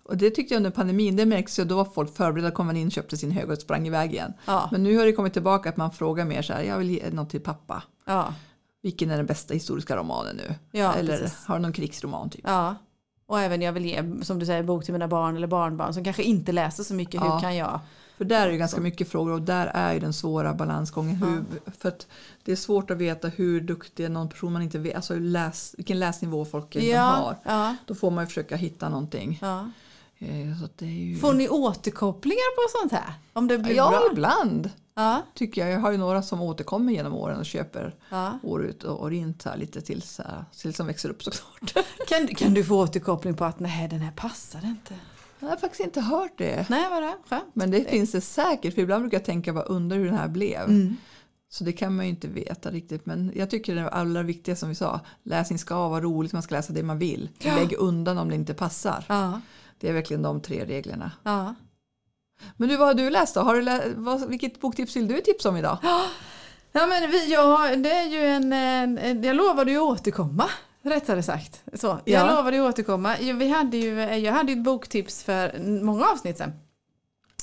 Och 0.04 0.18
det 0.18 0.30
tyckte 0.30 0.54
jag 0.54 0.60
under 0.60 0.72
pandemin, 0.72 1.16
det 1.16 1.26
märks 1.26 1.60
ju 1.60 1.64
då 1.66 1.76
var 1.76 1.86
folk 1.86 2.16
förberedda, 2.16 2.52
kom 2.52 2.66
man 2.66 2.78
in, 2.78 2.92
köpte 2.92 3.18
sin 3.18 3.32
hög 3.32 3.50
och 3.50 3.58
sprang 3.58 3.88
iväg 3.88 4.14
igen. 4.14 4.34
Ja. 4.46 4.70
Men 4.72 4.84
nu 4.84 4.98
har 4.98 5.06
det 5.06 5.12
kommit 5.12 5.34
tillbaka 5.34 5.70
att 5.70 5.78
man 5.78 5.92
frågar 5.92 6.26
mer 6.26 6.42
så 6.42 6.54
här, 6.54 6.64
jag 6.64 6.78
vill 6.78 6.90
ge 6.90 7.10
något 7.12 7.30
till 7.30 7.42
pappa. 7.42 7.84
ja, 8.06 8.34
Vilken 8.82 9.10
är 9.12 9.18
den 9.18 9.26
bästa 9.26 9.54
historiska 9.54 9.98
romanen 9.98 10.36
nu? 10.36 10.56
Ja, 10.72 10.94
eller 10.94 11.18
precis. 11.18 11.46
har 11.46 11.56
du 11.56 11.62
någon 11.62 11.74
krigsroman 11.74 12.30
typ? 12.30 12.42
ja. 12.44 12.76
Och 13.30 13.40
även 13.40 13.62
jag 13.62 13.72
vill 13.74 13.86
ge, 13.86 14.04
som 14.24 14.40
du 14.40 14.46
säger, 14.46 14.64
bok 14.64 14.84
till 14.86 14.94
mina 14.94 15.08
barn 15.08 15.36
eller 15.36 15.48
barnbarn 15.48 15.94
som 15.94 16.04
kanske 16.04 16.24
inte 16.24 16.52
läser 16.52 16.84
så 16.84 16.94
mycket. 16.94 17.14
Ja. 17.14 17.34
Hur 17.34 17.40
kan 17.42 17.56
jag? 17.56 17.80
För 18.18 18.26
där 18.26 18.48
är 18.48 18.52
det 18.52 18.58
ganska 18.58 18.82
mycket 18.82 19.10
frågor 19.10 19.32
och 19.32 19.42
där 19.42 19.68
är 19.74 19.94
ju 19.94 20.00
den 20.00 20.14
svåra 20.14 20.54
balansgången. 20.54 21.16
Hur, 21.16 21.44
För 21.80 21.90
att 21.90 22.08
det 22.44 22.52
är 22.52 22.56
svårt 22.56 22.92
att 22.92 22.98
veta 22.98 23.28
hur 23.28 23.62
duktig 23.62 24.12
någon 24.12 24.30
person 24.30 24.54
man 24.54 24.62
inte 24.62 24.80
vet, 24.80 24.96
alltså 24.96 25.16
läs, 25.16 25.76
vilken 25.78 26.00
läsnivå 26.00 26.46
folk 26.46 26.76
egentligen 26.76 27.04
har. 27.04 27.36
ja, 27.44 27.76
Då 27.86 27.96
får 27.96 28.12
man 28.12 28.24
ju 28.24 28.28
försöka 28.28 28.56
hitta 28.56 28.90
någonting. 28.90 29.40
ja. 29.42 29.72
Eh, 30.20 30.88
ju... 30.90 31.16
Får 31.18 31.34
ni 31.34 31.50
återkopplingar 31.50 32.56
på 32.56 32.80
sånt 32.80 32.92
här? 32.92 33.14
Om 33.34 33.48
det 33.48 33.58
blir 33.58 33.76
ja, 33.76 33.90
bra? 33.90 34.02
ibland 34.12 34.70
Ja, 34.98 35.24
tycker 35.34 35.62
jag. 35.62 35.72
Jag 35.72 35.80
har 35.80 35.92
ju 35.92 35.98
några 35.98 36.22
som 36.22 36.42
återkommer 36.42 36.94
genom 36.94 37.14
åren 37.14 37.40
och 37.40 37.46
köper 37.46 37.96
ja. 38.10 38.40
år 38.44 38.66
ut 38.66 38.84
och 38.84 39.04
år 39.04 39.14
in 39.14 39.36
så 39.40 39.50
här, 39.50 39.58
lite 39.58 39.82
till 39.82 40.02
så 40.02 40.24
här, 40.24 40.46
tills 40.62 40.78
de 40.78 40.88
växer 40.88 41.10
upp 41.10 41.24
såklart. 41.24 41.86
Kan, 42.08 42.28
kan 42.28 42.54
du 42.54 42.64
få 42.64 42.76
återkoppling 42.84 43.34
på 43.34 43.46
att 43.46 43.60
nej 43.60 43.88
den 43.88 44.00
här 44.00 44.12
passar 44.12 44.66
inte? 44.66 44.96
Jag 45.40 45.48
har 45.48 45.58
faktiskt 45.58 45.84
inte 45.84 46.02
hört 46.02 46.32
det. 46.38 46.70
Nej 46.70 46.88
vad 46.90 47.04
det? 47.04 47.16
Skönt. 47.30 47.46
Men 47.54 47.72
det 47.72 47.90
finns 47.90 48.12
det 48.12 48.22
säkert, 48.22 48.74
för 48.76 48.82
ibland 48.82 49.04
brukar 49.04 49.18
jag 49.18 49.26
tänka 49.26 49.54
bara 49.54 49.64
undra 49.64 49.96
hur 49.98 50.06
den 50.06 50.16
här 50.16 50.28
blev. 50.28 50.64
Mm. 50.64 50.98
Så 51.50 51.64
det 51.64 51.72
kan 51.74 51.96
man 51.96 52.06
ju 52.06 52.10
inte 52.10 52.28
veta 52.28 52.72
riktigt. 52.72 53.06
Men 53.06 53.32
jag 53.36 53.50
tycker 53.50 53.76
det 53.76 53.90
allra 53.90 54.24
viktigaste 54.24 54.60
som 54.60 54.70
vi 54.70 54.76
sa, 54.76 55.00
läsning 55.24 55.60
ska 55.60 55.90
vara 55.90 56.02
roligt, 56.02 56.34
man 56.34 56.42
ska 56.42 56.56
läsa 56.56 56.74
det 56.74 56.84
man 56.84 57.00
vill. 57.00 57.30
Ja. 57.40 57.56
Lägg 57.56 57.74
undan 57.78 58.18
om 58.18 58.30
det 58.30 58.36
inte 58.36 58.54
passar. 58.54 59.06
Ja, 59.10 59.42
Det 59.80 59.90
är 59.90 59.94
verkligen 59.94 60.22
de 60.22 60.42
tre 60.42 60.66
reglerna. 60.66 61.12
ja. 61.24 61.56
Men 62.58 62.70
du, 62.70 62.78
vad 62.78 62.88
har 62.88 62.94
du 62.94 63.10
läst 63.10 63.36
då? 63.36 63.42
Har 63.42 63.56
du 63.56 63.62
lä- 63.62 63.94
vad, 63.96 64.30
vilket 64.30 64.60
boktips 64.62 64.96
vill 64.96 65.08
du 65.08 65.22
tipsa 65.22 65.50
om 65.50 65.58
idag? 65.58 65.78
Ja 66.72 66.88
men 66.88 67.12
vi, 67.12 67.32
jag, 67.34 67.80
det 67.84 67.92
är 67.92 68.06
ju 68.08 68.26
en, 68.28 68.54
en, 68.54 69.24
jag 69.24 69.36
lovade 69.36 69.72
ju 69.72 69.80
återkomma. 69.80 70.46
Rättare 70.84 71.24
sagt. 71.24 71.62
Så, 71.74 71.88
jag 72.06 72.28
Ja. 72.28 72.36
lovade 72.36 72.58
ju 72.58 72.64
återkomma. 72.64 73.16
Vi 73.20 73.50
hade 73.50 73.78
ju, 73.78 74.00
jag 74.02 74.34
hade 74.34 74.52
ju 74.52 74.58
ett 74.58 74.64
boktips 74.64 75.24
för 75.24 75.60
många 75.84 76.06
avsnitt 76.06 76.38
sen. 76.38 76.52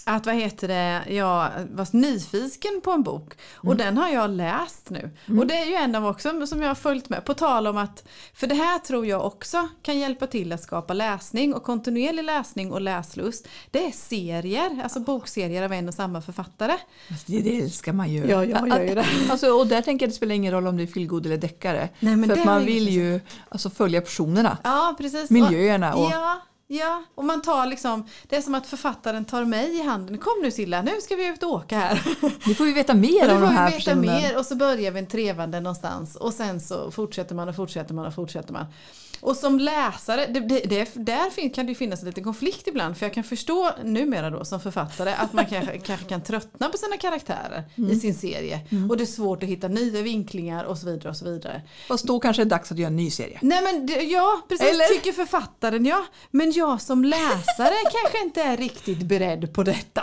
Att 0.06 0.26
vad 0.26 0.34
heter 0.34 0.68
det, 0.68 1.02
jag 1.14 1.50
var 1.70 1.96
nyfiken 1.96 2.80
på 2.84 2.90
en 2.90 3.02
bok 3.02 3.32
och 3.56 3.76
den 3.76 3.98
har 3.98 4.08
jag 4.08 4.30
läst 4.30 4.90
nu. 4.90 5.10
Och 5.38 5.46
det 5.46 5.54
är 5.54 5.64
ju 5.66 5.74
en 5.74 5.94
av 5.94 6.06
också 6.06 6.46
som 6.46 6.62
jag 6.62 6.68
har 6.68 6.74
följt 6.74 7.08
med. 7.08 7.24
På 7.24 7.34
tal 7.34 7.66
om 7.66 7.76
att, 7.76 8.04
för 8.34 8.46
det 8.46 8.54
här 8.54 8.78
tror 8.78 9.06
jag 9.06 9.26
också 9.26 9.68
kan 9.82 9.98
hjälpa 9.98 10.26
till 10.26 10.52
att 10.52 10.62
skapa 10.62 10.94
läsning 10.94 11.54
och 11.54 11.62
kontinuerlig 11.62 12.24
läsning 12.24 12.72
och 12.72 12.80
läslust. 12.80 13.48
Det 13.70 13.86
är 13.86 13.90
serier, 13.90 14.80
alltså 14.82 15.00
bokserier 15.00 15.62
av 15.62 15.72
en 15.72 15.88
och 15.88 15.94
samma 15.94 16.22
författare. 16.22 16.76
Det, 17.26 17.40
det 17.40 17.60
älskar 17.60 17.92
man 17.92 18.12
ju. 18.12 18.20
Ja, 18.20 18.44
jag 18.44 18.68
gör 18.68 18.80
ju 18.80 18.94
det. 18.94 19.06
Alltså, 19.30 19.46
och 19.50 19.66
där 19.66 19.82
tänker 19.82 20.04
jag 20.06 20.08
att 20.08 20.12
det 20.12 20.16
spelar 20.16 20.34
ingen 20.34 20.52
roll 20.52 20.66
om 20.66 20.76
det 20.76 20.82
är 20.82 20.86
feelgood 20.86 21.26
eller 21.26 21.36
deckare. 21.36 21.88
Nej, 22.00 22.16
men 22.16 22.30
för 22.30 22.36
att 22.36 22.44
man 22.44 22.64
vill 22.64 22.88
ju 22.88 23.20
alltså, 23.48 23.70
följa 23.70 24.00
personerna, 24.00 24.58
Ja, 24.64 24.94
precis. 24.98 25.30
miljöerna 25.30 25.94
och 25.94 26.10
Ja, 26.12 26.40
ja, 26.66 27.02
och 27.14 27.24
man 27.24 27.42
tar 27.42 27.66
liksom, 27.66 28.06
det 28.28 28.36
är 28.36 28.40
som 28.40 28.54
att 28.54 28.66
författaren 28.66 29.24
tar 29.24 29.44
mig 29.44 29.78
i 29.78 29.82
handen. 29.82 30.18
Kom 30.18 30.42
nu 30.42 30.50
Silla, 30.50 30.82
nu 30.82 31.00
ska 31.00 31.16
vi 31.16 31.26
ut 31.26 31.42
och 31.42 31.50
åka 31.50 31.78
här. 31.78 32.02
nu 32.48 32.54
får 32.54 32.64
vi 32.64 32.72
veta 32.72 32.94
mer 32.94 33.34
om 33.34 33.40
de 33.40 33.46
här 33.46 33.70
vi 33.70 33.76
veta 33.76 33.94
mer 33.94 34.38
och 34.38 34.46
så 34.46 34.56
börjar 34.56 34.90
vi 34.90 34.98
en 34.98 35.06
trevande 35.06 35.60
någonstans 35.60 36.16
och 36.16 36.32
sen 36.32 36.60
så 36.60 36.90
fortsätter 36.90 37.34
man 37.34 37.48
och 37.48 37.56
fortsätter 37.56 37.94
man 37.94 38.06
och 38.06 38.14
fortsätter 38.14 38.52
man. 38.52 38.66
Och 39.20 39.36
som 39.36 39.58
läsare, 39.58 40.26
det, 40.26 40.40
det, 40.40 40.60
det, 40.60 40.88
där 40.94 41.54
kan 41.54 41.66
det 41.66 41.74
finnas 41.74 42.00
en 42.00 42.06
liten 42.06 42.24
konflikt 42.24 42.66
ibland 42.68 42.96
för 42.96 43.06
jag 43.06 43.12
kan 43.14 43.24
förstå 43.24 43.70
numera 43.84 44.30
då 44.30 44.44
som 44.44 44.60
författare 44.60 45.10
att 45.12 45.32
man 45.32 45.46
kanske, 45.46 45.78
kanske 45.86 46.06
kan 46.06 46.22
tröttna 46.22 46.68
på 46.68 46.76
sina 46.78 46.96
karaktärer 46.96 47.64
Mm. 47.76 47.90
i 47.90 47.96
sin 48.00 48.14
serie. 48.14 48.60
Och 48.90 48.96
det 48.96 49.04
är 49.04 49.06
svårt 49.06 49.42
att 49.42 49.48
hitta 49.48 49.68
nya 49.68 50.02
vinklingar 50.02 50.64
och 50.64 50.78
så 50.78 50.86
vidare 50.86 51.08
och 51.08 51.16
så 51.16 51.24
vidare. 51.24 51.62
Fast 51.88 52.04
då 52.04 52.20
kanske 52.20 52.44
det 52.44 52.46
är 52.46 52.50
dags 52.50 52.72
att 52.72 52.78
göra 52.78 52.86
en 52.88 52.96
ny 52.96 53.10
serie. 53.10 53.38
Nej 53.42 53.62
men 53.62 53.86
det- 53.86 54.02
ja, 54.02 54.40
precis 54.48 54.66
Eller? 54.70 54.84
tycker 54.88 55.12
författaren 55.12 55.86
ja. 55.86 56.04
Men 56.30 56.52
jag 56.52 56.80
som 56.82 57.04
läsare 57.04 57.74
kanske 58.02 58.22
inte 58.24 58.42
är 58.42 58.56
riktigt 58.56 58.98
beredd 59.02 59.54
på 59.54 59.62
detta. 59.62 60.02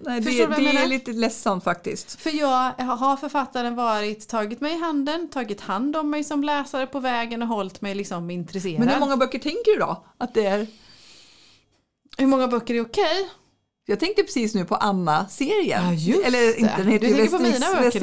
Nej, 0.00 0.22
Förstår 0.22 0.38
det 0.40 0.42
du 0.42 0.46
vad 0.46 0.58
jag 0.58 0.64
det 0.64 0.70
är 0.70 0.74
menar? 0.74 0.86
lite 0.86 1.12
ledsamt 1.12 1.64
faktiskt. 1.64 2.20
För 2.20 2.30
jag 2.38 2.72
har 2.72 3.16
författaren 3.16 3.74
varit, 3.74 4.28
tagit 4.28 4.60
mig 4.60 4.74
i 4.74 4.78
handen, 4.80 5.28
tagit 5.28 5.60
hand 5.60 5.96
om 5.96 6.10
mig 6.10 6.24
som 6.24 6.44
läsare 6.44 6.86
på 6.86 7.00
vägen 7.00 7.42
och 7.42 7.48
hållit 7.48 7.80
mig 7.80 7.94
liksom 7.94 8.26
intresserad. 8.46 8.78
Men 8.78 8.88
hur 8.88 9.00
många 9.00 9.16
böcker 9.16 9.38
tänker 9.38 9.72
du 9.72 9.78
då? 9.78 10.04
Att 10.18 10.34
det 10.34 10.46
är... 10.46 10.66
Hur 12.18 12.26
många 12.26 12.48
böcker 12.48 12.74
är 12.74 12.80
okej? 12.80 13.30
Jag 13.86 14.00
tänkte 14.00 14.22
precis 14.22 14.54
nu 14.54 14.64
på 14.64 14.74
Anna-serien. 14.74 15.98
Ja, 15.98 16.26
Eller 16.26 16.58
inte, 16.58 16.74
den 16.76 16.88
heter 16.88 17.08
Du 17.08 17.14
tänker 17.14 17.36
på 17.36 17.42
mina 17.42 17.82
böcker 17.82 18.00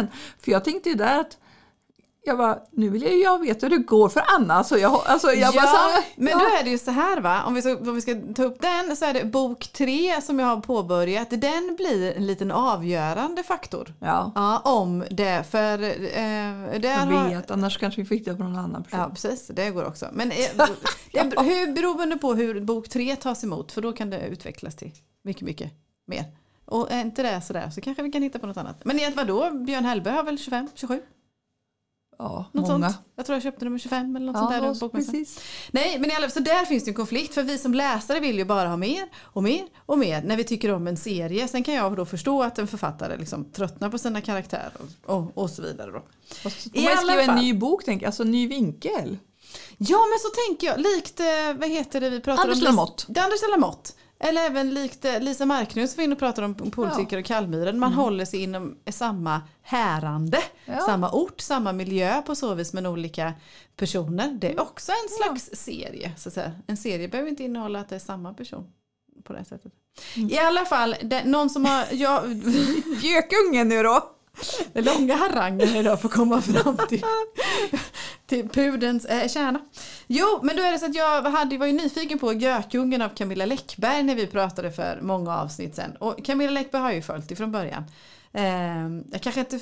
nu. 0.00 0.08
För 0.40 0.52
jag 0.52 0.64
tänkte 0.64 0.88
ju 0.88 0.94
där 0.94 1.20
att 1.20 1.38
jag 2.26 2.38
bara, 2.38 2.58
nu 2.72 2.88
vill 2.88 3.02
jag 3.02 3.18
jag 3.18 3.38
veta 3.40 3.66
hur 3.66 3.78
det 3.78 3.84
går 3.84 4.08
för 4.08 4.22
Anna. 4.36 4.64
Så 4.64 4.78
jag, 4.78 5.00
alltså, 5.06 5.32
jag 5.32 5.54
bara, 5.54 5.66
så 5.66 5.76
här, 5.76 6.04
men 6.16 6.28
ja. 6.28 6.38
då 6.38 6.44
är 6.44 6.64
det 6.64 6.70
ju 6.70 6.78
så 6.78 6.90
här 6.90 7.20
va, 7.20 7.42
om 7.46 7.54
vi, 7.54 7.62
ska, 7.62 7.76
om 7.76 7.94
vi 7.94 8.00
ska 8.00 8.14
ta 8.34 8.42
upp 8.42 8.62
den 8.62 8.96
så 8.96 9.04
är 9.04 9.14
det 9.14 9.24
bok 9.24 9.68
tre 9.72 10.22
som 10.22 10.38
jag 10.38 10.46
har 10.46 10.60
påbörjat. 10.60 11.30
Den 11.30 11.76
blir 11.76 12.16
en 12.16 12.26
liten 12.26 12.50
avgörande 12.50 13.42
faktor. 13.42 13.94
Ja, 14.00 14.32
Ja, 14.34 14.58
om 14.64 15.04
det, 15.10 15.44
för 15.50 15.82
eh, 15.82 16.80
där 16.80 16.88
jag 16.88 16.98
har, 16.98 17.28
vet. 17.28 17.50
Annars 17.50 17.78
kanske 17.78 18.00
vi 18.00 18.06
får 18.06 18.14
hitta 18.14 18.36
på 18.36 18.42
någon 18.42 18.56
annan 18.56 18.84
person. 18.84 19.00
Ja, 19.00 19.10
precis. 19.10 19.46
Det 19.46 19.70
går 19.70 19.84
också. 19.84 20.06
Men 20.12 20.30
eh, 20.30 20.36
det 21.12 21.18
är 21.18 21.42
hur, 21.42 21.72
beroende 21.72 22.16
på 22.16 22.34
hur 22.34 22.60
bok 22.60 22.88
tre 22.88 23.16
tas 23.16 23.44
emot, 23.44 23.72
för 23.72 23.82
då 23.82 23.92
kan 23.92 24.10
det 24.10 24.26
utvecklas 24.26 24.76
till 24.76 24.92
mycket, 25.22 25.42
mycket 25.42 25.72
mer. 26.06 26.24
Och 26.64 26.92
är 26.92 27.00
inte 27.00 27.22
det 27.22 27.40
sådär 27.40 27.70
så 27.70 27.80
kanske 27.80 28.02
vi 28.02 28.12
kan 28.12 28.22
hitta 28.22 28.38
på 28.38 28.46
något 28.46 28.56
annat. 28.56 28.84
Men 28.84 29.00
vadå? 29.16 29.50
Björn 29.50 29.84
Hellberg 29.84 30.14
har 30.14 30.24
väl 30.24 30.38
25, 30.38 30.68
27? 30.74 31.02
Ja, 32.18 32.44
Något 32.52 32.68
många. 32.68 32.90
sånt. 32.90 33.06
Jag 33.16 33.26
tror 33.26 33.36
jag 33.36 33.42
köpte 33.42 33.64
nummer 33.64 33.78
25 33.78 34.16
eller 34.16 34.26
något 34.26 34.36
Ja, 34.52 34.74
sånt 34.74 34.92
där. 34.92 34.98
precis. 34.98 35.40
Nej, 35.70 35.98
men 35.98 36.10
i 36.10 36.14
alla, 36.14 36.30
så 36.30 36.40
där 36.40 36.64
finns 36.64 36.84
det 36.84 36.90
en 36.90 36.94
konflikt 36.94 37.34
för 37.34 37.42
vi 37.42 37.58
som 37.58 37.74
läsare 37.74 38.20
vill 38.20 38.38
ju 38.38 38.44
bara 38.44 38.68
ha 38.68 38.76
mer 38.76 39.08
och 39.16 39.42
mer 39.42 39.64
och 39.86 39.98
mer 39.98 40.22
när 40.22 40.36
vi 40.36 40.44
tycker 40.44 40.72
om 40.72 40.86
en 40.86 40.96
serie. 40.96 41.48
Sen 41.48 41.64
kan 41.64 41.74
jag 41.74 41.96
då 41.96 42.06
förstå 42.06 42.42
att 42.42 42.58
en 42.58 42.66
författare 42.66 43.16
liksom 43.16 43.44
tröttnar 43.52 43.90
på 43.90 43.98
sina 43.98 44.20
karaktärer 44.20 44.72
och, 45.06 45.38
och, 45.38 45.50
så 45.50 45.62
vidare. 45.62 45.90
Då. 45.90 45.98
Och 46.44 46.52
så 46.52 46.70
får 46.70 46.78
I 46.78 46.84
man 46.84 46.96
skriva 46.96 47.22
en 47.22 47.36
ny 47.36 47.54
bok, 47.54 47.82
tänk, 47.84 48.02
alltså 48.02 48.22
en 48.22 48.30
ny 48.30 48.48
vinkel. 48.48 49.18
Ja, 49.78 49.98
men 49.98 50.18
så 50.18 50.28
tänker 50.48 50.66
jag, 50.66 50.80
likt, 50.80 51.20
eh, 51.20 51.26
vad 51.60 51.68
heter 51.68 52.00
det 52.00 52.10
vi 52.10 52.20
pratar 52.20 52.42
Anders 52.42 52.58
om? 52.58 52.64
Lamotte. 52.64 53.04
Det 53.08 53.20
Anders 53.20 53.40
Lamotte. 53.50 53.90
Eller 54.18 54.46
även 54.46 54.74
likt 54.74 55.04
eh, 55.04 55.20
Lisa 55.20 55.46
Marknus 55.46 55.96
var 55.96 56.04
inne 56.04 56.12
och 56.12 56.18
pratade 56.18 56.46
om 56.46 56.70
Poltycker 56.70 57.18
och 57.18 57.24
Kallmyren. 57.24 57.78
Man 57.78 57.92
håller 57.92 58.24
sig 58.24 58.42
inom 58.42 58.78
samma 58.90 59.40
härande, 59.62 60.38
Ja. 60.64 60.80
samma 60.80 61.10
ort, 61.12 61.40
samma 61.40 61.72
miljö 61.72 62.22
på 62.22 62.34
så 62.34 62.54
vis 62.54 62.72
men 62.72 62.86
olika 62.86 63.34
personer. 63.76 64.28
Det 64.40 64.52
är 64.52 64.60
också 64.60 64.92
en 64.92 65.08
slags 65.24 65.50
serie. 65.64 66.12
Så 66.16 66.28
att 66.28 66.32
säga. 66.34 66.52
En 66.66 66.76
serie 66.76 67.08
behöver 67.08 67.30
inte 67.30 67.44
innehålla 67.44 67.80
att 67.80 67.88
det 67.88 67.94
är 67.94 67.98
samma 68.00 68.34
person 68.34 68.72
på 69.24 69.32
det 69.32 69.44
sättet. 69.44 69.72
I 70.14 70.38
alla 70.38 70.64
fall, 70.64 70.96
det, 71.02 71.24
någon 71.24 71.50
som 71.50 71.64
har... 71.64 71.84
Ja, 71.92 72.22
Gökungen 73.02 73.68
nu 73.68 73.82
då! 73.82 74.15
Den 74.72 74.84
långa 74.84 75.16
harangen 75.16 75.68
idag 75.68 76.00
för 76.00 76.08
att 76.08 76.14
komma 76.14 76.42
fram 76.42 76.76
till, 76.88 77.04
till 78.26 78.48
pudens 78.48 79.04
eh, 79.04 79.28
kärna. 79.28 79.60
Jo, 80.06 80.40
men 80.42 80.56
då 80.56 80.62
är 80.62 80.72
det 80.72 80.78
så 80.78 80.86
att 80.86 80.94
jag 80.94 81.22
hade, 81.22 81.58
var 81.58 81.66
ju 81.66 81.72
nyfiken 81.72 82.18
på 82.18 82.32
Gökungen 82.32 83.02
av 83.02 83.08
Camilla 83.08 83.46
Läckberg 83.46 84.02
när 84.02 84.14
vi 84.14 84.26
pratade 84.26 84.72
för 84.72 84.98
många 85.02 85.36
avsnitt 85.36 85.74
sen. 85.76 85.96
Och 85.96 86.24
Camilla 86.24 86.50
Läckberg 86.50 86.82
har 86.82 86.92
ju 86.92 87.02
följt 87.02 87.30
ifrån 87.30 87.52
början. 87.52 87.84
Eh, 88.32 89.12
jag 89.12 89.22
kanske 89.22 89.40
inte 89.40 89.60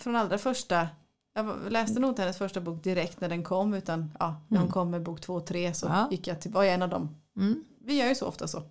från 0.00 0.16
allra 0.16 0.38
första 0.38 0.88
jag 1.34 1.72
läste 1.72 2.00
nog 2.00 2.10
inte 2.10 2.22
hennes 2.22 2.38
första 2.38 2.60
bok 2.60 2.84
direkt 2.84 3.20
när 3.20 3.28
den 3.28 3.42
kom 3.44 3.74
utan 3.74 4.10
ja, 4.18 4.40
när 4.48 4.58
hon 4.60 4.70
kom 4.70 4.90
med 4.90 5.02
bok 5.02 5.20
två 5.20 5.34
och 5.34 5.46
tre 5.46 5.74
så 5.74 5.86
Ja. 5.86 6.08
gick 6.10 6.26
jag 6.26 6.40
till, 6.40 6.50
var 6.50 6.62
jag 6.64 6.74
en 6.74 6.82
av 6.82 6.88
dem. 6.88 7.16
Mm. 7.36 7.64
Vi 7.84 7.94
gör 7.94 8.06
ju 8.08 8.14
så 8.14 8.26
ofta 8.26 8.48
så. 8.48 8.62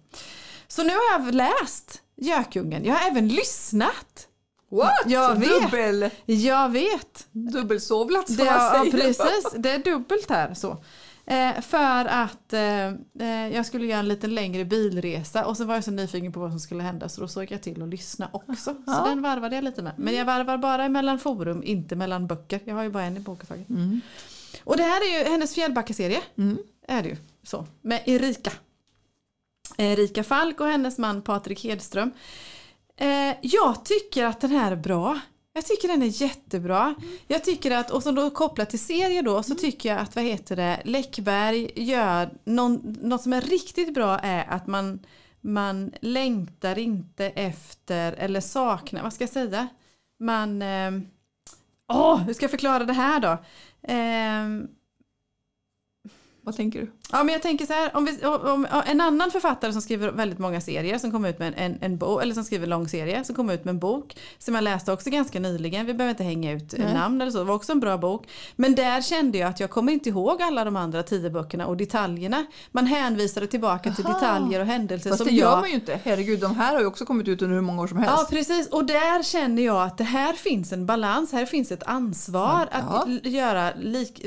Så 0.68 0.84
nu 0.84 0.90
har 0.90 1.20
jag 1.20 1.34
läst 1.36 2.02
Gökungen. 2.16 2.86
Jag 2.86 2.96
har 2.96 3.12
även 3.12 3.28
lyssnat. 3.28 4.28
What? 4.70 4.92
Jag 5.06 5.36
vet. 5.36 5.50
Dubbel, 5.62 6.10
Jag 6.26 6.70
vet. 6.70 7.28
dubbelsovlat 7.32 8.28
som 8.28 8.36
Det, 8.36 8.46
man 8.46 8.54
ja, 8.54 8.72
säger. 8.80 8.92
precis, 8.92 9.54
det 9.58 9.72
är 9.72 9.80
dubbelt 9.80 10.30
här. 10.30 10.54
Så. 10.54 10.78
Eh, 11.26 11.62
för 11.62 12.06
att 12.06 12.54
eh, 12.54 12.88
eh, 13.20 13.48
jag 13.56 13.66
skulle 13.66 13.86
göra 13.88 14.00
en 14.00 14.08
lite 14.08 14.28
längre 14.28 14.66
bilresa 14.66 15.46
och 15.46 15.58
så 15.58 15.66
var 15.66 15.76
jag 15.76 15.84
så 15.84 15.92
nyfiken 15.92 16.32
på 16.34 16.40
vad 16.40 16.50
som 16.52 16.60
skulle 16.60 16.84
hända 16.84 17.10
så 17.10 17.22
då 17.22 17.28
såg 17.28 17.52
jag 17.52 17.62
till 17.62 17.82
att 17.84 17.90
lyssna 17.90 18.30
också. 18.34 18.56
Så 18.74 18.84
Ja. 18.88 19.06
den 19.10 19.22
varvade 19.22 19.56
jag 19.56 19.64
lite 19.64 19.82
med. 19.82 19.94
Men 19.98 20.16
jag 20.16 20.26
varvar 20.26 20.58
bara 20.58 20.90
mellan 20.90 21.20
forum, 21.20 21.64
inte 21.64 21.96
mellan 21.96 22.28
böcker. 22.28 22.60
Jag 22.66 22.76
har 22.76 22.84
ju 22.84 22.90
bara 22.90 23.04
en 23.04 23.18
i 23.18 23.20
bok 23.20 23.44
i 23.44 23.46
taget. 23.46 23.70
Mm. 23.70 24.02
Och 24.64 24.78
det 24.78 24.84
här 24.84 25.02
är 25.02 25.18
ju 25.24 25.32
hennes 25.32 25.56
Fjällbacka-serie. 25.56 26.22
Mm. 26.38 26.58
Är 26.88 27.04
det 27.04 27.10
ju. 27.10 27.16
Så. 27.44 27.66
Med 27.82 28.02
Erika. 28.06 28.52
Erika 29.78 30.24
Falk 30.24 30.60
och 30.60 30.68
hennes 30.68 30.98
man 30.98 31.22
Patrik 31.22 31.64
Hedström. 31.64 32.12
Eh, 32.98 33.36
jag 33.42 33.86
tycker 33.86 34.26
att 34.26 34.42
den 34.42 34.52
här 34.52 34.72
är 34.72 34.76
bra. 34.76 35.20
Jag 35.54 35.66
tycker 35.66 35.88
den 35.88 36.02
är 36.02 36.22
jättebra. 36.22 36.96
Jag 37.28 37.44
tycker 37.44 37.72
att, 37.72 37.92
och 37.92 38.04
som 38.04 38.16
då 38.16 38.30
kopplat 38.30 38.70
till 38.70 38.80
serie 38.80 39.22
då, 39.22 39.44
så 39.44 39.56
tycker 39.56 39.90
jag 39.90 40.00
att 40.00 40.16
vad 40.16 40.26
heter 40.26 40.56
det, 40.56 40.82
Läckberg 40.86 41.72
gör 41.76 42.30
någon, 42.44 42.96
något 43.02 43.22
som 43.22 43.34
är 43.34 43.42
riktigt 43.42 43.94
bra 43.94 44.20
är 44.20 44.46
att 44.50 44.68
man, 44.68 45.00
man 45.42 45.92
längtar 46.02 46.78
inte 46.78 47.26
efter 47.26 48.14
eller 48.14 48.42
saknar, 48.42 49.04
vad 49.04 49.14
ska 49.14 49.24
jag 49.24 49.32
säga? 49.32 49.68
Man, 50.20 50.62
eh, 50.62 50.92
åh, 51.94 52.18
hur 52.18 52.34
ska 52.34 52.44
jag 52.44 52.52
förklara 52.52 52.84
det 52.84 52.94
här 52.94 53.20
då? 53.20 53.32
Eh, 53.94 54.70
Vad 56.48 56.56
tänker 56.56 56.80
du? 56.80 56.92
Ja 57.12 57.24
men 57.24 57.34
jag 57.34 57.42
tänker 57.42 57.66
så 57.66 57.74
här, 57.74 57.96
om, 57.96 58.06
vi, 58.06 58.26
om, 58.26 58.68
en 58.86 59.02
annan 59.02 59.32
författare 59.32 59.74
som 59.74 59.82
skriver 59.82 60.12
väldigt 60.12 60.40
många 60.40 60.62
serier 60.62 60.98
som 60.98 61.12
kommer 61.12 61.30
ut 61.30 61.40
med 61.40 61.48
en, 61.48 61.54
en, 61.54 61.78
en 61.82 61.98
bok, 61.98 62.22
eller 62.22 62.34
som 62.34 62.44
skriver 62.44 62.64
en 62.64 62.70
lång 62.70 62.88
serie, 62.88 63.24
som 63.24 63.36
kommer 63.36 63.54
ut 63.54 63.66
med 63.66 63.72
en 63.72 63.80
bok 63.80 64.18
som 64.38 64.56
jag 64.56 64.64
läste 64.64 64.92
också 64.92 65.10
ganska 65.10 65.40
nyligen, 65.40 65.86
vi 65.86 65.94
behöver 65.94 66.10
inte 66.10 66.24
hänga 66.24 66.52
ut 66.52 66.74
Nej. 66.78 66.94
namn 66.94 67.22
eller 67.22 67.32
så, 67.32 67.38
det 67.38 67.44
var 67.44 67.56
också 67.56 67.72
en 67.72 67.80
bra 67.80 67.98
bok. 67.98 68.28
Men 68.56 68.76
där 68.76 69.02
kände 69.02 69.38
jag 69.38 69.50
att 69.50 69.60
jag 69.60 69.70
kommer 69.70 69.94
inte 69.94 70.10
ihåg 70.10 70.42
alla 70.42 70.66
de 70.66 70.76
andra 70.76 71.04
tio 71.04 71.30
böckerna 71.30 71.68
och 71.68 71.78
detaljerna. 71.78 72.46
Man 72.72 72.86
hänvisade 72.86 73.48
tillbaka 73.48 73.94
till 73.94 74.06
Aha. 74.06 74.14
detaljer 74.14 74.60
och 74.60 74.66
händelser 74.66 75.10
Fast 75.10 75.18
som 75.18 75.28
det 75.28 75.34
gör 75.34 75.50
jag 75.50 75.60
man 75.60 75.70
ju 75.70 75.76
inte. 75.76 76.00
Herregud, 76.04 76.40
de 76.40 76.56
här 76.56 76.74
har 76.74 76.80
ju 76.80 76.88
också 76.88 77.06
kommit 77.06 77.28
ut 77.28 77.42
under 77.42 77.56
hur 77.56 77.62
många 77.62 77.82
år 77.82 77.88
som 77.88 77.98
helst. 77.98 78.14
Ja 78.18 78.28
precis 78.30 78.68
och 78.68 78.86
där 78.86 79.24
känner 79.24 79.64
jag 79.64 79.84
att 79.84 79.98
det 79.98 80.04
här 80.04 80.34
finns 80.34 80.72
en 80.72 80.86
balans, 80.86 81.32
här 81.32 81.46
finns 81.46 81.72
ett 81.72 81.84
ansvar 81.84 82.70
Ja. 82.72 82.78
att 82.78 83.26
göra 83.26 83.74
lik, 83.76 84.26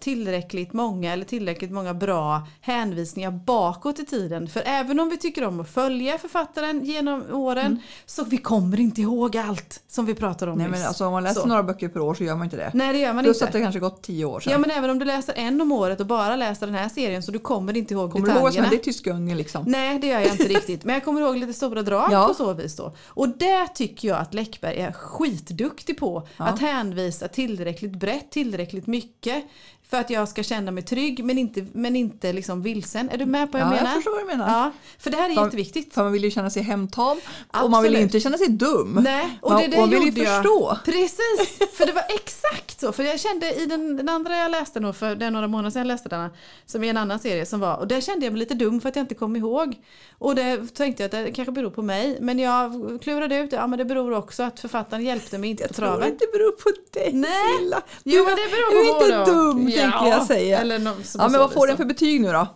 tillräckligt 0.00 0.72
många 0.72 1.12
eller 1.12 1.24
tillräckligt 1.24 1.57
många 1.66 1.94
bra 1.94 2.46
hänvisningar 2.60 3.30
bakåt 3.30 3.98
i 3.98 4.04
tiden. 4.04 4.48
För 4.48 4.62
även 4.66 5.00
om 5.00 5.08
vi 5.08 5.16
tycker 5.18 5.44
om 5.44 5.60
att 5.60 5.70
följa 5.70 6.18
författaren 6.18 6.84
genom 6.84 7.24
åren 7.34 7.82
så 8.06 8.24
vi 8.24 8.36
kommer 8.38 8.80
inte 8.80 9.00
ihåg 9.00 9.36
allt 9.36 9.82
som 9.88 10.06
vi 10.06 10.14
pratar 10.14 10.46
om 10.46 10.58
Nej 10.58 10.68
nyss. 10.68 10.78
men 10.78 10.88
alltså 10.88 11.06
om 11.06 11.12
man 11.12 11.22
läser 11.22 11.40
Så. 11.40 11.46
några 11.46 11.62
böcker 11.62 11.88
per 11.88 12.00
år 12.00 12.14
så 12.14 12.24
gör 12.24 12.34
man 12.36 12.44
inte 12.44 12.56
det. 12.56 12.70
Nej 12.74 12.92
det 12.92 12.98
gör 12.98 13.12
man 13.12 13.24
Plus 13.24 13.36
inte. 13.36 13.44
att 13.46 13.52
det 13.52 13.60
kanske 13.60 13.80
gått 13.80 14.02
tio 14.02 14.24
år 14.24 14.40
sedan. 14.40 14.52
Ja 14.52 14.58
men 14.58 14.70
även 14.70 14.90
om 14.90 14.98
du 14.98 15.04
läser 15.04 15.34
en 15.36 15.60
om 15.60 15.72
året 15.72 16.00
och 16.00 16.06
bara 16.06 16.36
läser 16.36 16.66
den 16.66 16.74
här 16.74 16.88
serien 16.88 17.22
så 17.22 17.32
du 17.32 17.38
kommer 17.38 17.76
inte 17.76 17.94
ihåg 17.94 18.12
Kommer 18.12 18.26
du 18.26 18.32
ihåg 18.32 18.42
vad 18.42 18.52
som 18.54 18.62
detaljerna. 18.62 18.68
hände 18.68 18.88
i 18.90 18.92
Tyskungen 18.92 19.36
liksom? 19.38 19.64
Nej 19.66 19.98
det 19.98 20.06
gör 20.06 20.20
jag 20.20 20.30
inte 20.32 20.44
riktigt. 20.48 20.84
Men 20.84 20.94
jag 20.94 21.04
kommer 21.04 21.20
ihåg 21.20 21.36
lite 21.36 21.52
stora 21.52 21.82
drag 21.82 22.12
Ja. 22.12 22.26
på 22.28 22.34
så 22.34 22.52
vis 22.52 22.76
då. 22.76 22.94
Och 23.06 23.28
det 23.28 23.66
tycker 23.74 24.08
jag 24.08 24.18
att 24.18 24.34
Läckberg 24.34 24.76
är 24.76 24.92
skitduktig 24.92 25.98
på. 25.98 26.28
Ja. 26.36 26.44
Att 26.44 26.60
hänvisa 26.60 27.28
tillräckligt 27.28 27.92
brett, 27.98 28.30
tillräckligt 28.30 28.86
mycket. 28.86 29.44
För 29.90 29.96
att 29.96 30.10
jag 30.10 30.28
ska 30.28 30.42
känna 30.42 30.70
mig 30.70 30.82
trygg 30.82 31.24
men 31.24 31.38
inte, 31.38 31.66
men 31.72 31.96
inte 31.96 32.32
liksom 32.32 32.62
vilsen. 32.62 33.10
Är 33.10 33.18
du 33.18 33.26
med 33.26 33.52
på 33.52 33.58
vad 33.58 33.66
jag 33.66 33.72
Ja, 33.72 33.76
jag 33.76 33.82
menar? 33.82 33.94
förstår 33.94 34.10
vad 34.10 34.20
du 34.20 34.26
menar. 34.26 34.48
Ja, 34.48 34.72
för 34.98 35.10
det 35.10 35.16
här 35.16 35.30
är 35.30 35.34
För- 35.34 35.44
jätteviktigt. 35.44 35.94
För 35.94 36.02
man 36.02 36.12
vill 36.12 36.24
ju 36.24 36.30
känna 36.30 36.50
sig 36.50 36.62
hemtam 36.62 37.18
och 37.62 37.70
man 37.70 37.82
vill 37.82 37.92
Absolut. 37.92 38.00
inte 38.00 38.20
känna 38.20 38.38
sig 38.38 38.48
dum. 38.48 39.00
Nej, 39.04 39.38
och 39.42 39.50
Man- 39.52 39.60
det, 39.62 39.66
det 39.68 39.76
man 39.80 39.90
vill 39.90 40.16
ju 40.16 40.22
jag. 40.22 40.34
förstå. 40.42 40.78
Precis, 40.84 41.58
för 41.76 41.86
det 41.86 41.92
var 41.92 42.04
exakt 42.08 42.57
så. 42.80 42.92
För 42.92 43.02
jag 43.02 43.20
kände 43.20 43.54
i 43.54 43.66
den, 43.66 43.96
den 43.96 44.08
andra 44.08 44.36
jag 44.36 44.50
läste 44.50 44.80
nog, 44.80 44.96
för 44.96 45.14
det 45.14 45.26
är 45.26 45.30
några 45.30 45.48
månader 45.48 45.70
sedan 45.70 45.80
jag 45.80 45.86
läste 45.86 46.08
denna, 46.08 46.30
som 46.66 46.84
är 46.84 46.90
en 46.90 46.96
annan 46.96 47.18
serie 47.18 47.46
som 47.46 47.60
var, 47.60 47.76
och 47.76 47.88
där 47.88 48.00
kände 48.00 48.26
jag 48.26 48.32
mig 48.32 48.38
lite 48.38 48.54
dum 48.54 48.80
för 48.80 48.88
att 48.88 48.96
jag 48.96 49.02
inte 49.02 49.14
kom 49.14 49.36
ihåg. 49.36 49.76
Och 50.18 50.34
det 50.34 50.74
tänkte 50.74 51.02
jag 51.02 51.06
att 51.14 51.26
det 51.26 51.32
kanske 51.32 51.52
beror 51.52 51.70
på 51.70 51.82
mig, 51.82 52.18
men 52.20 52.38
jag 52.38 52.72
klurade 53.02 53.36
ut, 53.36 53.52
ja 53.52 53.66
men 53.66 53.78
det 53.78 53.84
beror 53.84 54.12
också 54.12 54.42
att 54.42 54.60
författaren 54.60 55.04
hjälpte 55.04 55.38
mig 55.38 55.50
inte 55.50 55.62
på 55.62 55.68
Jag 55.68 55.76
tror 55.76 56.04
inte 56.04 56.24
det 56.24 56.32
beror 56.38 56.52
på 56.52 56.70
dig 56.92 57.12
Nej. 57.12 57.30
Silla. 57.58 57.82
Jo 58.04 58.24
men 58.24 58.36
det 58.36 58.50
beror 58.50 58.84
du 58.84 58.92
på 58.92 59.14
är 59.14 59.20
inte 59.20 59.32
dum 59.32 59.66
tänker 59.66 60.08
jag 60.08 60.26
säga. 60.26 60.58
Eller 60.58 60.78
något 60.78 61.06
som 61.06 61.20
Ja 61.20 61.28
men 61.28 61.40
vad 61.40 61.52
får 61.52 61.66
den 61.66 61.76
för 61.76 61.84
betyg 61.84 62.20
nu 62.20 62.32
då? 62.32 62.46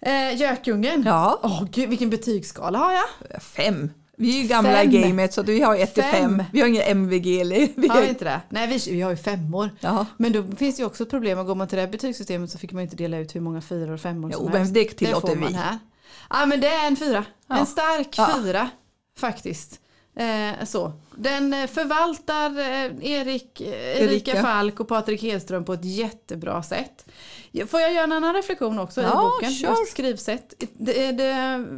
Eh, 0.00 0.40
Gökungen. 0.40 1.02
Ja, 1.06 1.40
Åh 1.42 1.64
gud 1.70 1.88
vilken 1.88 2.10
betygsskala 2.10 2.78
har 2.78 2.92
jag? 2.92 3.42
fem. 3.42 3.90
Vi 4.18 4.38
är 4.38 4.42
ju 4.42 4.48
gamla 4.48 4.72
Fem. 4.72 4.90
i 4.90 5.02
gamet 5.02 5.34
så 5.34 5.42
vi 5.42 5.60
har 5.60 5.76
ett 5.76 5.94
till 5.94 6.02
Fem. 6.02 6.12
fem. 6.38 6.42
Vi 6.52 6.60
har 6.60 6.68
ingen 6.68 6.82
MVG 6.82 7.40
eller... 7.40 7.68
Vi 7.76 7.88
Har 7.88 8.02
inte 8.02 8.24
det? 8.24 8.40
Nej 8.48 8.66
vi, 8.66 8.92
vi 8.92 9.00
har 9.00 9.10
ju 9.10 9.16
femmor. 9.16 9.70
Ja. 9.80 10.06
Men 10.16 10.32
då 10.32 10.44
finns 10.56 10.76
det 10.76 10.80
ju 10.82 10.86
också 10.86 11.02
ett 11.02 11.10
problem, 11.10 11.46
går 11.46 11.54
man 11.54 11.68
till 11.68 11.76
det 11.76 11.82
här 11.82 11.90
betygssystemet 11.90 12.50
så 12.50 12.58
fick 12.58 12.72
man 12.72 12.82
inte 12.82 12.96
dela 12.96 13.18
ut 13.18 13.34
hur 13.34 13.40
många 13.40 13.60
fyror 13.60 13.92
och 13.92 14.00
femmor 14.00 14.30
Jo, 14.32 14.38
som 14.38 14.46
men 14.46 14.56
helst. 14.56 14.74
det 14.74 14.84
tillåter 14.84 15.28
får 15.28 15.36
man 15.36 15.48
vi. 15.48 15.54
här. 15.54 15.78
Ja 16.30 16.46
men 16.46 16.60
det 16.60 16.68
är 16.68 16.86
en 16.86 16.96
fyra. 16.96 17.24
Ja. 17.48 17.58
En 17.58 17.66
stark 17.66 18.14
Ja. 18.18 18.30
fyra 18.42 18.68
faktiskt. 19.18 19.80
Eh, 20.18 20.64
så. 20.66 20.92
Den 21.16 21.52
eh, 21.52 21.66
förvaltar 21.66 22.50
eh, 22.58 23.10
Erik, 23.12 23.60
eh, 23.60 23.68
Erika 24.02 24.30
Erika. 24.30 24.42
Falk 24.42 24.80
och 24.80 24.88
Patrik 24.88 25.22
Hedström 25.22 25.64
på 25.64 25.72
ett 25.72 25.84
jättebra 25.84 26.62
sätt. 26.62 27.04
Får 27.68 27.80
jag 27.80 27.92
göra 27.92 28.04
en 28.04 28.12
annan 28.12 28.34
reflektion 28.34 28.78
också 28.78 29.00
i 29.00 29.04
Ja, 29.04 29.32
boken? 29.34 29.52
kör. 29.54 29.68
Just 29.70 29.90
skrivsätt. 29.92 30.54
Det, 30.78 31.12
det, 31.12 31.68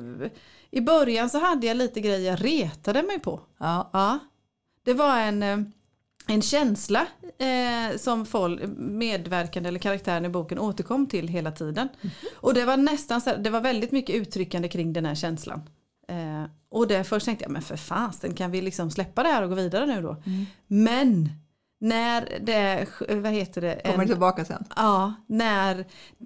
I 0.71 0.81
början 0.81 1.31
så 1.31 1.39
hade 1.39 1.67
jag 1.67 1.77
lite 1.77 2.01
grejer 2.01 2.31
jag 2.31 2.45
retade 2.45 3.03
mig 3.03 3.19
på. 3.19 3.41
Ja. 3.59 3.91
Ja, 3.93 4.19
det 4.85 4.95
var 4.95 5.19
en, 5.19 5.43
eh, 5.43 5.59
en 6.27 6.43
känsla 6.43 7.07
eh, 7.39 7.97
som 7.99 8.27
folk, 8.27 8.61
medverkande 8.77 9.69
eller 9.69 9.79
karaktären 9.79 10.25
i 10.25 10.29
boken 10.29 10.59
återkom 10.59 11.07
till 11.07 11.29
hela 11.29 11.53
tiden. 11.53 11.89
Och 12.37 12.55
det 12.55 12.65
var 12.65 12.77
nästan 12.77 13.21
så 13.21 13.31
här, 13.31 13.39
det 13.39 13.51
var 13.51 13.61
väldigt 13.61 13.93
mycket 13.93 14.17
uttryckande 14.17 14.69
kring 14.69 14.93
den 14.93 15.07
här 15.07 15.15
känslan. 15.15 15.63
Eh, 16.09 16.45
och 16.71 16.89
det 16.89 17.05
först 17.05 17.27
tänkte 17.27 17.45
jag, 17.45 17.53
men 17.53 17.63
för 17.63 17.77
fasen 17.77 18.35
kan 18.35 18.51
vi 18.51 18.61
liksom 18.61 18.91
släppa 18.91 19.23
det 19.23 19.29
här 19.29 19.43
och 19.43 19.49
gå 19.49 19.55
vidare 19.55 19.87
nu 19.87 20.03
då? 20.03 20.23
Men 20.67 21.29
när 21.81 22.39
det, 22.41 22.87
vad 23.15 23.33
heter 23.33 23.61
det? 23.61 23.81
Kommer 23.85 24.03
en- 24.03 24.09
tillbaka 24.09 24.45
sen. 24.45 24.65
Ja, 24.77 25.15
när 25.27 25.85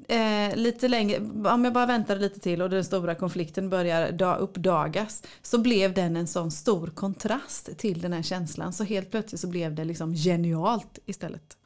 eh, 0.09 0.57
lite 0.57 0.89
längre, 0.89 1.19
om 1.53 1.65
jag 1.65 1.73
bara 1.73 1.87
väntar 1.87 2.17
lite 2.17 2.41
till 2.41 2.63
och 2.63 2.71
den 2.71 2.85
stora 2.85 3.15
konflikten 3.15 3.71
börjar 3.71 4.13
da, 4.13 4.37
uppdagas 4.37 5.23
så 5.43 5.59
blev 5.59 5.95
den 5.95 6.17
en 6.17 6.27
sån 6.27 6.51
stor 6.51 6.87
kontrast 6.87 7.79
till 7.79 8.01
den 8.01 8.13
här 8.13 8.23
känslan 8.23 8.73
så 8.73 8.85
helt 8.85 9.11
plötsligt 9.11 9.41
så 9.41 9.47
blev 9.49 9.75
det 9.75 9.85
liksom 9.85 10.15
genialt 10.15 10.99
istället. 11.07 11.57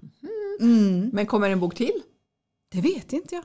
Mm. 0.61 1.11
Men 1.13 1.27
kommer 1.27 1.51
en 1.51 1.61
bok 1.61 1.75
till? 1.75 2.03
Det 2.73 2.81
vet 2.81 3.13
inte 3.13 3.35
jag. 3.35 3.45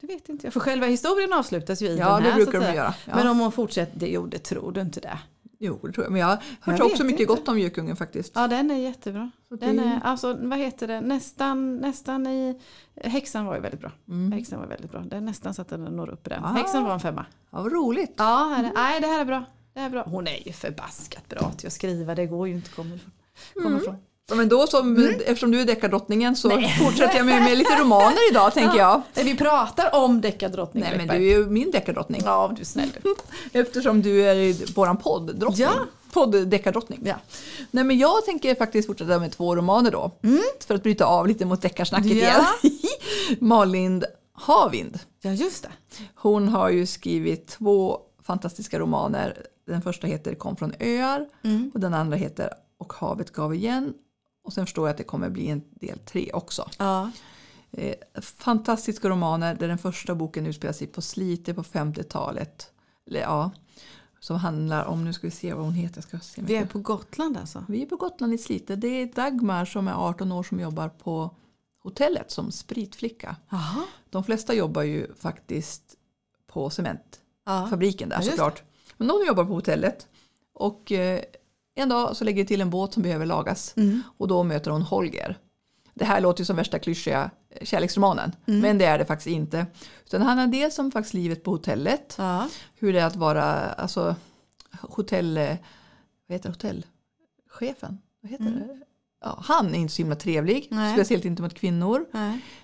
Det 0.00 0.06
vet 0.06 0.28
inte 0.28 0.46
jag. 0.46 0.52
För 0.52 0.60
själva 0.60 0.86
historien 0.86 1.32
avslutas 1.32 1.82
ju 1.82 1.86
i 1.86 1.98
Ja, 1.98 2.14
den 2.14 2.22
det 2.22 2.28
här. 2.30 2.36
brukar 2.36 2.52
så 2.52 2.58
att 2.58 2.70
de 2.70 2.76
göra. 2.76 2.94
Ja. 3.06 3.16
Men 3.16 3.26
om 3.28 3.38
hon 3.38 3.52
fortsätter, 3.52 3.98
det, 4.00 4.06
jo 4.06 4.26
det 4.26 4.38
tror 4.38 4.72
du 4.72 4.80
inte 4.80 5.00
det. 5.00 5.18
Jo, 5.62 5.78
det 5.82 5.92
tror 5.92 6.04
jag. 6.04 6.10
Men 6.12 6.20
jag 6.20 6.26
har 6.26 6.36
hört 6.60 6.78
Jag 6.78 6.86
också 6.86 7.04
mycket 7.04 7.20
inte. 7.20 7.34
gott 7.34 7.48
om 7.48 7.58
Gökungen 7.58 7.96
faktiskt. 7.96 8.32
Ja 8.34 8.48
den 8.48 8.70
är 8.70 8.74
jättebra. 8.76 9.30
Så 9.48 9.56
det- 9.56 9.66
Den 9.66 9.78
är, 9.78 10.00
alltså, 10.04 10.36
vad 10.40 10.58
heter 10.58 10.88
det, 10.88 11.00
nästan, 11.00 11.76
nästan 11.76 12.26
i... 12.26 12.60
Häxan 13.04 13.46
var 13.46 13.54
ju 13.54 13.60
väldigt 13.60 13.80
bra. 13.80 13.92
Mm. 14.08 14.32
Häxan 14.32 14.58
var 14.60 14.66
väldigt 14.66 14.90
bra. 14.90 15.00
Det 15.00 15.16
är 15.16 15.20
nästan 15.20 15.54
så 15.54 15.62
att 15.62 15.68
den 15.68 15.84
når 15.84 16.10
upp 16.10 16.26
i 16.26 16.30
den. 16.30 16.44
Ah. 16.44 16.48
Häxan 16.52 16.84
var 16.84 16.94
en 16.94 17.00
femma. 17.00 17.26
Ja, 17.50 17.62
vad 17.62 17.72
roligt. 17.72 18.14
Ja, 18.16 18.52
här 18.56 18.64
är, 18.64 18.72
nej 18.74 19.00
det 19.00 19.06
här 19.06 19.20
är 19.20 19.24
bra. 19.24 19.44
Det 19.74 19.80
här 19.80 19.86
är 19.86 19.90
bra. 19.90 20.02
Hon 20.06 20.26
är 20.26 20.46
ju 20.46 20.52
förbaskat 20.52 21.28
bra 21.28 21.52
till 21.56 21.66
att 21.66 21.72
skriva. 21.72 22.14
Det 22.14 22.26
går 22.26 22.48
ju 22.48 22.54
inte 22.54 22.68
att 22.68 22.74
komma 22.76 22.94
ifrån. 22.94 23.12
Mm. 23.66 23.76
ifrån. 23.76 23.96
Ja, 24.30 24.36
men 24.36 24.48
då 24.48 24.66
som, 24.66 25.08
eftersom 25.26 25.50
du 25.50 25.60
är 25.60 25.64
deckardrottningen 25.64 26.36
så 26.36 26.50
fortsätter 26.84 27.16
jag 27.16 27.26
med, 27.26 27.42
med 27.42 27.58
lite 27.58 27.80
romaner 27.80 28.30
idag 28.30 28.54
tänker 28.54 28.78
jag. 28.78 29.02
Nej, 29.14 29.24
Vi 29.24 29.36
pratar 29.36 29.94
om 29.94 30.20
deckardrottning 30.20 30.82
Nej 30.82 30.90
men 30.92 30.98
Läckberg. 31.06 31.18
du 31.20 31.30
är 31.32 31.36
ju 31.38 31.46
min 31.46 31.70
deckardrottning. 31.70 32.22
Ja, 32.24 32.52
du 32.56 32.60
är 32.60 32.66
snäll 32.66 32.88
du. 33.02 33.14
Eftersom 33.60 34.02
du 34.02 34.22
är 34.22 34.74
våran 34.74 34.96
podddrottning. 34.96 35.66
Ja. 35.66 35.72
Podddeckardrottning. 36.12 37.00
Ja. 37.04 37.14
Nej 37.70 37.84
men 37.84 37.98
jag 37.98 38.24
tänker 38.24 38.54
faktiskt 38.54 38.86
fortsätta 38.86 39.18
med 39.18 39.32
två 39.32 39.56
romaner 39.56 39.90
då. 39.90 40.10
För 40.66 40.74
att 40.74 40.82
bryta 40.82 41.04
av 41.04 41.28
lite 41.28 41.44
mot 41.46 41.62
deckarsnacket 41.62 42.06
Mm. 42.12 42.18
Ja. 42.24 42.44
igen. 42.62 42.76
Malin 43.40 44.04
Havind. 44.32 44.98
ja, 45.22 45.30
just 45.30 45.62
det. 45.62 45.68
Hon 46.14 46.48
har 46.48 46.70
ju 46.70 46.86
skrivit 46.86 47.46
två 47.48 47.98
fantastiska 48.22 48.78
romaner. 48.78 49.36
Den 49.66 49.82
första 49.82 50.06
heter 50.06 50.34
Kom 50.34 50.56
från 50.56 50.74
öar 50.80 51.26
Mm. 51.44 51.70
och 51.74 51.80
den 51.80 51.94
andra 51.94 52.16
heter 52.16 52.50
Och 52.78 52.92
havet 52.92 53.32
gav 53.32 53.54
igen. 53.54 53.94
Och 54.42 54.52
sen 54.52 54.66
förstår 54.66 54.88
jag 54.88 54.90
att 54.90 54.98
det 54.98 55.04
kommer 55.04 55.30
bli 55.30 55.48
en 55.48 55.62
del 55.70 55.98
tre 55.98 56.30
också. 56.32 56.68
Ja. 56.78 57.10
Eh, 57.70 57.94
fantastiska 58.22 59.08
romaner 59.08 59.54
där 59.54 59.68
den 59.68 59.78
första 59.78 60.14
boken 60.14 60.46
utspelar 60.46 60.72
sig 60.72 60.86
på 60.86 61.02
Slite 61.02 61.54
på 61.54 61.62
50-talet. 61.62 62.70
Eller, 63.06 63.20
ja, 63.20 63.50
som 64.20 64.36
handlar 64.36 64.84
om, 64.84 65.04
nu 65.04 65.12
ska 65.12 65.26
vi 65.26 65.30
se 65.30 65.54
vad 65.54 65.64
hon 65.64 65.74
heter. 65.74 65.96
Jag 65.96 66.04
ska 66.04 66.18
se 66.18 66.42
Vi 66.42 66.56
är 66.56 66.66
på 66.66 66.78
Gotland 66.78 67.36
alltså. 67.36 67.64
vi 67.68 67.82
är 67.82 67.86
på 67.86 67.96
Gotland 67.96 68.34
i 68.34 68.38
Slite. 68.38 68.76
Det 68.76 68.88
är 68.88 69.06
Dagmar 69.06 69.64
som 69.64 69.88
är 69.88 69.92
18 69.94 70.32
år 70.32 70.42
som 70.42 70.60
jobbar 70.60 70.88
på 70.88 71.30
hotellet 71.82 72.30
som 72.30 72.52
spritflicka. 72.52 73.36
Jaha. 73.48 73.84
De 74.10 74.24
flesta 74.24 74.54
jobbar 74.54 74.82
ju 74.82 75.14
faktiskt 75.14 75.82
på 76.46 76.70
cementfabriken 76.70 78.08
Ja. 78.10 78.16
där 78.16 78.24
Ja, 78.24 78.30
såklart. 78.30 78.62
Men 78.96 79.08
de 79.08 79.26
jobbar 79.26 79.44
på 79.44 79.54
hotellet. 79.54 80.06
Och 80.52 80.92
eh, 80.92 81.20
en 81.80 81.88
dag 81.88 82.16
så 82.16 82.24
lägger 82.24 82.42
det 82.42 82.48
till 82.48 82.60
en 82.60 82.70
båt 82.70 82.92
som 82.94 83.02
behöver 83.02 83.26
lagas. 83.26 83.74
Mm. 83.76 84.02
Och 84.18 84.28
då 84.28 84.42
möter 84.42 84.70
hon 84.70 84.82
Holger. 84.82 85.38
Det 85.94 86.04
här 86.04 86.20
låter 86.20 86.40
ju 86.40 86.44
som 86.44 86.56
värsta 86.56 86.78
klyschiga 86.78 87.30
eh, 87.50 87.64
kärleksromanen. 87.66 88.32
Mm. 88.46 88.60
Men 88.60 88.78
det 88.78 88.84
är 88.84 88.98
det 88.98 89.04
faktiskt 89.04 89.26
inte. 89.26 89.66
Utan 90.06 90.20
det 90.20 90.26
handlar 90.26 90.46
dels 90.46 90.78
om 90.78 90.90
faktiskt 90.90 91.14
livet 91.14 91.44
på 91.44 91.50
hotellet. 91.50 92.14
Ja. 92.18 92.48
Hur 92.78 92.92
det 92.92 93.00
är 93.00 93.06
att 93.06 93.16
vara 93.16 93.44
alltså, 93.72 94.16
hotell... 94.80 95.36
eh, 95.36 95.56
Vad 96.28 96.34
heter 96.34 96.48
hotellchefen? 96.48 97.98
Vad 98.22 98.30
heter 98.32 98.44
det? 98.44 98.78
Ja, 99.24 99.38
han 99.42 99.74
är 99.74 99.78
inte 99.78 99.94
så 99.94 100.02
himla 100.02 100.16
trevlig. 100.16 100.68
Mm. 100.70 100.84
Nej. 100.84 100.94
Speciellt 100.94 101.24
inte 101.24 101.42
mot 101.42 101.54
kvinnor. 101.54 102.06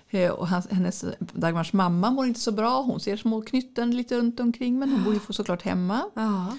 Eh, 0.09 0.29
Och 0.31 0.47
hans, 0.47 0.67
hennes, 0.71 1.05
Dagmars 1.19 1.73
mamma 1.73 2.11
mår 2.11 2.25
inte 2.25 2.39
så 2.39 2.51
bra. 2.51 2.81
Hon 2.81 2.99
ser 2.99 3.17
små 3.17 3.41
knytten 3.41 3.97
lite 3.97 4.17
runt 4.17 4.39
omkring 4.39 4.79
men 4.79 4.89
hon 4.91 5.03
bor 5.03 5.13
ju 5.13 5.19
såklart 5.29 5.61
hemma. 5.61 6.01
Ja. 6.15 6.57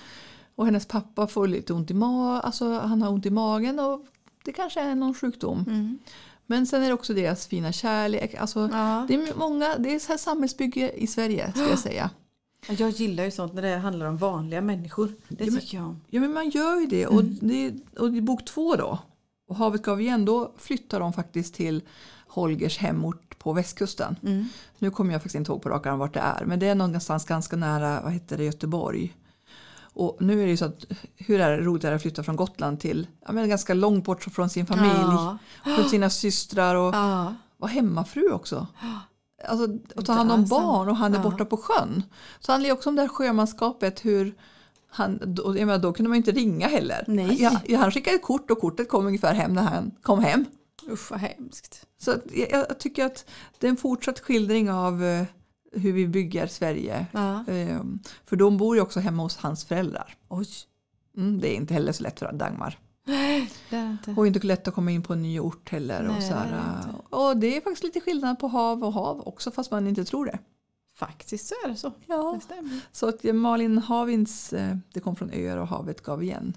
Och 0.59 0.65
hennes 0.67 0.87
pappa 0.87 1.27
får 1.27 1.47
lite 1.49 1.73
ont 1.73 1.91
i 1.91 1.95
magen. 1.95 2.41
Alltså 2.45 2.79
han 2.79 3.03
har 3.03 3.11
ont 3.11 3.27
i 3.27 3.31
magen 3.31 3.79
och 3.81 4.07
det 4.45 4.53
kanske 4.53 4.81
är 4.81 4.95
någon 4.95 5.15
sjukdom. 5.15 5.65
Mm. 5.67 5.99
Men 6.47 6.67
sen 6.67 6.83
är 6.83 6.87
det 6.89 6.95
också 6.95 7.15
deras 7.15 7.47
fina 7.47 7.73
kärlek. 7.73 8.35
Alltså, 8.35 8.69
Ja. 8.73 9.05
Det 9.09 9.15
är 9.15 9.39
många, 9.39 9.79
det 9.79 9.95
är 9.95 9.99
så 9.99 10.09
här 10.09 10.17
samhällsbygge 10.19 10.91
i 10.93 11.07
Sverige 11.07 11.51
ska 11.51 11.61
jag 11.69 11.79
säga. 11.89 12.11
Jag 12.69 12.91
gillar 12.91 13.25
ju 13.25 13.31
sånt 13.31 13.55
när 13.55 13.63
det 13.63 13.77
handlar 13.77 14.07
om 14.07 14.17
vanliga 14.17 14.61
människor. 14.61 15.13
Det 15.29 15.45
Ja, 15.45 15.51
men- 15.51 15.61
tycker 15.61 15.77
jag 15.77 15.87
om. 15.87 16.01
Ja 16.11 16.21
men 16.21 16.33
man 16.33 16.51
gör 16.51 16.81
ju 16.81 16.87
det. 16.87 17.07
Och, 17.07 17.21
Mm. 17.21 17.39
det, 17.41 17.73
och 18.01 18.17
i 18.17 18.21
bok 18.21 18.45
två 18.45 18.77
då, 18.77 18.99
och 19.49 19.57
Havet 19.57 19.83
gav 19.83 20.01
igen, 20.01 20.25
då 20.25 20.53
flyttar 20.59 21.01
de 21.01 21.13
faktiskt 21.13 21.55
till 21.55 21.83
Holgers 22.29 22.79
hemort 22.79 23.39
på 23.39 23.53
västkusten. 23.53 24.17
Mm. 24.23 24.45
Nu 24.79 24.91
kommer 24.91 25.13
jag 25.13 25.21
faktiskt 25.23 25.35
inte 25.35 25.53
ihåg 25.53 25.63
på 25.63 25.69
rak 25.69 25.87
arm 25.87 25.99
vart 25.99 26.15
det 26.15 26.21
är. 26.21 26.45
Men 26.45 26.59
det 26.59 26.67
är 26.67 26.75
någonstans 26.75 27.25
ganska 27.25 27.57
nära 27.57 28.01
vad 28.01 28.13
heter 28.13 28.39
det, 28.39 28.45
Göteborg. 28.45 29.15
Och 29.99 30.17
nu 30.21 30.41
är 30.43 30.45
det 30.45 30.51
ju 30.51 30.57
så 30.57 30.65
att 30.65 30.85
hur 31.17 31.41
är 31.41 31.51
det 31.51 31.65
roligt 31.65 31.83
det 31.83 31.95
att 31.95 32.03
flytta 32.03 32.23
från 32.23 32.37
Gotland 32.37 32.81
till 32.81 33.07
ja, 33.27 33.33
men 33.33 33.49
ganska 33.49 33.75
långt 33.75 34.05
bort 34.05 34.25
från 34.25 34.51
sin 34.51 34.67
familj. 34.67 34.91
Ja. 34.97 35.39
Från 35.77 35.89
sina 35.89 36.11
systrar 36.11 36.75
och 36.75 36.95
Ja. 36.95 37.35
vara 37.57 37.71
hemmafru 37.71 38.31
också. 38.33 38.67
Alltså 39.49 39.69
att 39.97 40.07
ta 40.07 40.13
hand 40.13 40.33
om 40.33 40.45
barn 40.45 40.89
och 40.89 40.97
han 40.97 41.13
är 41.15 41.19
Ja. 41.19 41.23
borta 41.23 41.45
på 41.45 41.57
sjön. 41.57 42.03
Så 42.41 42.47
det 42.47 42.53
handlar 42.53 42.69
ju 42.69 42.73
också 42.73 42.89
om 42.89 42.97
det 42.97 43.03
här 43.03 43.09
sjömanskapet 43.09 44.05
hur 44.05 44.35
han, 44.91 45.37
och 45.45 45.59
jag 45.59 45.67
menar, 45.67 45.79
då 45.79 45.93
kunde 45.93 46.09
man 46.09 46.17
ju 46.17 46.21
inte 46.27 46.33
ringa 46.41 46.67
heller. 46.69 47.05
Nej. 47.07 47.51
Ja, 47.67 47.79
han 47.79 47.91
skickade 47.93 48.17
ett 48.17 48.23
kort 48.23 48.51
och 48.51 48.61
kortet 48.61 48.89
kom 48.89 49.07
ungefär 49.07 49.35
hem 49.35 49.53
när 49.55 49.63
han 49.63 49.91
kom 50.03 50.19
hem. 50.25 50.45
Usch 50.91 51.11
vad 51.11 51.21
hemskt. 51.21 51.87
Så 52.01 52.15
jag, 52.33 52.51
jag 52.69 52.79
tycker 52.81 53.05
att 53.07 53.25
det 53.59 53.67
är 53.67 53.71
en 53.71 53.77
fortsatt 53.77 54.21
skildring 54.21 54.71
av 54.71 55.05
eh, 55.05 55.25
hur 55.73 55.93
vi 55.93 56.09
bygger 56.09 56.47
Sverige. 56.47 57.07
Ja. 57.13 57.45
Ehm, 57.49 57.99
för 58.25 58.37
de 58.37 58.57
bor 58.57 58.77
ju 58.77 58.83
också 58.83 59.01
hemma 59.01 59.23
hos 59.23 59.37
hans 59.37 59.65
föräldrar. 59.65 60.17
Oj. 60.29 60.47
Mm, 61.17 61.41
det 61.41 61.49
är 61.49 61.57
inte 61.57 61.75
heller 61.75 61.93
så 61.93 62.03
lätt 62.03 62.19
för 62.19 62.33
Dagmar. 62.33 62.79
Det 63.71 63.77
är 63.77 63.91
inte. 63.91 64.15
Och 64.17 64.27
inte 64.27 64.47
lätt 64.47 64.69
att 64.69 64.75
komma 64.75 64.91
in 64.91 65.03
på 65.03 65.13
en 65.13 65.23
ny 65.23 65.41
ort 65.41 65.71
heller. 65.71 66.07
och, 66.09 66.13
Nej, 66.13 66.23
så 66.23 66.35
här, 66.35 66.51
det 66.51 66.89
inte. 66.89 67.17
och 67.17 67.37
det 67.37 67.57
är 67.57 67.61
faktiskt 67.61 67.85
lite 67.85 68.01
skillnad 68.01 68.39
på 68.39 68.49
hav 68.49 68.85
och 68.85 68.93
hav 68.93 69.29
också 69.29 69.51
fast 69.51 69.71
man 69.71 69.87
inte 69.87 70.05
tror 70.05 70.27
det. 70.27 70.39
Faktiskt 70.95 71.47
så 71.49 71.55
är 71.65 71.69
det 71.69 71.77
så. 71.77 71.93
Ja. 72.07 72.33
Det 72.35 72.41
stämmer. 72.45 72.81
Så 72.93 73.09
att 73.09 73.25
Malin 73.35 73.79
Havins 73.79 74.53
eh, 74.53 74.77
Det 74.93 75.01
kom 75.01 75.17
från 75.17 75.31
öar 75.33 75.57
och 75.57 75.69
havet 75.69 76.03
gav 76.03 76.23
igen. 76.23 76.57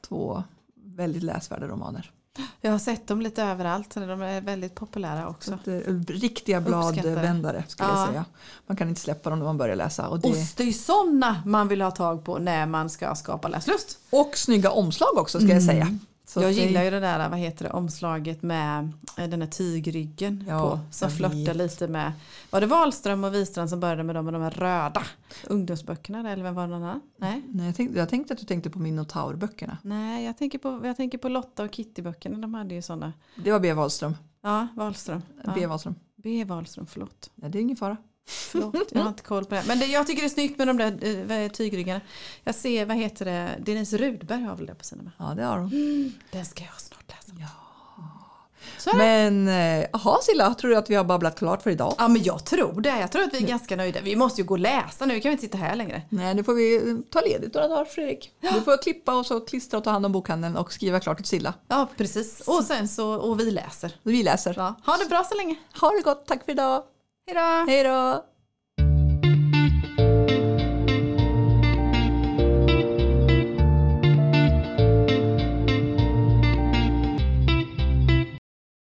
Två 0.00 0.42
väldigt 0.74 1.22
läsvärda 1.22 1.68
romaner. 1.68 2.12
Jag 2.60 2.70
har 2.70 2.78
sett 2.78 3.06
dem 3.06 3.20
lite 3.22 3.42
överallt. 3.42 3.92
så 3.92 4.00
De 4.00 4.22
är 4.22 4.40
väldigt 4.40 4.74
populära 4.74 5.22
Så 5.22 5.28
också. 5.54 5.70
eh, 5.70 5.94
riktiga 6.08 6.60
bladvändare 6.60 7.64
skulle 7.68 7.88
Ja. 7.90 7.98
jag 8.00 8.08
säga. 8.08 8.24
Man 8.66 8.76
kan 8.76 8.88
inte 8.88 9.00
släppa 9.00 9.30
dem 9.30 9.38
när 9.38 9.46
man 9.46 9.58
börjar 9.58 9.76
läsa. 9.76 10.08
Och, 10.08 10.20
det, 10.20 10.28
Och 10.28 10.36
det 10.56 10.62
är 10.68 10.72
sådana 10.72 11.42
man 11.46 11.68
vill 11.68 11.80
ha 11.82 11.90
tag 11.90 12.24
på 12.24 12.38
när 12.38 12.66
man 12.66 12.90
ska 12.90 13.14
skapa 13.14 13.48
läslust. 13.48 13.98
och 14.10 14.32
snygga 14.36 14.70
omslag 14.70 15.08
också 15.18 15.40
ska 15.40 15.48
jag 15.48 15.62
säga. 15.62 15.98
Så 16.28 16.42
jag 16.42 16.50
det- 16.50 16.60
gillar 16.60 16.82
ju 16.84 16.90
det 16.90 17.00
där 17.00 17.28
vad 17.28 17.38
heter 17.38 17.64
det, 17.64 17.70
omslaget 17.70 18.42
med 18.42 18.92
eh, 19.18 19.28
den 19.28 19.42
här 19.42 19.48
tygryggen 19.48 20.44
Ja, 20.48 20.60
på. 20.70 20.80
Som 20.90 21.10
flörtar 21.10 21.54
lite 21.54 21.88
med, 21.88 22.12
var 22.50 22.60
det 22.60 22.66
Wahlström 22.66 23.24
och 23.24 23.34
Wistrand 23.34 23.70
som 23.70 23.80
började 23.80 24.02
med 24.02 24.14
dem 24.14 24.24
med 24.24 24.34
de 24.34 24.42
här 24.42 24.50
röda 24.50 25.02
ungdomsböckerna 25.46 26.30
eller 26.30 26.42
vem 26.42 26.54
var 26.54 26.62
det 26.62 26.68
någon 26.68 26.82
annan? 26.82 27.00
Nej. 27.16 27.42
Nej, 27.48 27.66
jag, 27.66 27.76
tänkte, 27.76 27.98
jag 27.98 28.08
tänkte 28.08 28.32
att 28.34 28.40
du 28.40 28.46
tänkte 28.46 28.70
på 28.70 28.78
Minotaurböckerna. 28.78 29.78
Nej, 29.82 30.24
jag 30.24 30.38
tänker, 30.38 30.58
på, 30.58 30.80
jag 30.86 30.96
tänker 30.96 31.18
på 31.18 31.28
Lotta 31.28 31.62
och 31.64 31.70
Kitty-böckerna. 31.70 32.38
De 32.38 32.54
hade 32.54 32.74
ju 32.74 32.82
sådana. 32.82 33.12
Det 33.36 33.52
var 33.52 33.60
B. 33.60 33.72
Wahlström. 33.72 34.16
Ja, 34.42 34.66
Wahlström. 34.76 35.22
Ja. 35.44 35.52
B. 35.54 35.66
Wahlström. 35.66 35.94
B. 36.16 36.44
Wahlström, 36.44 36.86
förlåt. 36.86 37.30
Nej, 37.34 37.50
det 37.50 37.58
är 37.58 37.62
ingen 37.62 37.76
fara. 37.76 37.96
Förlåt, 38.28 38.88
jag 38.92 39.00
har 39.00 39.08
inte 39.08 39.22
koll 39.22 39.44
på 39.44 39.54
det. 39.54 39.62
Men 39.66 39.78
det, 39.78 39.86
jag 39.86 40.06
tycker 40.06 40.22
det 40.22 40.26
är 40.26 40.30
snyggt 40.30 40.58
med 40.58 40.66
de 40.66 40.76
där 40.76 41.32
eh, 41.32 41.50
tygryggarna. 41.50 42.00
Jag 42.44 42.54
ser, 42.54 42.86
vad 42.86 42.96
heter 42.96 43.24
det, 43.24 43.48
Denise 43.58 43.96
Rudberg 43.96 44.42
har 44.42 44.56
väl 44.56 44.66
det 44.66 44.74
på 44.74 44.84
sina. 44.84 45.12
Ja, 45.18 45.24
det 45.36 45.44
har 45.44 45.56
de. 45.56 46.12
Den 46.30 46.44
ska 46.44 46.64
jag 46.64 46.80
snart 46.80 47.08
läsa. 47.08 47.32
Ja. 47.40 48.92
Men 48.96 49.48
eh, 49.48 49.86
jaha 49.92 50.18
Silla, 50.22 50.54
tror 50.54 50.70
du 50.70 50.76
att 50.76 50.90
vi 50.90 50.94
har 50.94 51.04
babblat 51.04 51.38
klart 51.38 51.62
för 51.62 51.70
idag? 51.70 51.94
Ja 51.98 52.08
men 52.08 52.22
jag 52.22 52.44
tror 52.44 52.80
det. 52.80 53.00
Jag 53.00 53.12
tror 53.12 53.22
att 53.22 53.34
vi 53.34 53.38
är 53.38 53.46
ganska 53.46 53.76
nöjda. 53.76 54.00
Vi 54.00 54.16
måste 54.16 54.40
ju 54.40 54.46
gå 54.46 54.54
och 54.54 54.58
läsa 54.58 55.06
nu. 55.06 55.14
Vi 55.14 55.20
kan 55.20 55.28
vi 55.28 55.32
inte 55.32 55.44
sitta 55.44 55.58
här 55.58 55.76
längre. 55.76 56.02
Nej, 56.08 56.34
nu 56.34 56.44
får 56.44 56.54
vi 56.54 56.76
eh, 56.76 56.96
ta 57.10 57.20
ledigt 57.20 57.54
några 57.54 57.68
dagar 57.68 57.84
Fredrik. 57.84 58.32
Du 58.40 58.60
får 58.60 58.82
klippa 58.82 59.14
och 59.14 59.26
så 59.26 59.40
klistra 59.40 59.78
och 59.78 59.84
ta 59.84 59.90
hand 59.90 60.06
om 60.06 60.12
bokhandeln 60.12 60.56
och 60.56 60.72
skriva 60.72 61.00
klart 61.00 61.20
åt 61.20 61.26
Silla. 61.26 61.54
Ja 61.68 61.88
precis. 61.96 62.40
Och 62.40 62.64
sen 62.64 62.88
så, 62.88 63.14
och 63.14 63.40
vi 63.40 63.50
läser. 63.50 63.92
Vi 64.02 64.22
läser. 64.22 64.54
Ja. 64.56 64.74
Ha 64.86 64.96
det 64.96 65.08
bra 65.08 65.24
så 65.24 65.36
länge. 65.36 65.56
Ha 65.80 65.90
det 65.90 66.02
gott, 66.02 66.26
tack 66.26 66.44
för 66.44 66.52
idag. 66.52 66.82
Hejdå! 67.28 67.64
Hej 67.66 67.84
då! 67.84 68.24